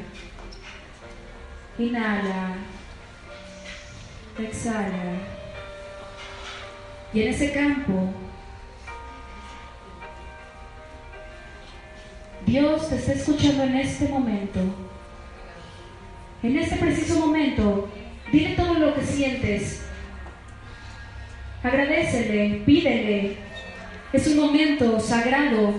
Inhala, 1.78 2.56
exhala, 4.40 5.14
y 7.14 7.22
en 7.22 7.28
ese 7.28 7.52
campo 7.52 8.14
Dios 12.46 12.90
te 12.90 12.96
está 12.96 13.14
escuchando 13.14 13.64
en 13.64 13.76
este 13.78 14.08
momento. 14.08 14.60
En 16.42 16.58
este 16.58 16.76
preciso 16.76 17.20
momento, 17.20 17.90
dile 18.32 18.56
todo 18.56 18.74
lo 18.74 18.94
que 18.94 19.04
sientes. 19.04 19.82
Agradecele, 21.64 22.62
pídele. 22.66 23.38
Es 24.12 24.28
un 24.28 24.38
momento 24.38 25.00
sagrado 25.00 25.74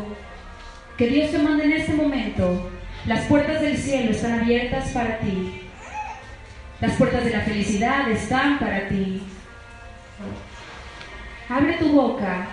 que 0.96 1.08
Dios 1.08 1.30
te 1.30 1.38
manda 1.38 1.64
en 1.64 1.72
este 1.72 1.92
momento. 1.92 2.70
Las 3.06 3.26
puertas 3.26 3.60
del 3.60 3.76
cielo 3.76 4.10
están 4.12 4.40
abiertas 4.40 4.90
para 4.92 5.18
ti. 5.18 5.60
Las 6.80 6.92
puertas 6.92 7.24
de 7.24 7.30
la 7.30 7.40
felicidad 7.40 8.10
están 8.10 8.58
para 8.58 8.88
ti. 8.88 9.22
Abre 11.48 11.74
tu 11.74 11.92
boca. 11.92 12.46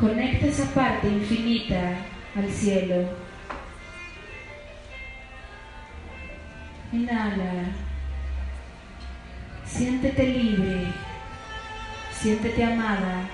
Conecta 0.00 0.46
esa 0.46 0.64
parte 0.72 1.08
infinita 1.08 1.92
al 2.34 2.48
cielo. 2.50 3.04
Inhala. 6.90 7.66
Siéntete 9.66 10.22
libre. 10.24 10.86
Siéntete 12.12 12.64
amada. 12.64 13.28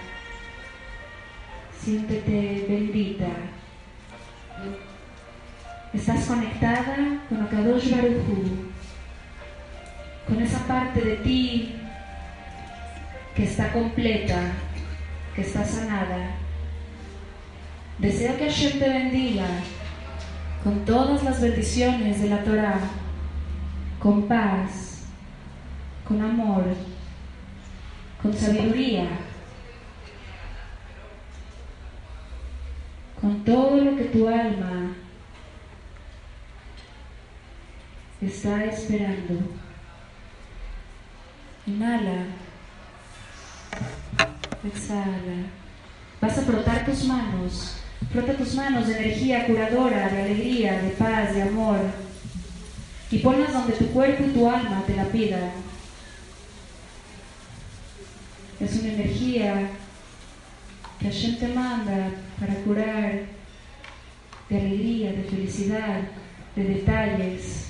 Siéntete 1.78 2.66
bendita. 2.68 3.30
Estás 5.94 6.24
conectada 6.26 6.96
con 7.28 7.42
Akadosh 7.42 7.90
Baruj 7.92 8.28
Hu, 8.28 8.72
con 10.26 10.42
esa 10.42 10.58
parte 10.66 11.00
de 11.00 11.16
ti 11.18 11.76
que 13.36 13.44
está 13.44 13.72
completa, 13.72 14.50
que 15.36 15.42
está 15.42 15.64
sanada. 15.64 16.45
Deseo 17.98 18.36
que 18.36 18.44
Hashem 18.44 18.78
te 18.78 18.88
bendiga 18.88 19.46
con 20.62 20.84
todas 20.84 21.22
las 21.24 21.40
bendiciones 21.40 22.20
de 22.20 22.28
la 22.28 22.44
Torah, 22.44 22.80
con 23.98 24.28
paz, 24.28 25.04
con 26.06 26.20
amor, 26.20 26.64
con 28.20 28.34
sabiduría, 28.34 29.08
con 33.18 33.42
todo 33.44 33.78
lo 33.78 33.96
que 33.96 34.04
tu 34.04 34.28
alma 34.28 34.94
está 38.20 38.64
esperando. 38.64 39.40
Inhala. 41.66 42.26
Exhala. 44.64 45.46
Vas 46.20 46.38
a 46.38 46.42
frotar 46.42 46.84
tus 46.84 47.04
manos. 47.04 47.85
Frota 48.12 48.34
tus 48.34 48.54
manos 48.54 48.86
de 48.86 48.98
energía 48.98 49.46
curadora, 49.46 50.08
de 50.08 50.22
alegría, 50.22 50.80
de 50.80 50.90
paz, 50.90 51.34
de 51.34 51.42
amor. 51.42 51.78
Y 53.10 53.18
ponlas 53.18 53.52
donde 53.52 53.74
tu 53.74 53.86
cuerpo 53.88 54.24
y 54.24 54.32
tu 54.32 54.48
alma 54.48 54.82
te 54.86 54.96
la 54.96 55.04
pidan. 55.04 55.50
Es 58.58 58.76
una 58.76 58.92
energía 58.92 59.68
que 60.98 61.06
Hashem 61.06 61.38
te 61.38 61.48
manda 61.48 62.10
para 62.40 62.54
curar 62.54 63.22
de 64.48 64.58
alegría, 64.58 65.12
de 65.12 65.24
felicidad, 65.24 66.00
de 66.54 66.64
detalles. 66.64 67.66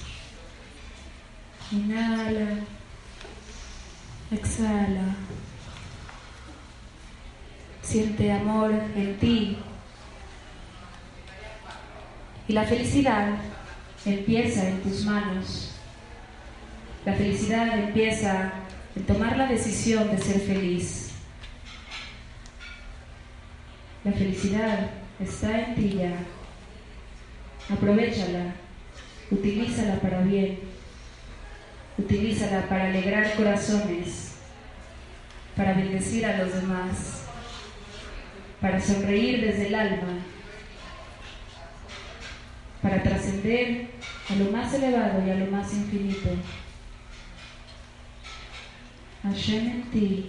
Inhala, 1.73 2.61
exhala. 4.31 5.17
Siente 7.83 8.33
amor 8.33 8.73
en 8.95 9.19
ti. 9.19 9.59
Y 12.49 12.53
la 12.53 12.65
felicidad 12.65 13.31
empieza 14.05 14.69
en 14.69 14.81
tus 14.83 15.05
manos. 15.05 15.73
La 17.05 17.13
felicidad 17.15 17.79
empieza 17.79 18.53
en 18.95 19.05
tomar 19.05 19.37
la 19.37 19.47
decisión 19.47 20.11
de 20.11 20.19
ser 20.19 20.41
feliz. 20.41 21.11
La 24.05 24.13
felicidad 24.13 24.91
está 25.21 25.61
en 25.61 25.75
ti 25.75 25.99
ya. 25.99 26.17
Aprovechala, 27.69 28.55
utilízala 29.31 29.97
para 30.01 30.21
bien, 30.21 30.61
utilízala 31.99 32.69
para 32.69 32.87
alegrar 32.87 33.35
corazones, 33.35 34.37
para 35.57 35.73
bendecir 35.73 36.25
a 36.25 36.37
los 36.37 36.55
demás, 36.55 37.23
para 38.61 38.81
sonreír 38.81 39.41
desde 39.41 39.67
el 39.67 39.75
alma, 39.75 40.21
para 42.87 43.03
trascender 43.03 43.89
a 44.31 44.35
lo 44.37 44.53
más 44.53 44.73
elevado 44.73 45.27
y 45.27 45.31
a 45.31 45.35
lo 45.35 45.51
más 45.51 45.73
infinito. 45.75 46.29
Hashem 49.25 49.67
en 49.67 49.83
ti. 49.91 50.27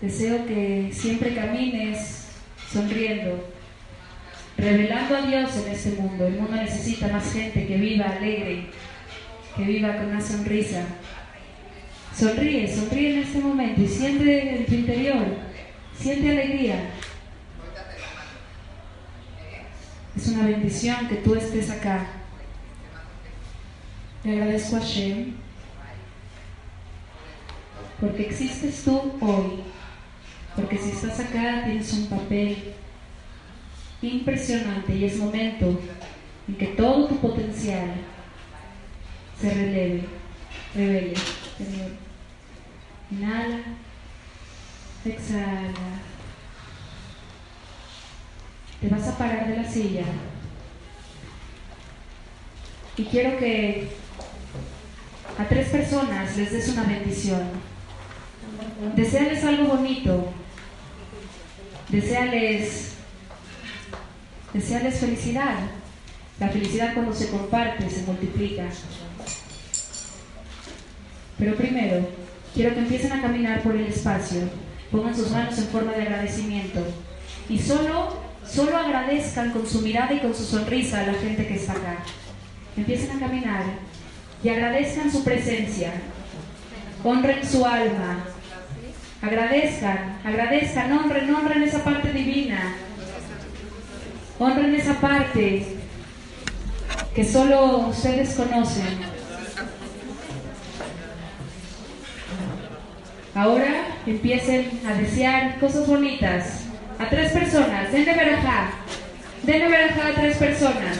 Deseo 0.00 0.46
que 0.46 0.88
siempre 0.90 1.34
camines 1.34 2.28
sonriendo, 2.72 3.52
revelando 4.56 5.14
a 5.14 5.20
Dios 5.20 5.50
en 5.58 5.72
este 5.72 5.90
mundo. 5.90 6.26
El 6.26 6.36
mundo 6.36 6.56
necesita 6.56 7.08
más 7.08 7.30
gente 7.34 7.66
que 7.66 7.76
viva 7.76 8.06
alegre, 8.06 8.68
que 9.54 9.64
viva 9.64 9.96
con 9.96 10.06
una 10.06 10.22
sonrisa. 10.22 10.86
Sonríe, 12.16 12.66
sonríe 12.66 13.12
en 13.12 13.18
este 13.18 13.40
momento 13.40 13.82
y 13.82 13.86
siente 13.86 14.56
en 14.56 14.64
tu 14.64 14.74
interior, 14.74 15.26
siente 15.94 16.30
alegría. 16.30 16.92
Es 20.20 20.28
una 20.28 20.44
bendición 20.44 21.08
que 21.08 21.16
tú 21.16 21.34
estés 21.34 21.70
acá. 21.70 22.06
Le 24.22 24.32
agradezco 24.32 24.76
a 24.76 24.80
Shem 24.80 25.32
porque 27.98 28.26
existes 28.26 28.82
tú 28.84 29.14
hoy, 29.18 29.62
porque 30.54 30.76
si 30.76 30.90
estás 30.90 31.20
acá 31.20 31.62
tienes 31.64 31.90
un 31.94 32.06
papel 32.08 32.74
impresionante 34.02 34.94
y 34.94 35.06
es 35.06 35.16
momento 35.16 35.80
en 36.48 36.54
que 36.54 36.66
todo 36.66 37.06
tu 37.06 37.16
potencial 37.16 37.90
se 39.40 39.54
releve, 39.54 40.04
revele, 40.74 41.14
Señor. 41.56 41.92
Inhala, 43.10 43.60
exhala. 45.02 46.09
Te 48.80 48.88
vas 48.88 49.08
a 49.08 49.18
parar 49.18 49.48
de 49.48 49.56
la 49.56 49.64
silla 49.68 50.04
y 53.00 53.04
quiero 53.04 53.38
que 53.38 53.88
a 55.38 55.44
tres 55.48 55.68
personas 55.68 56.36
les 56.36 56.52
des 56.52 56.68
una 56.68 56.84
bendición. 56.84 57.42
Deseales 58.94 59.42
algo 59.44 59.76
bonito. 59.76 60.32
Deseales, 61.88 62.92
deseales 64.52 64.98
felicidad. 64.98 65.60
La 66.38 66.48
felicidad 66.48 66.92
cuando 66.92 67.14
se 67.14 67.30
comparte 67.30 67.88
se 67.88 68.02
multiplica. 68.02 68.64
Pero 71.38 71.56
primero, 71.56 72.06
quiero 72.54 72.74
que 72.74 72.80
empiecen 72.80 73.12
a 73.12 73.22
caminar 73.22 73.62
por 73.62 73.76
el 73.76 73.86
espacio. 73.86 74.42
Pongan 74.90 75.16
sus 75.16 75.30
manos 75.30 75.56
en 75.58 75.68
forma 75.68 75.92
de 75.92 76.02
agradecimiento. 76.02 76.86
Y 77.48 77.58
solo, 77.58 78.29
solo 78.52 78.76
agradezcan 78.76 79.50
con 79.52 79.66
su 79.66 79.80
mirada 79.80 80.12
y 80.12 80.18
con 80.18 80.34
su 80.34 80.44
sonrisa 80.44 81.00
a 81.00 81.06
la 81.06 81.14
gente 81.14 81.46
que 81.46 81.54
está 81.54 81.72
acá. 81.72 81.98
Empiecen 82.76 83.16
a 83.16 83.20
caminar 83.20 83.62
y 84.42 84.48
agradezcan 84.48 85.10
su 85.10 85.22
presencia. 85.22 85.92
Honren 87.04 87.46
su 87.46 87.64
alma. 87.64 88.24
Agradezcan, 89.22 90.18
agradezcan, 90.24 90.92
honren, 90.92 91.34
honren 91.34 91.62
esa 91.62 91.84
parte 91.84 92.12
divina. 92.12 92.74
Honren 94.38 94.74
esa 94.74 94.94
parte 94.94 95.66
que 97.14 97.24
solo 97.24 97.88
ustedes 97.88 98.34
conocen. 98.34 98.98
Ahora 103.34 103.86
empiecen 104.06 104.80
a 104.86 104.94
desear 104.94 105.60
cosas 105.60 105.86
bonitas 105.86 106.69
a 107.00 107.08
tres 107.08 107.32
personas. 107.32 107.90
Denle 107.90 108.12
verajá. 108.12 108.72
Denle 109.42 109.68
verajá 109.68 110.08
a 110.08 110.14
tres 110.14 110.36
personas. 110.36 110.98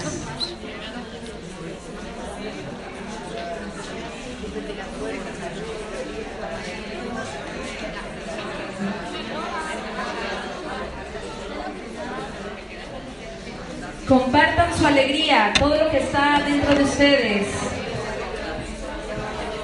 Compartan 14.08 14.76
su 14.76 14.86
alegría, 14.86 15.52
todo 15.56 15.76
lo 15.76 15.90
que 15.90 15.98
está 15.98 16.42
dentro 16.44 16.74
de 16.74 16.82
ustedes. 16.82 17.46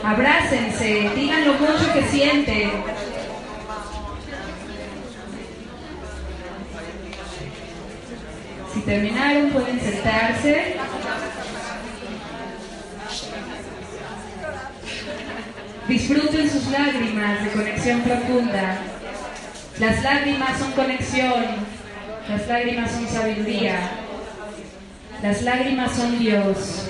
Abrácense, 0.05 1.11
digan 1.16 1.47
lo 1.47 1.55
mucho 1.55 1.93
que 1.93 2.03
sienten. 2.05 2.70
Terminaron, 8.87 9.51
pueden 9.51 9.80
sentarse. 9.80 10.76
Disfruten 15.89 16.51
sus 16.51 16.66
lágrimas 16.68 17.45
de 17.45 17.51
conexión 17.51 18.01
profunda. 18.01 18.78
Las 19.78 20.03
lágrimas 20.03 20.59
son 20.59 20.72
conexión, 20.72 21.45
las 22.28 22.49
lágrimas 22.49 22.91
son 22.91 23.09
sabiduría, 23.09 23.91
las 25.22 25.43
lágrimas 25.43 25.93
son 25.93 26.18
Dios. 26.18 26.89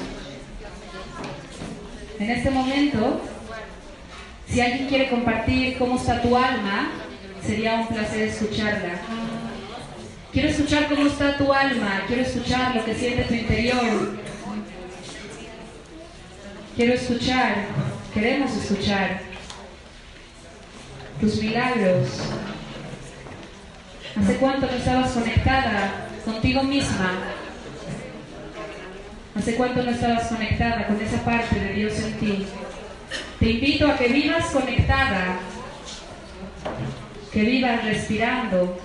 En 2.20 2.30
este 2.30 2.51
momento, 2.51 3.20
si 4.49 4.61
alguien 4.61 4.86
quiere 4.86 5.11
compartir 5.11 5.76
cómo 5.78 5.97
está 5.97 6.22
tu 6.22 6.36
alma, 6.36 6.90
sería 7.44 7.74
un 7.74 7.88
placer 7.88 8.28
escucharla. 8.28 9.01
Quiero 10.37 10.51
escuchar 10.51 10.87
cómo 10.91 11.07
está 11.07 11.39
tu 11.39 11.51
alma, 11.51 12.03
quiero 12.07 12.20
escuchar 12.20 12.76
lo 12.76 12.84
que 12.84 12.95
siente 12.95 13.24
tu 13.24 13.32
interior. 13.32 14.18
Quiero 16.76 16.93
escuchar, 16.93 17.64
queremos 18.12 18.55
escuchar 18.55 19.22
tus 21.22 21.41
milagros. 21.41 22.09
¿Hace 24.14 24.37
cuánto 24.37 24.66
no 24.66 24.72
estabas 24.72 25.12
conectada 25.12 26.07
contigo 26.22 26.62
misma? 26.64 27.12
¿Hace 29.37 29.55
cuánto 29.55 29.84
no 29.84 29.91
estabas 29.91 30.26
conectada 30.26 30.87
con 30.87 31.01
esa 31.01 31.24
parte 31.24 31.59
de 31.59 31.72
Dios 31.72 31.99
en 31.99 32.12
ti? 32.18 32.47
Te 33.41 33.51
invito 33.53 33.91
a 33.91 33.97
que 33.97 34.09
vivas 34.09 34.45
conectada, 34.51 35.39
que 37.32 37.41
vivas 37.41 37.82
respirando, 37.87 38.78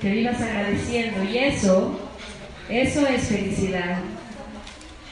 que 0.00 0.10
vivas 0.10 0.40
agradeciendo. 0.40 1.24
Y 1.24 1.38
eso, 1.38 1.98
eso 2.68 3.06
es 3.06 3.28
felicidad. 3.28 3.98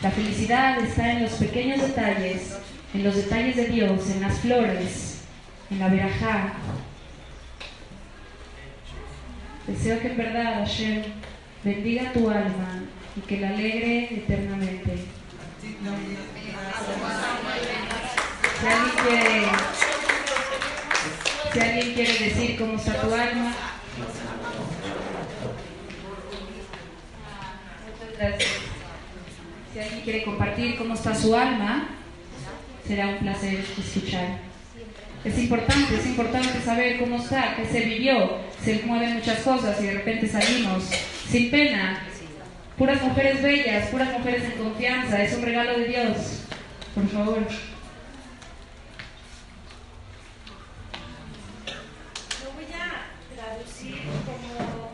La 0.02 0.10
felicidad 0.10 0.78
está 0.80 1.12
en 1.12 1.22
los 1.22 1.32
pequeños 1.32 1.80
detalles, 1.80 2.58
en 2.94 3.04
los 3.04 3.16
detalles 3.16 3.56
de 3.56 3.66
Dios, 3.66 4.10
en 4.10 4.20
las 4.20 4.38
flores, 4.40 5.22
en 5.70 5.78
la 5.78 5.88
verajá. 5.88 6.52
Deseo 9.66 9.98
que 10.00 10.08
en 10.08 10.16
verdad 10.16 10.64
Hashem 10.64 11.02
bendiga 11.64 12.12
tu 12.12 12.30
alma 12.30 12.84
y 13.16 13.20
que 13.22 13.40
la 13.40 13.48
alegre 13.48 14.08
eternamente. 14.12 14.98
Si 18.60 18.66
alguien 18.66 18.92
quiere, 19.02 19.46
si 21.52 21.60
alguien 21.60 21.94
quiere 21.94 22.12
decir 22.12 22.56
cómo 22.58 22.74
está 22.76 23.00
tu 23.00 23.12
alma, 23.12 23.52
gracias. 28.18 28.50
Si 29.72 29.80
alguien 29.80 30.00
quiere 30.02 30.24
compartir 30.24 30.76
cómo 30.76 30.94
está 30.94 31.14
su 31.14 31.34
alma, 31.34 31.88
será 32.86 33.08
un 33.08 33.18
placer 33.18 33.64
escuchar. 33.78 34.38
Es 35.24 35.38
importante, 35.38 35.96
es 35.96 36.06
importante 36.06 36.60
saber 36.62 36.98
cómo 36.98 37.16
está, 37.16 37.56
qué 37.56 37.66
se 37.66 37.80
vivió. 37.80 38.38
Se 38.64 38.82
mueven 38.84 39.14
muchas 39.14 39.40
cosas 39.40 39.80
y 39.80 39.86
de 39.86 39.94
repente 39.94 40.28
salimos 40.28 40.84
sin 41.28 41.50
pena, 41.50 42.00
Puras 42.76 43.00
mujeres 43.00 43.42
bellas, 43.42 43.88
puras 43.88 44.12
mujeres 44.12 44.44
en 44.44 44.62
confianza, 44.62 45.22
es 45.22 45.32
un 45.32 45.42
regalo 45.42 45.78
de 45.78 45.86
Dios. 45.86 46.42
Por 46.94 47.08
favor. 47.08 47.40
Lo 52.44 52.52
voy 52.52 52.68
a 52.76 53.16
traducir 53.34 53.96
como 54.28 54.92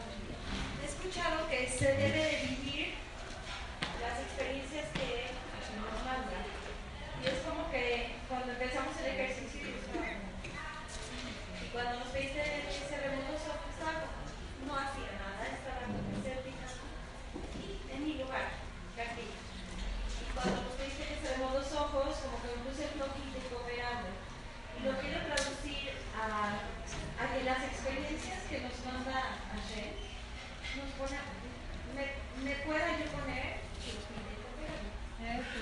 he 0.79 0.87
escuchado 0.87 1.49
que 1.51 1.67
se 1.67 1.87
debe 1.87 2.23
de 2.23 2.55
vivir 2.55 2.95
las 3.99 4.21
experiencias 4.31 4.87
que 4.95 5.35
nos 5.75 5.99
mandan. 6.07 6.47
Y 7.19 7.27
es 7.27 7.43
como 7.43 7.69
que 7.73 8.15
cuando 8.29 8.53
empezamos 8.53 8.95
el 9.03 9.07
ejercicio 9.11 9.59
y 11.59 11.67
cuando 11.73 11.99
nos 11.99 12.13
veis 12.13 12.31
ese 12.31 12.95
remoto 12.95 13.35
estaba, 13.35 14.07
no 14.63 14.73
hacía 14.79 15.19
nada, 15.19 15.51
estaba 15.51 15.83
poner, 31.03 31.21
me, 31.95 32.05
me 32.45 32.55
pueda 32.65 32.99
yo 32.99 33.07
poner 33.11 33.61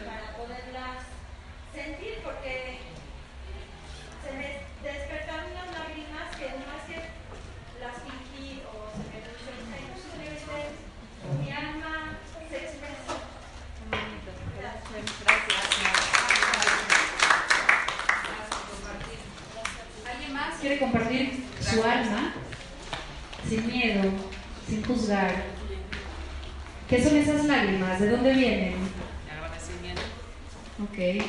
para 0.04 0.36
poderlas 0.36 1.04
sentir, 1.74 2.20
porque 2.24 2.78
se 4.24 4.32
me 4.32 4.48
despertaron 4.82 5.52
unas 5.52 5.70
lágrimas 5.78 6.36
que 6.36 6.46
no 6.61 6.68
es 6.76 6.84
que 6.88 6.98
las 7.80 7.96
fingí 8.04 8.62
o 8.68 8.92
se 8.92 9.04
me 9.08 9.78
puso 9.88 10.12
simplemente 10.12 10.90
mi 11.40 11.52
alma 11.52 12.18
se 12.48 12.56
expresó. 12.56 13.16
¿Alguien 20.11 20.32
más 20.32 20.49
quiere 20.61 20.78
compartir 20.78 21.44
su 21.61 21.82
alma 21.82 22.34
sin 23.48 23.66
miedo, 23.66 24.02
sin 24.68 24.84
juzgar? 24.84 25.44
¿Qué 26.88 27.02
son 27.02 27.16
esas 27.16 27.44
lágrimas? 27.46 27.98
¿De 28.00 28.11
dónde 28.11 28.34
vienen? 28.34 28.74
Agradecimiento. 29.30 30.02
Ok. 30.84 30.96
de 30.96 31.22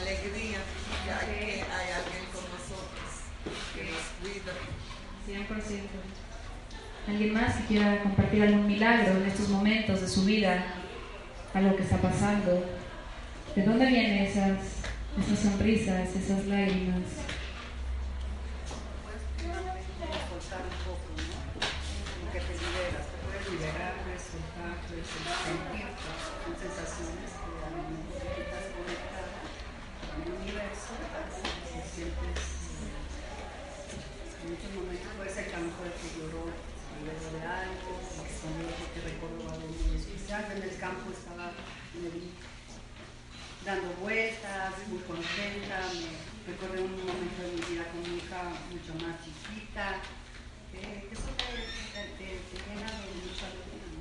alegría 0.00 0.58
que 1.04 1.10
hay, 1.10 1.26
que 1.26 1.62
hay 1.62 1.88
alguien 1.94 2.24
con 2.32 2.44
nosotros 2.52 3.08
que 3.74 3.82
nos 3.84 4.06
cuida. 4.20 4.52
100%. 5.26 6.08
¿Alguien 7.08 7.32
más 7.32 7.56
que 7.56 7.64
quiera 7.66 8.02
compartir 8.02 8.42
algún 8.42 8.66
milagro 8.66 9.16
en 9.16 9.26
estos 9.26 9.48
momentos 9.48 10.00
de 10.00 10.08
su 10.08 10.24
vida? 10.24 10.64
Algo 11.54 11.76
que 11.76 11.82
está 11.82 11.96
pasando. 11.98 12.64
¿De 13.54 13.62
dónde 13.62 13.86
vienen 13.86 14.26
esas, 14.26 14.77
esas 15.20 15.38
sonrisas, 15.38 16.14
esas 16.14 16.46
lágrimas? 16.46 17.02
en 35.58 35.64
el 35.64 35.92
que 35.98 36.08
lloró 36.18 36.48
se 36.48 36.90
liberó 36.98 37.28
de 37.34 37.42
algo, 37.46 37.90
o 37.94 38.22
que 38.24 38.34
sonrió 38.34 38.68
porque 38.78 39.00
recordó 39.04 39.42
algo 39.50 39.68
muy 39.68 39.96
especial, 39.96 40.44
en 40.54 40.62
el 40.62 40.76
campo 40.78 41.10
estaba 41.12 41.52
me 41.94 42.08
vi 42.10 42.30
dando 43.68 43.92
vueltas, 44.00 44.72
muy 44.88 45.00
contenta, 45.04 45.76
me 45.92 46.08
recordé 46.48 46.80
un 46.80 46.96
momento 47.04 47.36
de 47.44 47.52
mi 47.52 47.60
vida 47.68 47.84
con 47.92 48.00
mi 48.00 48.16
hija 48.16 48.40
mucho 48.72 48.96
más 49.04 49.20
chiquita, 49.20 50.00
que 50.72 51.12
eso 51.12 51.28
te, 51.36 51.52
te, 51.92 52.00
te, 52.16 52.56
de 52.56 52.80
mucha 53.28 53.44
alegría. 53.44 53.92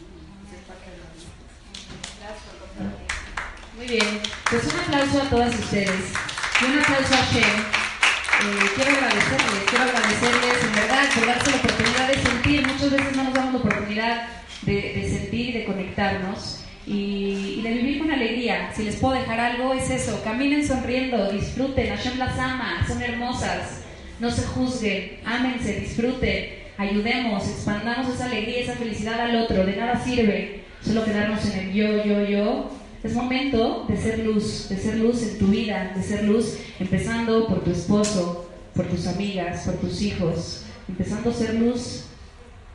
Muy 3.76 3.88
bien, 3.88 4.22
pues 4.50 4.64
un 4.74 4.80
aplauso 4.80 5.22
a 5.22 5.30
todas 5.30 5.60
ustedes 5.60 6.16
y 6.62 6.66
un 6.66 6.80
aplauso 6.80 7.14
a 7.14 7.26
Shem. 7.28 7.44
Eh, 7.44 8.72
quiero 8.74 8.92
agradecerles, 8.92 9.64
quiero 9.68 9.84
agradecerles 9.84 10.64
en 10.64 10.76
verdad 10.76 11.10
por 11.14 11.28
darse 11.28 11.52
la 11.52 11.58
oportunidad 11.58 12.08
de 12.08 12.24
sentir. 12.24 12.68
Muchas 12.68 12.92
veces 12.92 13.16
no 13.18 13.24
nos 13.26 13.34
damos 13.34 13.54
la 13.54 13.60
oportunidad 13.60 14.30
de 14.62 15.10
sentir, 15.10 15.54
de 15.56 15.66
conectarnos 15.66 16.57
y, 16.88 17.58
y 17.58 17.62
de 17.62 17.74
vivir 17.74 18.00
con 18.00 18.12
alegría. 18.12 18.72
Si 18.76 18.84
les 18.84 18.96
puedo 18.96 19.14
dejar 19.14 19.40
algo, 19.40 19.74
es 19.74 19.90
eso: 19.90 20.22
caminen 20.24 20.66
sonriendo, 20.66 21.32
disfruten. 21.32 21.90
Hashem 21.90 22.18
las 22.18 22.38
ama, 22.40 22.86
son 22.88 23.02
hermosas. 23.02 23.82
No 24.20 24.32
se 24.32 24.42
juzguen, 24.44 25.20
ámense, 25.26 25.80
disfruten, 25.80 26.46
ayudemos, 26.78 27.48
expandamos 27.48 28.12
esa 28.12 28.26
alegría, 28.26 28.62
esa 28.62 28.74
felicidad 28.74 29.20
al 29.22 29.36
otro. 29.36 29.64
De 29.64 29.76
nada 29.76 30.04
sirve 30.04 30.64
solo 30.82 31.06
quedarnos 31.06 31.46
en 31.46 31.60
el 31.60 31.74
yo, 31.74 32.04
yo, 32.04 32.26
yo. 32.26 32.72
Es 33.04 33.14
momento 33.14 33.86
de 33.88 33.96
ser 33.96 34.20
luz, 34.20 34.70
de 34.70 34.78
ser 34.78 34.98
luz 34.98 35.22
en 35.22 35.38
tu 35.38 35.48
vida, 35.48 35.94
de 35.96 36.02
ser 36.02 36.24
luz 36.24 36.58
empezando 36.80 37.48
por 37.48 37.64
tu 37.64 37.72
esposo, 37.72 38.50
por 38.74 38.88
tus 38.88 39.06
amigas, 39.06 39.66
por 39.66 39.76
tus 39.76 40.02
hijos, 40.02 40.66
empezando 40.90 41.30
a 41.30 41.34
ser 41.34 41.54
luz 41.56 42.06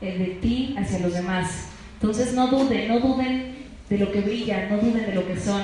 eh, 0.00 0.16
de 0.16 0.26
ti 0.40 0.76
hacia 0.78 1.00
los 1.00 1.12
demás. 1.12 1.66
Entonces 1.94 2.34
no 2.34 2.46
duden, 2.46 2.88
no 2.88 3.00
duden 3.00 3.51
de 3.92 3.98
lo 3.98 4.10
que 4.10 4.22
brilla, 4.22 4.70
no 4.70 4.78
duden 4.78 5.04
de 5.04 5.14
lo 5.14 5.26
que 5.26 5.38
son. 5.38 5.62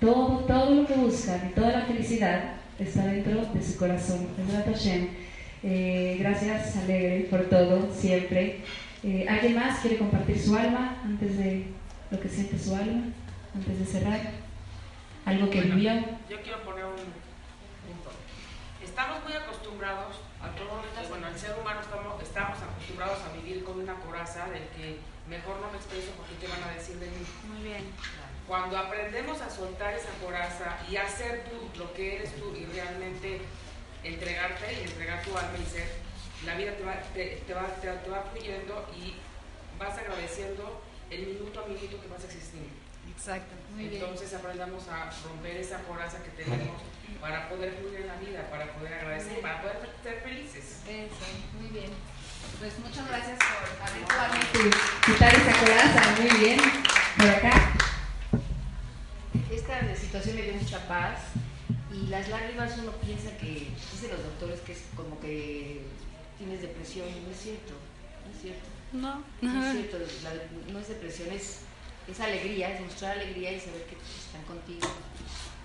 Todo, 0.00 0.38
todo 0.46 0.74
lo 0.74 0.86
que 0.86 0.94
buscan 0.94 1.50
y 1.50 1.54
toda 1.54 1.72
la 1.72 1.82
felicidad 1.82 2.54
está 2.78 3.04
dentro 3.04 3.44
de 3.52 3.62
su 3.62 3.76
corazón. 3.76 4.28
Eh, 5.62 6.16
gracias, 6.18 6.76
Alegre, 6.76 7.26
por 7.28 7.42
todo, 7.50 7.92
siempre. 7.92 8.60
Eh, 9.02 9.26
¿Alguien 9.28 9.56
más 9.56 9.80
quiere 9.80 9.98
compartir 9.98 10.40
su 10.40 10.56
alma 10.56 11.02
antes 11.04 11.36
de 11.36 11.66
lo 12.10 12.18
que 12.18 12.28
siente 12.30 12.58
su 12.58 12.74
alma? 12.74 13.12
Antes 13.54 13.78
de 13.78 13.84
cerrar. 13.84 14.20
Algo 15.26 15.50
que 15.50 15.58
Bueno, 15.58 15.74
vivió. 15.74 15.92
Yo 16.30 16.40
quiero 16.42 16.62
poner 16.64 16.86
un 16.86 16.96
punto. 16.96 18.10
Estamos 18.82 19.22
muy 19.24 19.34
acostumbrados 19.34 20.16
a 20.40 20.48
todo, 20.56 20.80
bueno, 21.10 21.28
el 21.28 21.38
ser 21.38 21.50
humano 21.60 21.80
estamos, 21.82 22.22
estamos 22.22 22.58
acostumbrados 22.62 23.18
a 23.20 23.36
vivir 23.36 23.64
con 23.64 23.80
una 23.80 23.94
coraza 23.96 24.46
del 24.48 24.62
que 24.74 25.17
mejor 25.28 25.60
no 25.60 25.70
me 25.70 25.76
expreso 25.76 26.10
porque 26.16 26.36
qué 26.40 26.48
van 26.48 26.62
a 26.62 26.74
decir 26.74 26.96
de 26.98 27.06
mí. 27.06 27.26
Muy 27.48 27.62
bien. 27.62 27.84
Cuando 28.46 28.78
aprendemos 28.78 29.40
a 29.40 29.50
soltar 29.50 29.94
esa 29.94 30.10
coraza 30.24 30.78
y 30.90 30.96
a 30.96 31.08
ser 31.08 31.44
tú 31.44 31.78
lo 31.78 31.92
que 31.92 32.16
eres 32.16 32.34
tú 32.36 32.54
y 32.56 32.64
realmente 32.64 33.42
entregarte 34.02 34.72
y 34.72 34.88
entregar 34.88 35.22
tu 35.22 35.36
alma 35.36 35.58
y 35.60 35.70
ser, 35.70 35.88
la 36.46 36.54
vida 36.56 36.74
te 36.76 36.84
va, 36.84 36.94
te, 37.14 37.42
te 37.46 37.54
va, 37.54 37.66
te, 37.66 37.88
te 37.88 38.10
va 38.10 38.22
fluyendo 38.22 38.88
y 38.96 39.14
vas 39.78 39.98
agradeciendo 39.98 40.82
el 41.10 41.26
minuto 41.26 41.64
a 41.64 41.66
minuto 41.66 42.00
que 42.00 42.08
vas 42.08 42.24
existiendo. 42.24 42.70
Exacto. 43.10 43.54
Muy 43.74 43.88
bien. 43.88 44.02
Entonces 44.02 44.32
aprendamos 44.34 44.86
a 44.88 45.10
romper 45.24 45.56
esa 45.56 45.82
coraza 45.82 46.22
que 46.22 46.30
tenemos 46.30 46.80
para 47.20 47.48
poder 47.48 47.72
fluir 47.74 48.00
en 48.00 48.06
la 48.06 48.16
vida, 48.16 48.48
para 48.50 48.72
poder 48.72 48.94
agradecer, 48.94 49.40
para 49.40 49.60
poder 49.60 49.76
ser 50.02 50.20
felices. 50.20 50.82
Eso, 50.86 51.58
muy 51.58 51.68
bien. 51.68 51.90
Pues 52.58 52.72
muchas 52.80 53.06
gracias 53.08 53.38
por 53.38 53.88
adecuadamente 53.88 54.58
quitar 55.06 55.32
coraza. 55.60 56.20
Muy 56.20 56.38
bien. 56.40 56.60
Por 57.16 57.28
acá. 57.28 57.72
Esta 59.50 59.94
situación 59.96 60.36
me 60.36 60.42
dio 60.42 60.54
mucha 60.54 60.86
paz 60.88 61.18
y 61.92 62.06
las 62.08 62.28
lágrimas 62.28 62.72
uno 62.78 62.92
piensa 62.92 63.30
que, 63.38 63.68
dicen 63.92 64.10
los 64.10 64.22
doctores 64.22 64.60
que 64.60 64.72
es 64.72 64.82
como 64.96 65.18
que 65.20 65.82
tienes 66.38 66.62
depresión 66.62 67.06
no 67.24 67.30
es 67.30 67.40
cierto, 67.40 67.74
no 68.26 68.34
es 68.34 68.42
cierto. 68.42 68.66
No. 68.92 69.22
No 69.42 69.64
es 69.64 69.72
cierto, 69.72 69.98
la- 70.22 70.72
no 70.72 70.78
es 70.78 70.88
depresión, 70.88 71.28
es, 71.32 71.60
es 72.08 72.20
alegría, 72.20 72.70
es 72.74 72.80
mostrar 72.80 73.18
alegría 73.18 73.52
y 73.52 73.60
saber 73.60 73.84
que 73.84 73.96
están 73.96 74.42
contigo, 74.46 74.88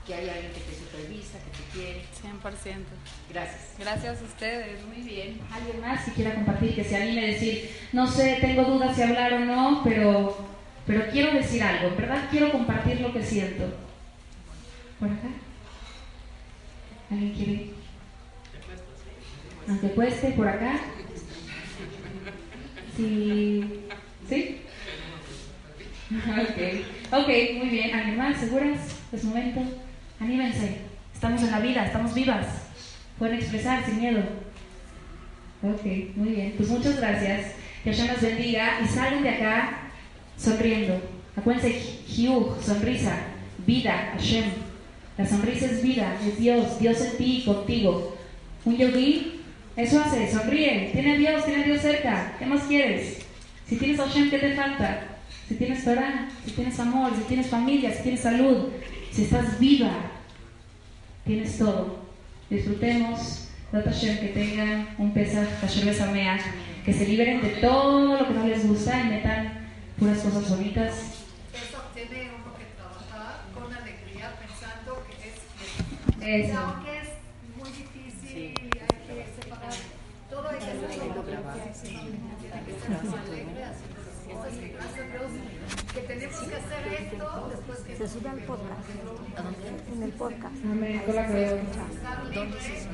que 0.06 0.14
hay 0.16 0.30
alguien 0.30 0.52
que 0.54 0.60
te 0.62 0.76
supervisa, 0.78 1.38
que 1.40 1.52
te 1.52 1.64
quiere. 1.72 2.06
100%. 2.22 2.86
Gracias. 3.34 3.62
Gracias 3.80 4.22
a 4.22 4.26
ustedes. 4.26 4.86
Muy 4.86 5.02
bien. 5.02 5.42
¿Alguien 5.52 5.82
más 5.82 6.06
que 6.06 6.12
quiera 6.12 6.36
compartir, 6.36 6.76
que 6.76 6.84
se 6.84 6.96
anime 6.96 7.24
a 7.24 7.28
decir, 7.28 7.70
no 7.92 8.06
sé, 8.06 8.38
tengo 8.40 8.64
dudas 8.64 8.96
si 8.96 9.02
hablar 9.02 9.34
o 9.34 9.40
no, 9.40 9.82
pero, 9.84 10.38
pero 10.86 11.10
quiero 11.12 11.34
decir 11.34 11.64
algo, 11.64 11.88
en 11.88 11.98
verdad 11.98 12.28
quiero 12.30 12.52
compartir 12.52 13.02
lo 13.02 13.12
que 13.12 13.24
siento? 13.24 13.74
¿Por 15.00 15.10
acá? 15.10 15.30
¿Alguien 17.10 17.34
quiere? 17.34 17.70
Aunque 19.68 19.88
cueste, 19.90 20.30
por 20.32 20.48
acá. 20.48 20.80
Sí. 22.96 23.82
¿Sí? 24.30 24.62
Ok, 26.12 27.20
ok, 27.20 27.28
muy 27.58 27.70
bien. 27.70 27.96
¿Alguien 27.96 28.18
más? 28.18 28.38
¿Seguras? 28.38 28.78
Es 29.12 29.24
momento. 29.24 29.62
Anímense. 30.20 30.82
Estamos 31.14 31.42
en 31.42 31.52
la 31.52 31.60
vida, 31.60 31.86
estamos 31.86 32.14
vivas. 32.14 32.62
Pueden 33.18 33.36
expresar 33.36 33.86
sin 33.86 33.99
miedo. 33.99 34.22
Ok, 35.61 35.86
muy 36.16 36.30
bien. 36.30 36.53
Pues 36.57 36.70
muchas 36.70 36.97
gracias. 36.97 37.53
Que 37.84 37.91
Hashem 37.91 38.07
nos 38.07 38.22
bendiga 38.22 38.80
y 38.84 38.88
salgan 38.88 39.24
de 39.24 39.30
acá 39.30 39.89
sonriendo. 40.38 41.01
Acuérdense, 41.36 41.80
Hiug, 42.07 42.61
sonrisa, 42.61 43.18
vida, 43.66 44.14
Hashem. 44.14 44.45
La 45.18 45.26
sonrisa 45.26 45.66
es 45.66 45.84
vida, 45.84 46.16
es 46.26 46.39
Dios, 46.39 46.80
Dios 46.80 47.01
en 47.01 47.18
ti 47.18 47.43
contigo. 47.45 48.18
Un 48.66 48.78
yogi, 48.78 49.41
eso 49.76 50.01
hace, 50.01 50.32
sonríe. 50.32 50.89
Tiene 50.91 51.14
a 51.14 51.18
Dios, 51.18 51.45
tiene 51.45 51.64
a 51.64 51.66
Dios 51.66 51.82
cerca. 51.82 52.36
¿Qué 52.38 52.45
más 52.45 52.64
quieres? 52.64 53.20
Si 53.68 53.78
tienes 53.78 53.99
Hashem, 53.99 54.30
¿qué 54.30 54.39
te 54.39 54.55
falta? 54.55 55.18
Si 55.47 55.55
tienes 55.55 55.84
Torah, 55.84 56.30
si 56.45 56.51
tienes 56.51 56.80
amor, 56.80 57.11
si 57.16 57.24
tienes 57.24 57.47
familia, 57.47 57.93
si 57.93 58.03
tienes 58.03 58.22
salud, 58.22 58.70
si 59.11 59.24
estás 59.24 59.59
viva, 59.59 59.91
tienes 61.26 61.57
todo. 61.57 62.03
Disfrutemos, 62.54 63.47
que 64.20 64.28
tengan 64.28 64.89
un 64.99 65.12
Besamea, 65.86 66.38
que 66.86 66.93
se 66.93 67.08
liberen 67.08 67.41
de 67.41 67.49
todo 67.49 68.16
lo 68.16 68.28
que 68.28 68.34
no 68.36 68.45
les 68.45 68.68
gusta 68.68 69.01
y 69.01 69.10
metan 69.10 69.70
puras 69.97 70.20
cosas 70.20 70.47
bonitas. 70.51 70.93
Eso 71.51 71.82
tiene 71.95 72.30
uno 72.30 72.54
que 72.56 72.66
trabajar 72.78 73.45
con 73.56 73.74
alegría 73.74 74.36
pensando 74.38 75.04
que 75.08 75.14
es 75.34 76.45
Eso. 76.45 76.60
aunque 76.60 76.91
es 76.99 77.10
muy 77.58 77.70
difícil 77.72 78.54
y 78.54 78.70
hay 78.78 78.97
que 79.01 79.26
separar 79.41 79.74
todo 80.30 80.49
hay 80.49 80.60
que 80.60 80.66
hacerlo 80.66 81.26
que 81.26 81.34
tenemos 86.08 86.39
que 86.39 86.56
hacer 86.56 86.84
esto 87.00 87.50
después 87.50 87.80
que 87.80 87.96
Se 87.96 88.08
sube 88.08 88.30
al 88.30 88.39
podcast. 88.39 88.89
En 89.96 90.04
el 90.04 90.12
podcast. 90.12 90.56
Amén. 90.66 91.02
Con 91.06 91.16
la 91.16 91.28
creo. 91.28 91.58
¿Dónde 92.34 92.60
se 92.60 92.88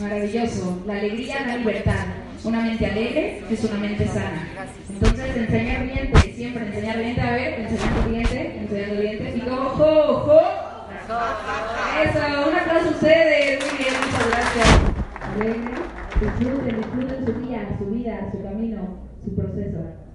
Maravilloso. 0.00 0.82
La 0.86 0.94
alegría 0.94 1.44
da 1.46 1.56
libertad. 1.56 2.06
Una 2.44 2.60
mente 2.60 2.86
alegre 2.86 3.42
es 3.50 3.64
una 3.64 3.78
mente 3.78 4.06
sana. 4.06 4.48
Entonces, 4.88 5.36
enseñar 5.36 5.84
dientes, 5.84 6.36
siempre 6.36 6.66
enseñar 6.66 6.98
dientes. 6.98 7.24
A 7.24 7.30
ver, 7.30 7.60
enseñando 7.60 8.10
dientes, 8.10 8.56
enseñando 8.56 9.00
dientes. 9.00 9.36
Y 9.36 9.40
como, 9.40 9.68
jo, 9.70 10.14
jo. 10.20 10.40
Eso, 12.04 12.48
un 12.48 12.54
aplauso 12.54 12.88
a 12.88 12.90
ustedes. 12.90 13.64
Muy 13.64 13.78
bien, 13.78 13.94
muchas 14.04 14.30
gracias. 14.30 14.68
Alegre. 15.20 15.88
Disfruten, 16.20 16.76
disfruten 16.76 17.26
su 17.26 17.32
día, 17.46 17.76
su 17.78 17.84
vida, 17.86 18.28
su 18.32 18.42
camino, 18.42 19.07
proceso. 19.38 20.07